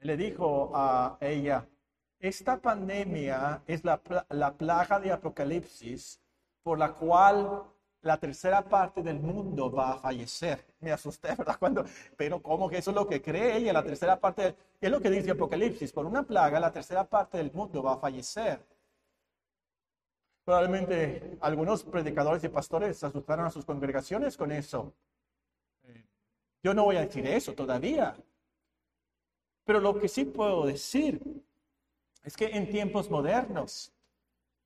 le 0.00 0.16
dijo 0.16 0.72
a 0.74 1.16
ella, 1.20 1.66
esta 2.18 2.58
pandemia 2.58 3.62
es 3.66 3.84
la, 3.84 4.00
la 4.30 4.52
plaga 4.54 4.98
de 5.00 5.12
Apocalipsis 5.12 6.20
por 6.62 6.78
la 6.78 6.92
cual 6.92 7.64
la 8.04 8.18
tercera 8.18 8.62
parte 8.62 9.02
del 9.02 9.18
mundo 9.18 9.70
va 9.70 9.92
a 9.92 9.98
fallecer. 9.98 10.64
Me 10.80 10.92
asusté, 10.92 11.28
¿verdad? 11.38 11.56
Cuando, 11.58 11.84
pero 12.16 12.42
¿cómo 12.42 12.68
que 12.68 12.78
eso 12.78 12.90
es 12.90 12.96
lo 12.96 13.06
que 13.06 13.22
cree 13.22 13.56
ella? 13.56 13.72
La 13.72 13.82
tercera 13.82 14.20
parte, 14.20 14.54
¿qué 14.80 14.86
es 14.86 14.92
lo 14.92 15.00
que 15.00 15.10
dice 15.10 15.30
Apocalipsis? 15.30 15.92
Por 15.92 16.06
una 16.06 16.22
plaga, 16.22 16.60
la 16.60 16.72
tercera 16.72 17.04
parte 17.04 17.38
del 17.38 17.52
mundo 17.52 17.82
va 17.82 17.94
a 17.94 17.98
fallecer. 17.98 18.60
Probablemente 20.44 21.38
algunos 21.40 21.84
predicadores 21.84 22.44
y 22.44 22.48
pastores 22.48 23.02
asustaron 23.02 23.46
a 23.46 23.50
sus 23.50 23.64
congregaciones 23.64 24.36
con 24.36 24.52
eso. 24.52 24.92
Yo 26.64 26.72
no 26.72 26.84
voy 26.84 26.96
a 26.96 27.04
decir 27.04 27.26
eso 27.26 27.52
todavía. 27.52 28.16
Pero 29.66 29.80
lo 29.80 30.00
que 30.00 30.08
sí 30.08 30.24
puedo 30.24 30.64
decir 30.64 31.20
es 32.22 32.34
que 32.34 32.46
en 32.46 32.70
tiempos 32.70 33.10
modernos 33.10 33.92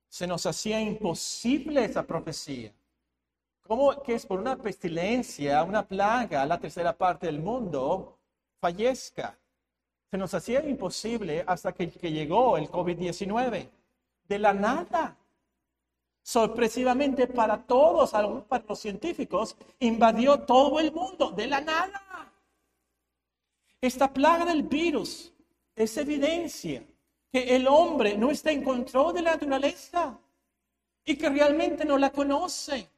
se 0.08 0.28
nos 0.28 0.46
hacía 0.46 0.80
imposible 0.80 1.84
esa 1.84 2.04
profecía. 2.04 2.72
¿Cómo 3.62 4.00
que 4.00 4.14
es 4.14 4.24
por 4.24 4.38
una 4.38 4.56
pestilencia, 4.56 5.64
una 5.64 5.86
plaga, 5.86 6.46
la 6.46 6.60
tercera 6.60 6.96
parte 6.96 7.26
del 7.26 7.40
mundo 7.40 8.16
fallezca? 8.60 9.36
Se 10.08 10.16
nos 10.16 10.32
hacía 10.32 10.64
imposible 10.66 11.44
hasta 11.48 11.72
que, 11.72 11.88
llegó 11.88 12.56
el 12.56 12.70
COVID-19. 12.70 13.68
De 14.28 14.38
la 14.38 14.54
nada. 14.54 15.16
Sorpresivamente 16.28 17.26
para 17.26 17.56
todos, 17.56 18.10
para 18.10 18.64
los 18.68 18.78
científicos, 18.78 19.56
invadió 19.80 20.40
todo 20.40 20.78
el 20.78 20.92
mundo. 20.92 21.30
De 21.30 21.46
la 21.46 21.62
nada. 21.62 22.30
Esta 23.80 24.12
plaga 24.12 24.44
del 24.44 24.62
virus 24.62 25.32
es 25.74 25.96
evidencia 25.96 26.82
que 27.32 27.56
el 27.56 27.66
hombre 27.66 28.18
no 28.18 28.30
está 28.30 28.50
en 28.50 28.62
control 28.62 29.14
de 29.14 29.22
la 29.22 29.30
naturaleza 29.32 30.18
y 31.02 31.16
que 31.16 31.30
realmente 31.30 31.86
no 31.86 31.96
la 31.96 32.10
conoce 32.10 32.90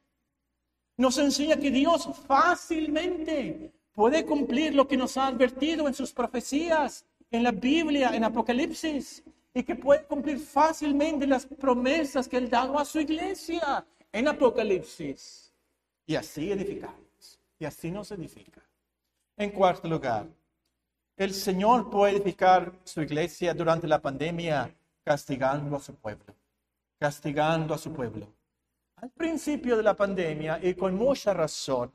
nos 0.97 1.17
enseña 1.17 1.55
que 1.55 1.71
Dios 1.71 2.09
fácilmente 2.27 3.71
puede 3.93 4.25
cumplir 4.25 4.75
lo 4.75 4.87
que 4.89 4.97
nos 4.97 5.15
ha 5.15 5.27
advertido 5.27 5.87
en 5.87 5.93
sus 5.93 6.11
profecías, 6.11 7.05
en 7.31 7.43
la 7.43 7.51
Biblia, 7.51 8.11
en 8.13 8.25
Apocalipsis, 8.25 9.23
y 9.53 9.63
que 9.63 9.75
puede 9.75 10.05
cumplir 10.05 10.39
fácilmente 10.39 11.27
las 11.27 11.45
promesas 11.45 12.27
que 12.27 12.37
Él 12.37 12.49
dado 12.49 12.79
a 12.79 12.85
su 12.85 12.99
iglesia 12.99 13.85
en 14.11 14.27
Apocalipsis. 14.27 15.53
Y 16.05 16.15
así 16.15 16.51
edificamos, 16.51 17.39
y 17.59 17.65
así 17.65 17.91
nos 17.91 18.11
edifica. 18.11 18.61
En 19.37 19.51
cuarto 19.51 19.87
lugar, 19.87 20.27
el 21.17 21.33
Señor 21.33 21.89
puede 21.89 22.13
edificar 22.13 22.71
su 22.83 23.01
iglesia 23.01 23.53
durante 23.53 23.87
la 23.87 24.01
pandemia 24.01 24.73
castigando 25.03 25.75
a 25.75 25.79
su 25.79 25.95
pueblo, 25.95 26.33
castigando 26.99 27.73
a 27.73 27.77
su 27.77 27.91
pueblo. 27.91 28.27
Al 28.95 29.09
principio 29.09 29.77
de 29.77 29.83
la 29.83 29.95
pandemia, 29.95 30.59
y 30.61 30.75
con 30.75 30.95
mucha 30.95 31.33
razón, 31.33 31.91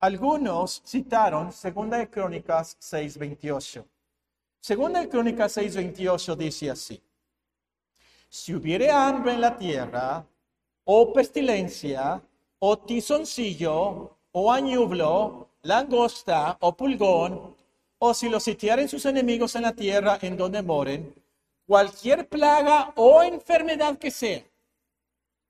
algunos 0.00 0.82
citaron 0.84 1.52
Segunda 1.52 1.98
de 1.98 2.10
Crónicas 2.10 2.76
6:28. 2.80 3.84
Segunda 4.64 5.00
de 5.00 5.10
Crónicas 5.10 5.58
6:28 5.58 6.36
dice 6.36 6.70
así: 6.70 6.98
Si 8.30 8.54
hubiere 8.54 8.90
hambre 8.90 9.34
en 9.34 9.42
la 9.42 9.58
tierra, 9.58 10.26
o 10.84 11.12
pestilencia, 11.12 12.22
o 12.60 12.78
tizoncillo, 12.78 14.16
o 14.32 14.50
añublo, 14.50 15.50
langosta 15.60 16.56
o 16.62 16.74
pulgón, 16.74 17.54
o 17.98 18.14
si 18.14 18.30
los 18.30 18.42
sitiaren 18.42 18.88
sus 18.88 19.04
enemigos 19.04 19.54
en 19.54 19.64
la 19.64 19.74
tierra 19.74 20.18
en 20.22 20.34
donde 20.34 20.62
moren, 20.62 21.14
cualquier 21.66 22.26
plaga 22.26 22.94
o 22.96 23.22
enfermedad 23.22 23.98
que 23.98 24.10
sea, 24.10 24.42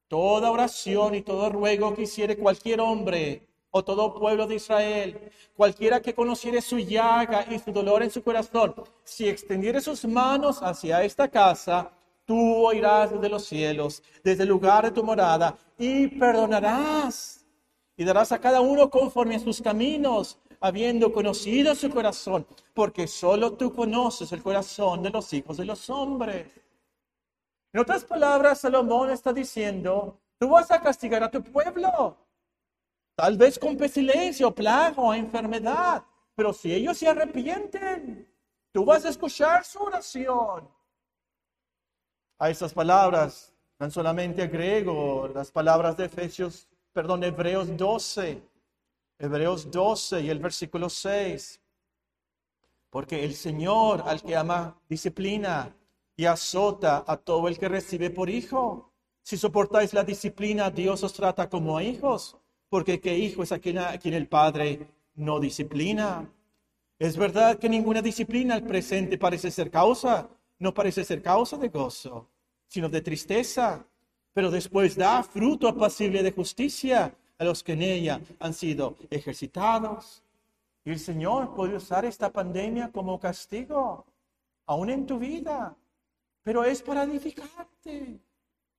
toda 0.09 0.51
oración 0.51 1.15
y 1.15 1.23
todo 1.23 1.51
ruego 1.51 1.95
que 1.95 2.03
hiciere 2.03 2.37
cualquier 2.37 2.81
hombre 2.81 3.47
o 3.77 3.85
todo 3.85 4.15
pueblo 4.15 4.47
de 4.47 4.55
Israel, 4.55 5.33
cualquiera 5.57 6.01
que 6.01 6.15
conociere 6.15 6.61
su 6.61 6.79
llaga 6.79 7.45
y 7.51 7.59
su 7.59 7.73
dolor 7.73 8.05
en 8.05 8.11
su 8.11 8.23
corazón, 8.23 8.73
si 9.03 9.29
extendiere 9.29 9.81
sus 9.81 10.05
manos 10.05 10.63
hacia 10.63 11.03
esta 11.03 11.27
casa, 11.27 11.91
tú 12.25 12.65
oirás 12.65 13.11
desde 13.11 13.29
los 13.29 13.45
cielos, 13.45 14.01
desde 14.23 14.45
el 14.45 14.51
lugar 14.51 14.85
de 14.85 14.93
tu 14.93 15.03
morada, 15.03 15.59
y 15.77 16.07
perdonarás, 16.07 17.45
y 17.97 18.05
darás 18.05 18.31
a 18.31 18.39
cada 18.39 18.61
uno 18.61 18.89
conforme 18.89 19.35
a 19.35 19.41
sus 19.41 19.61
caminos, 19.61 20.39
habiendo 20.61 21.13
conocido 21.13 21.75
su 21.75 21.91
corazón, 21.91 22.47
porque 22.75 23.09
solo 23.09 23.55
tú 23.55 23.75
conoces 23.75 24.31
el 24.31 24.41
corazón 24.41 25.03
de 25.03 25.11
los 25.11 25.33
hijos 25.33 25.57
de 25.57 25.65
los 25.65 25.91
hombres. 25.91 26.47
En 27.73 27.81
otras 27.81 28.05
palabras, 28.05 28.61
Salomón 28.61 29.11
está 29.11 29.33
diciendo, 29.33 30.21
tú 30.39 30.51
vas 30.51 30.71
a 30.71 30.81
castigar 30.81 31.25
a 31.25 31.31
tu 31.33 31.43
pueblo, 31.43 32.17
tal 33.15 33.37
vez 33.37 33.59
con 33.59 33.77
pestilencia 33.77 34.47
o 34.47 34.55
plaga 34.55 35.01
o 35.01 35.15
enfermedad, 35.15 36.05
pero 36.35 36.53
si 36.53 36.73
ellos 36.73 36.99
se 36.99 37.09
arrepienten, 37.09 38.29
tú 38.73 38.85
vas 38.85 39.05
a 39.05 39.11
escuchar 39.11 39.65
su 39.65 39.83
oración. 39.83 40.69
A 42.39 42.51
esas 42.51 42.75
palabras, 42.75 43.55
tan 43.77 43.91
solamente 43.91 44.43
agrego 44.43 45.29
las 45.29 45.51
palabras 45.51 45.97
de 45.97 46.07
Efesios, 46.07 46.69
perdón, 46.93 47.23
Hebreos 47.23 47.77
12, 47.77 48.43
Hebreos 49.19 49.71
12 49.71 50.23
y 50.23 50.31
el 50.31 50.41
versículo 50.41 50.91
6. 50.91 51.61
Porque 52.91 53.25
el 53.25 53.35
Señor 53.35 54.03
al 54.07 54.23
que 54.23 54.37
ama 54.37 54.81
disciplina 54.89 55.75
y 56.17 56.27
azota 56.27 57.05
a 57.07 57.17
todo 57.17 57.49
el 57.49 57.59
que 57.59 57.69
recibe 57.69 58.11
por 58.11 58.29
hijo. 58.29 58.93
Si 59.23 59.37
soportáis 59.37 59.95
la 59.95 60.05
disciplina, 60.05 60.71
Dios 60.71 61.03
os 61.03 61.13
trata 61.13 61.49
como 61.49 61.77
a 61.77 61.83
hijos, 61.83 62.37
porque 62.75 62.99
qué 62.99 63.17
hijo 63.17 63.45
es 63.45 63.53
a 63.53 63.61
quien, 63.61 63.79
el 64.15 64.27
Padre 64.27 64.89
no 65.15 65.39
disciplina. 65.39 66.29
Es 66.99 67.17
verdad 67.17 67.57
que 67.57 67.69
ninguna 67.69 68.03
disciplina 68.03 68.57
al 68.57 68.65
presente 68.65 69.17
parece 69.17 69.53
ser 69.53 69.71
causa, 69.71 70.29
no 70.59 70.75
parece 70.75 71.05
ser 71.05 71.23
causa 71.23 71.57
de 71.57 71.69
gozo, 71.69 72.29
sino 72.67 72.89
de 72.89 73.01
tristeza, 73.01 73.87
pero 74.33 74.51
después 74.51 74.97
da 74.97 75.23
fruto 75.23 75.69
apacible 75.69 76.21
de 76.21 76.33
justicia 76.33 77.15
a 77.39 77.45
los 77.45 77.63
que 77.63 77.75
en 77.75 77.83
ella 77.83 78.21
han 78.41 78.53
sido 78.53 78.97
ejercitados. 79.09 80.25
Y 80.85 80.91
el 80.91 80.99
Señor 80.99 81.55
puede 81.55 81.77
usar 81.77 82.05
esta 82.05 82.33
pandemia 82.33 82.91
como 82.91 83.21
castigo, 83.21 84.05
aún 84.67 84.91
en 84.91 85.07
tu 85.07 85.21
vida 85.21 85.77
pero 86.43 86.65
es 86.65 86.83
para 86.83 87.05
edificarte, 87.05 88.19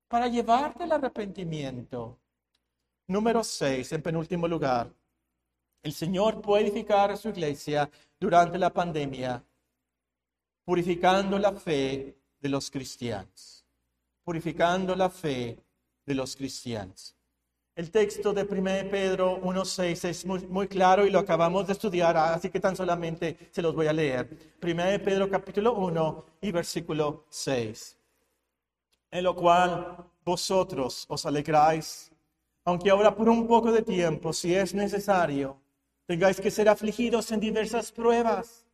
para 0.10 0.28
llevarte 0.28 0.84
al 0.84 0.91
arrepentimiento. 0.91 2.20
Número 3.08 3.43
seis, 3.43 3.91
en 3.91 4.01
penúltimo 4.01 4.47
lugar, 4.47 4.91
el 5.84 5.93
Señor 5.93 6.41
puede 6.41 6.64
edificar 6.64 7.16
su 7.18 7.30
iglesia 7.30 7.88
durante 8.20 8.58
la 8.58 8.72
pandemia, 8.72 9.43
purificando 10.64 11.38
la 11.38 11.53
fe 11.53 12.18
de 12.39 12.49
los 12.49 12.72
cristianos, 12.72 13.64
purificando 14.24 14.95
la 14.95 15.12
fe 15.12 15.60
de 16.03 16.16
los 16.16 16.36
cristianos. 16.36 17.16
El 17.76 17.91
texto 17.91 18.34
de 18.34 18.43
1 18.43 18.89
Pedro 18.89 19.39
1.6 19.39 20.10
es 20.10 20.26
muy, 20.26 20.39
muy, 20.47 20.68
claro 20.68 21.06
y 21.06 21.12
lo 21.12 21.20
acabamos 21.20 21.68
de 21.68 21.74
estudiar, 21.74 22.18
así 22.18 22.49
que 22.49 22.60
tan 22.60 22.76
solamente 22.76 23.49
se 23.51 23.62
los 23.62 23.76
voy 23.76 23.86
a 23.86 23.93
leer. 23.93 24.56
1 24.64 25.03
Pedro 25.03 25.30
capítulo 25.30 25.74
1 25.74 26.26
y 26.41 26.51
versículo 26.51 27.26
6. 27.30 27.97
En 29.12 29.24
lo 29.24 29.36
cual 29.36 30.10
vosotros 30.24 31.06
os 31.08 31.26
alegráis, 31.26 32.12
aunque 32.66 32.89
ahora 32.89 33.16
por 33.16 33.30
un 33.30 33.47
poco 33.47 33.72
de 33.72 33.84
tiempo, 33.84 34.34
si 34.34 34.53
es 34.53 34.74
necesario, 34.74 35.57
tengáis 36.07 36.41
que 36.41 36.51
ser 36.51 36.68
afligidos 36.68 37.32
en 37.32 37.39
diversas 37.39 37.91
pruebas, 37.91 38.66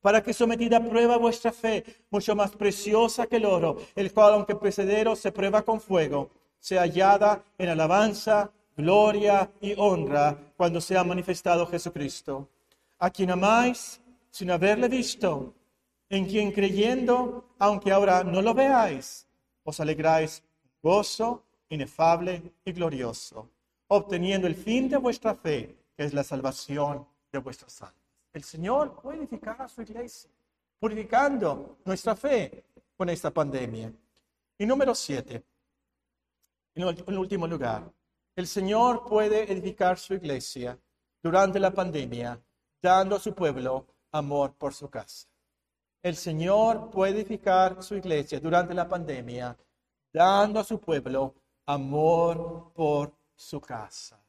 para 0.00 0.22
que 0.22 0.32
sometida 0.32 0.78
a 0.78 0.84
prueba 0.84 1.16
vuestra 1.16 1.52
fe, 1.52 1.84
mucho 2.10 2.34
más 2.34 2.52
preciosa 2.52 3.26
que 3.26 3.36
el 3.36 3.44
oro, 3.44 3.76
el 3.94 4.12
cual 4.12 4.34
aunque 4.34 4.54
precedero 4.54 5.14
se 5.16 5.32
prueba 5.32 5.62
con 5.62 5.80
fuego, 5.80 6.30
sea 6.58 6.82
hallada 6.82 7.42
en 7.58 7.68
alabanza, 7.68 8.50
gloria 8.76 9.50
y 9.60 9.74
honra 9.76 10.38
cuando 10.56 10.80
sea 10.80 11.04
manifestado 11.04 11.66
Jesucristo, 11.66 12.48
a 12.98 13.10
quien 13.10 13.32
amáis 13.32 14.00
sin 14.30 14.50
haberle 14.50 14.88
visto, 14.88 15.52
en 16.08 16.26
quien 16.26 16.52
creyendo, 16.52 17.44
aunque 17.58 17.90
ahora 17.90 18.22
no 18.22 18.40
lo 18.40 18.54
veáis, 18.54 19.26
os 19.64 19.80
alegráis 19.80 20.42
gozo 20.82 21.44
inefable 21.72 22.52
y 22.66 22.72
glorioso, 22.72 23.48
obteniendo 23.88 24.46
el 24.46 24.54
fin 24.54 24.90
de 24.90 24.98
vuestra 24.98 25.34
fe, 25.34 25.74
que 25.96 26.04
es 26.04 26.12
la 26.12 26.22
salvación 26.22 27.06
de 27.32 27.38
vuestras 27.38 27.80
almas. 27.80 27.96
El 28.30 28.44
Señor 28.44 29.00
puede 29.00 29.18
edificar 29.18 29.60
a 29.60 29.68
su 29.68 29.80
iglesia, 29.80 30.30
purificando 30.78 31.78
nuestra 31.86 32.14
fe 32.14 32.64
con 32.94 33.08
esta 33.08 33.30
pandemia. 33.30 33.90
Y 34.58 34.66
número 34.66 34.94
siete, 34.94 35.42
en 36.74 37.18
último 37.18 37.46
lugar, 37.46 37.90
el 38.36 38.46
Señor 38.46 39.04
puede 39.04 39.50
edificar 39.50 39.98
su 39.98 40.14
iglesia 40.14 40.78
durante 41.22 41.58
la 41.58 41.70
pandemia, 41.70 42.38
dando 42.82 43.16
a 43.16 43.20
su 43.20 43.34
pueblo 43.34 43.86
amor 44.12 44.54
por 44.54 44.74
su 44.74 44.90
casa. 44.90 45.26
El 46.02 46.16
Señor 46.16 46.90
puede 46.90 47.20
edificar 47.20 47.82
su 47.82 47.94
iglesia 47.94 48.40
durante 48.40 48.74
la 48.74 48.86
pandemia, 48.86 49.56
dando 50.12 50.60
a 50.60 50.64
su 50.64 50.78
pueblo 50.78 51.34
amor 51.66 52.72
por 52.74 53.14
su 53.34 53.60
casa. 53.60 54.20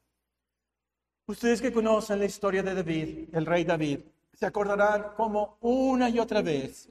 Ustedes 1.26 1.62
que 1.62 1.72
conocen 1.72 2.20
la 2.20 2.26
historia 2.26 2.64
de 2.64 2.76
David, 2.76 3.30
el 3.34 3.46
rey 3.46 3.64
David, 3.64 4.00
se 4.34 4.46
acordarán 4.46 5.14
como 5.16 5.58
una 5.62 6.10
y 6.10 6.20
otra 6.20 6.42
vez 6.42 6.90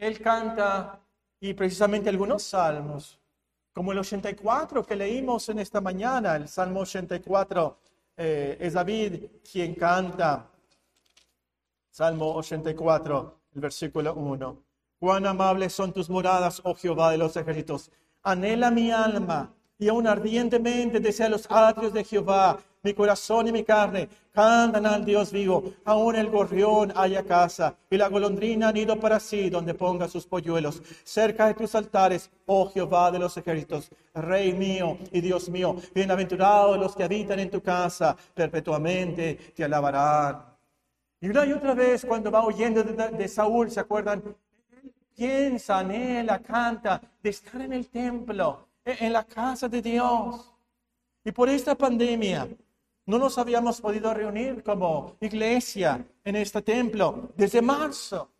él 0.00 0.18
canta 0.20 0.98
y 1.40 1.54
precisamente 1.54 2.08
algunos 2.08 2.42
salmos, 2.42 3.18
como 3.72 3.92
el 3.92 3.98
84 3.98 4.84
que 4.84 4.96
leímos 4.96 5.48
en 5.50 5.58
esta 5.58 5.80
mañana, 5.80 6.36
el 6.36 6.48
Salmo 6.48 6.80
84 6.80 7.78
eh, 8.16 8.56
es 8.60 8.72
David 8.72 9.26
quien 9.50 9.74
canta. 9.74 10.50
Salmo 11.90 12.34
84, 12.34 13.40
el 13.54 13.60
versículo 13.60 14.14
1. 14.14 14.62
Cuán 14.98 15.26
amables 15.26 15.72
son 15.72 15.92
tus 15.92 16.08
moradas, 16.10 16.60
oh 16.64 16.74
Jehová 16.74 17.10
de 17.10 17.18
los 17.18 17.36
ejércitos. 17.36 17.90
Anhela 18.22 18.70
mi 18.70 18.90
alma 18.90 19.54
y 19.80 19.88
aún 19.88 20.06
ardientemente 20.06 21.00
desea 21.00 21.28
los 21.28 21.50
atrios 21.50 21.92
de 21.92 22.04
Jehová. 22.04 22.58
Mi 22.82 22.94
corazón 22.94 23.48
y 23.48 23.52
mi 23.52 23.64
carne 23.64 24.08
cantan 24.32 24.86
al 24.86 25.04
Dios 25.04 25.32
vivo. 25.32 25.74
Aún 25.84 26.16
el 26.16 26.30
gorrión 26.30 26.92
haya 26.94 27.22
casa 27.24 27.74
y 27.90 27.96
la 27.96 28.08
golondrina 28.08 28.72
nido 28.72 28.98
para 29.00 29.18
sí 29.18 29.50
donde 29.50 29.74
ponga 29.74 30.08
sus 30.08 30.26
polluelos. 30.26 30.82
Cerca 31.04 31.46
de 31.46 31.54
tus 31.54 31.74
altares, 31.74 32.30
oh 32.46 32.70
Jehová 32.70 33.10
de 33.10 33.18
los 33.18 33.36
ejércitos, 33.36 33.90
Rey 34.14 34.52
mío 34.52 34.98
y 35.12 35.20
Dios 35.20 35.48
mío, 35.48 35.76
bienaventurados 35.94 36.78
los 36.78 36.94
que 36.94 37.04
habitan 37.04 37.40
en 37.40 37.50
tu 37.50 37.60
casa, 37.62 38.16
perpetuamente 38.34 39.34
te 39.54 39.64
alabarán. 39.64 40.44
Y 41.20 41.28
una 41.28 41.44
y 41.44 41.52
otra 41.52 41.74
vez 41.74 42.04
cuando 42.06 42.30
va 42.30 42.46
huyendo 42.46 42.82
de, 42.82 43.28
Saúl, 43.28 43.70
¿se 43.70 43.80
acuerdan? 43.80 44.22
Piensa, 45.14 45.80
anhela, 45.80 46.38
canta 46.38 47.02
de 47.22 47.28
estar 47.28 47.60
en 47.60 47.74
el 47.74 47.90
templo, 47.90 48.69
en 48.84 49.12
la 49.12 49.24
casa 49.24 49.68
de 49.68 49.82
Dios. 49.82 50.52
Y 51.24 51.32
por 51.32 51.48
esta 51.48 51.74
pandemia, 51.74 52.48
no 53.06 53.18
nos 53.18 53.38
habíamos 53.38 53.80
podido 53.80 54.14
reunir 54.14 54.62
como 54.62 55.16
iglesia 55.20 56.04
en 56.24 56.36
este 56.36 56.62
templo 56.62 57.30
desde 57.36 57.60
marzo. 57.60 58.30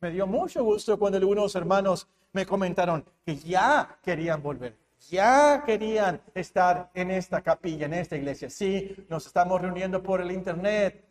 Me 0.00 0.10
dio 0.10 0.26
mucho 0.26 0.62
gusto 0.62 0.98
cuando 0.98 1.18
algunos 1.18 1.54
hermanos 1.54 2.06
me 2.32 2.46
comentaron 2.46 3.04
que 3.24 3.36
ya 3.36 3.98
querían 4.02 4.42
volver, 4.42 4.76
ya 5.08 5.62
querían 5.64 6.20
estar 6.34 6.90
en 6.94 7.10
esta 7.10 7.40
capilla, 7.42 7.86
en 7.86 7.94
esta 7.94 8.16
iglesia. 8.16 8.50
Sí, 8.50 8.94
nos 9.08 9.26
estamos 9.26 9.60
reuniendo 9.60 10.02
por 10.02 10.20
el 10.20 10.30
internet 10.30 11.04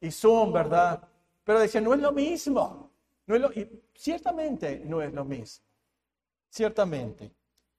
y 0.00 0.10
Zoom, 0.10 0.52
¿verdad? 0.52 1.02
Pero 1.44 1.60
decían, 1.60 1.84
no 1.84 1.94
es 1.94 2.00
lo 2.00 2.12
mismo. 2.12 2.90
No 3.26 3.34
es 3.36 3.40
lo, 3.40 3.52
y 3.52 3.82
ciertamente 3.94 4.82
no 4.84 5.00
es 5.00 5.12
lo 5.12 5.24
mismo. 5.24 5.64
Ciertamente. 6.50 7.30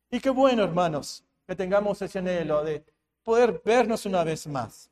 Y 0.09 0.19
qué 0.19 0.29
bueno, 0.29 0.63
hermanos, 0.63 1.23
que 1.47 1.55
tengamos 1.55 2.01
ese 2.01 2.19
anhelo 2.19 2.63
de 2.63 2.83
poder 3.23 3.61
vernos 3.63 4.05
una 4.05 4.23
vez 4.23 4.47
más. 4.47 4.89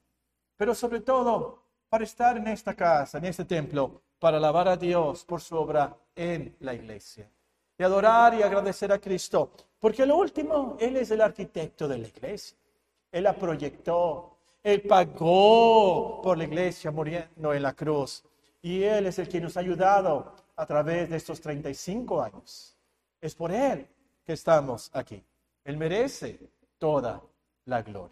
Pero 0.57 0.73
sobre 0.73 1.01
todo, 1.01 1.59
para 1.89 2.03
estar 2.03 2.37
en 2.37 2.47
esta 2.47 2.73
casa, 2.73 3.17
en 3.19 3.25
este 3.25 3.45
templo, 3.45 4.01
para 4.19 4.37
alabar 4.37 4.67
a 4.67 4.77
Dios 4.77 5.23
por 5.25 5.41
su 5.41 5.55
obra 5.55 5.95
en 6.15 6.55
la 6.59 6.73
iglesia. 6.73 7.29
Y 7.77 7.83
adorar 7.83 8.33
y 8.33 8.41
agradecer 8.41 8.91
a 8.91 8.99
Cristo. 8.99 9.51
Porque 9.79 10.05
lo 10.05 10.17
último, 10.17 10.77
Él 10.79 10.97
es 10.97 11.11
el 11.11 11.21
arquitecto 11.21 11.87
de 11.87 11.97
la 11.97 12.07
iglesia. 12.07 12.57
Él 13.11 13.23
la 13.23 13.35
proyectó. 13.35 14.37
Él 14.63 14.81
pagó 14.81 16.21
por 16.21 16.37
la 16.37 16.45
iglesia 16.45 16.89
muriendo 16.89 17.53
en 17.53 17.61
la 17.61 17.73
cruz. 17.73 18.23
Y 18.61 18.83
Él 18.83 19.07
es 19.07 19.19
el 19.19 19.27
que 19.27 19.41
nos 19.41 19.57
ha 19.57 19.59
ayudado 19.59 20.33
a 20.55 20.65
través 20.65 21.09
de 21.09 21.17
estos 21.17 21.41
35 21.41 22.21
años. 22.21 22.77
Es 23.19 23.35
por 23.35 23.51
Él 23.51 23.87
que 24.25 24.33
estamos 24.33 24.89
aquí. 24.93 25.23
Él 25.63 25.77
merece 25.77 26.39
toda 26.77 27.21
la 27.65 27.81
gloria. 27.81 28.11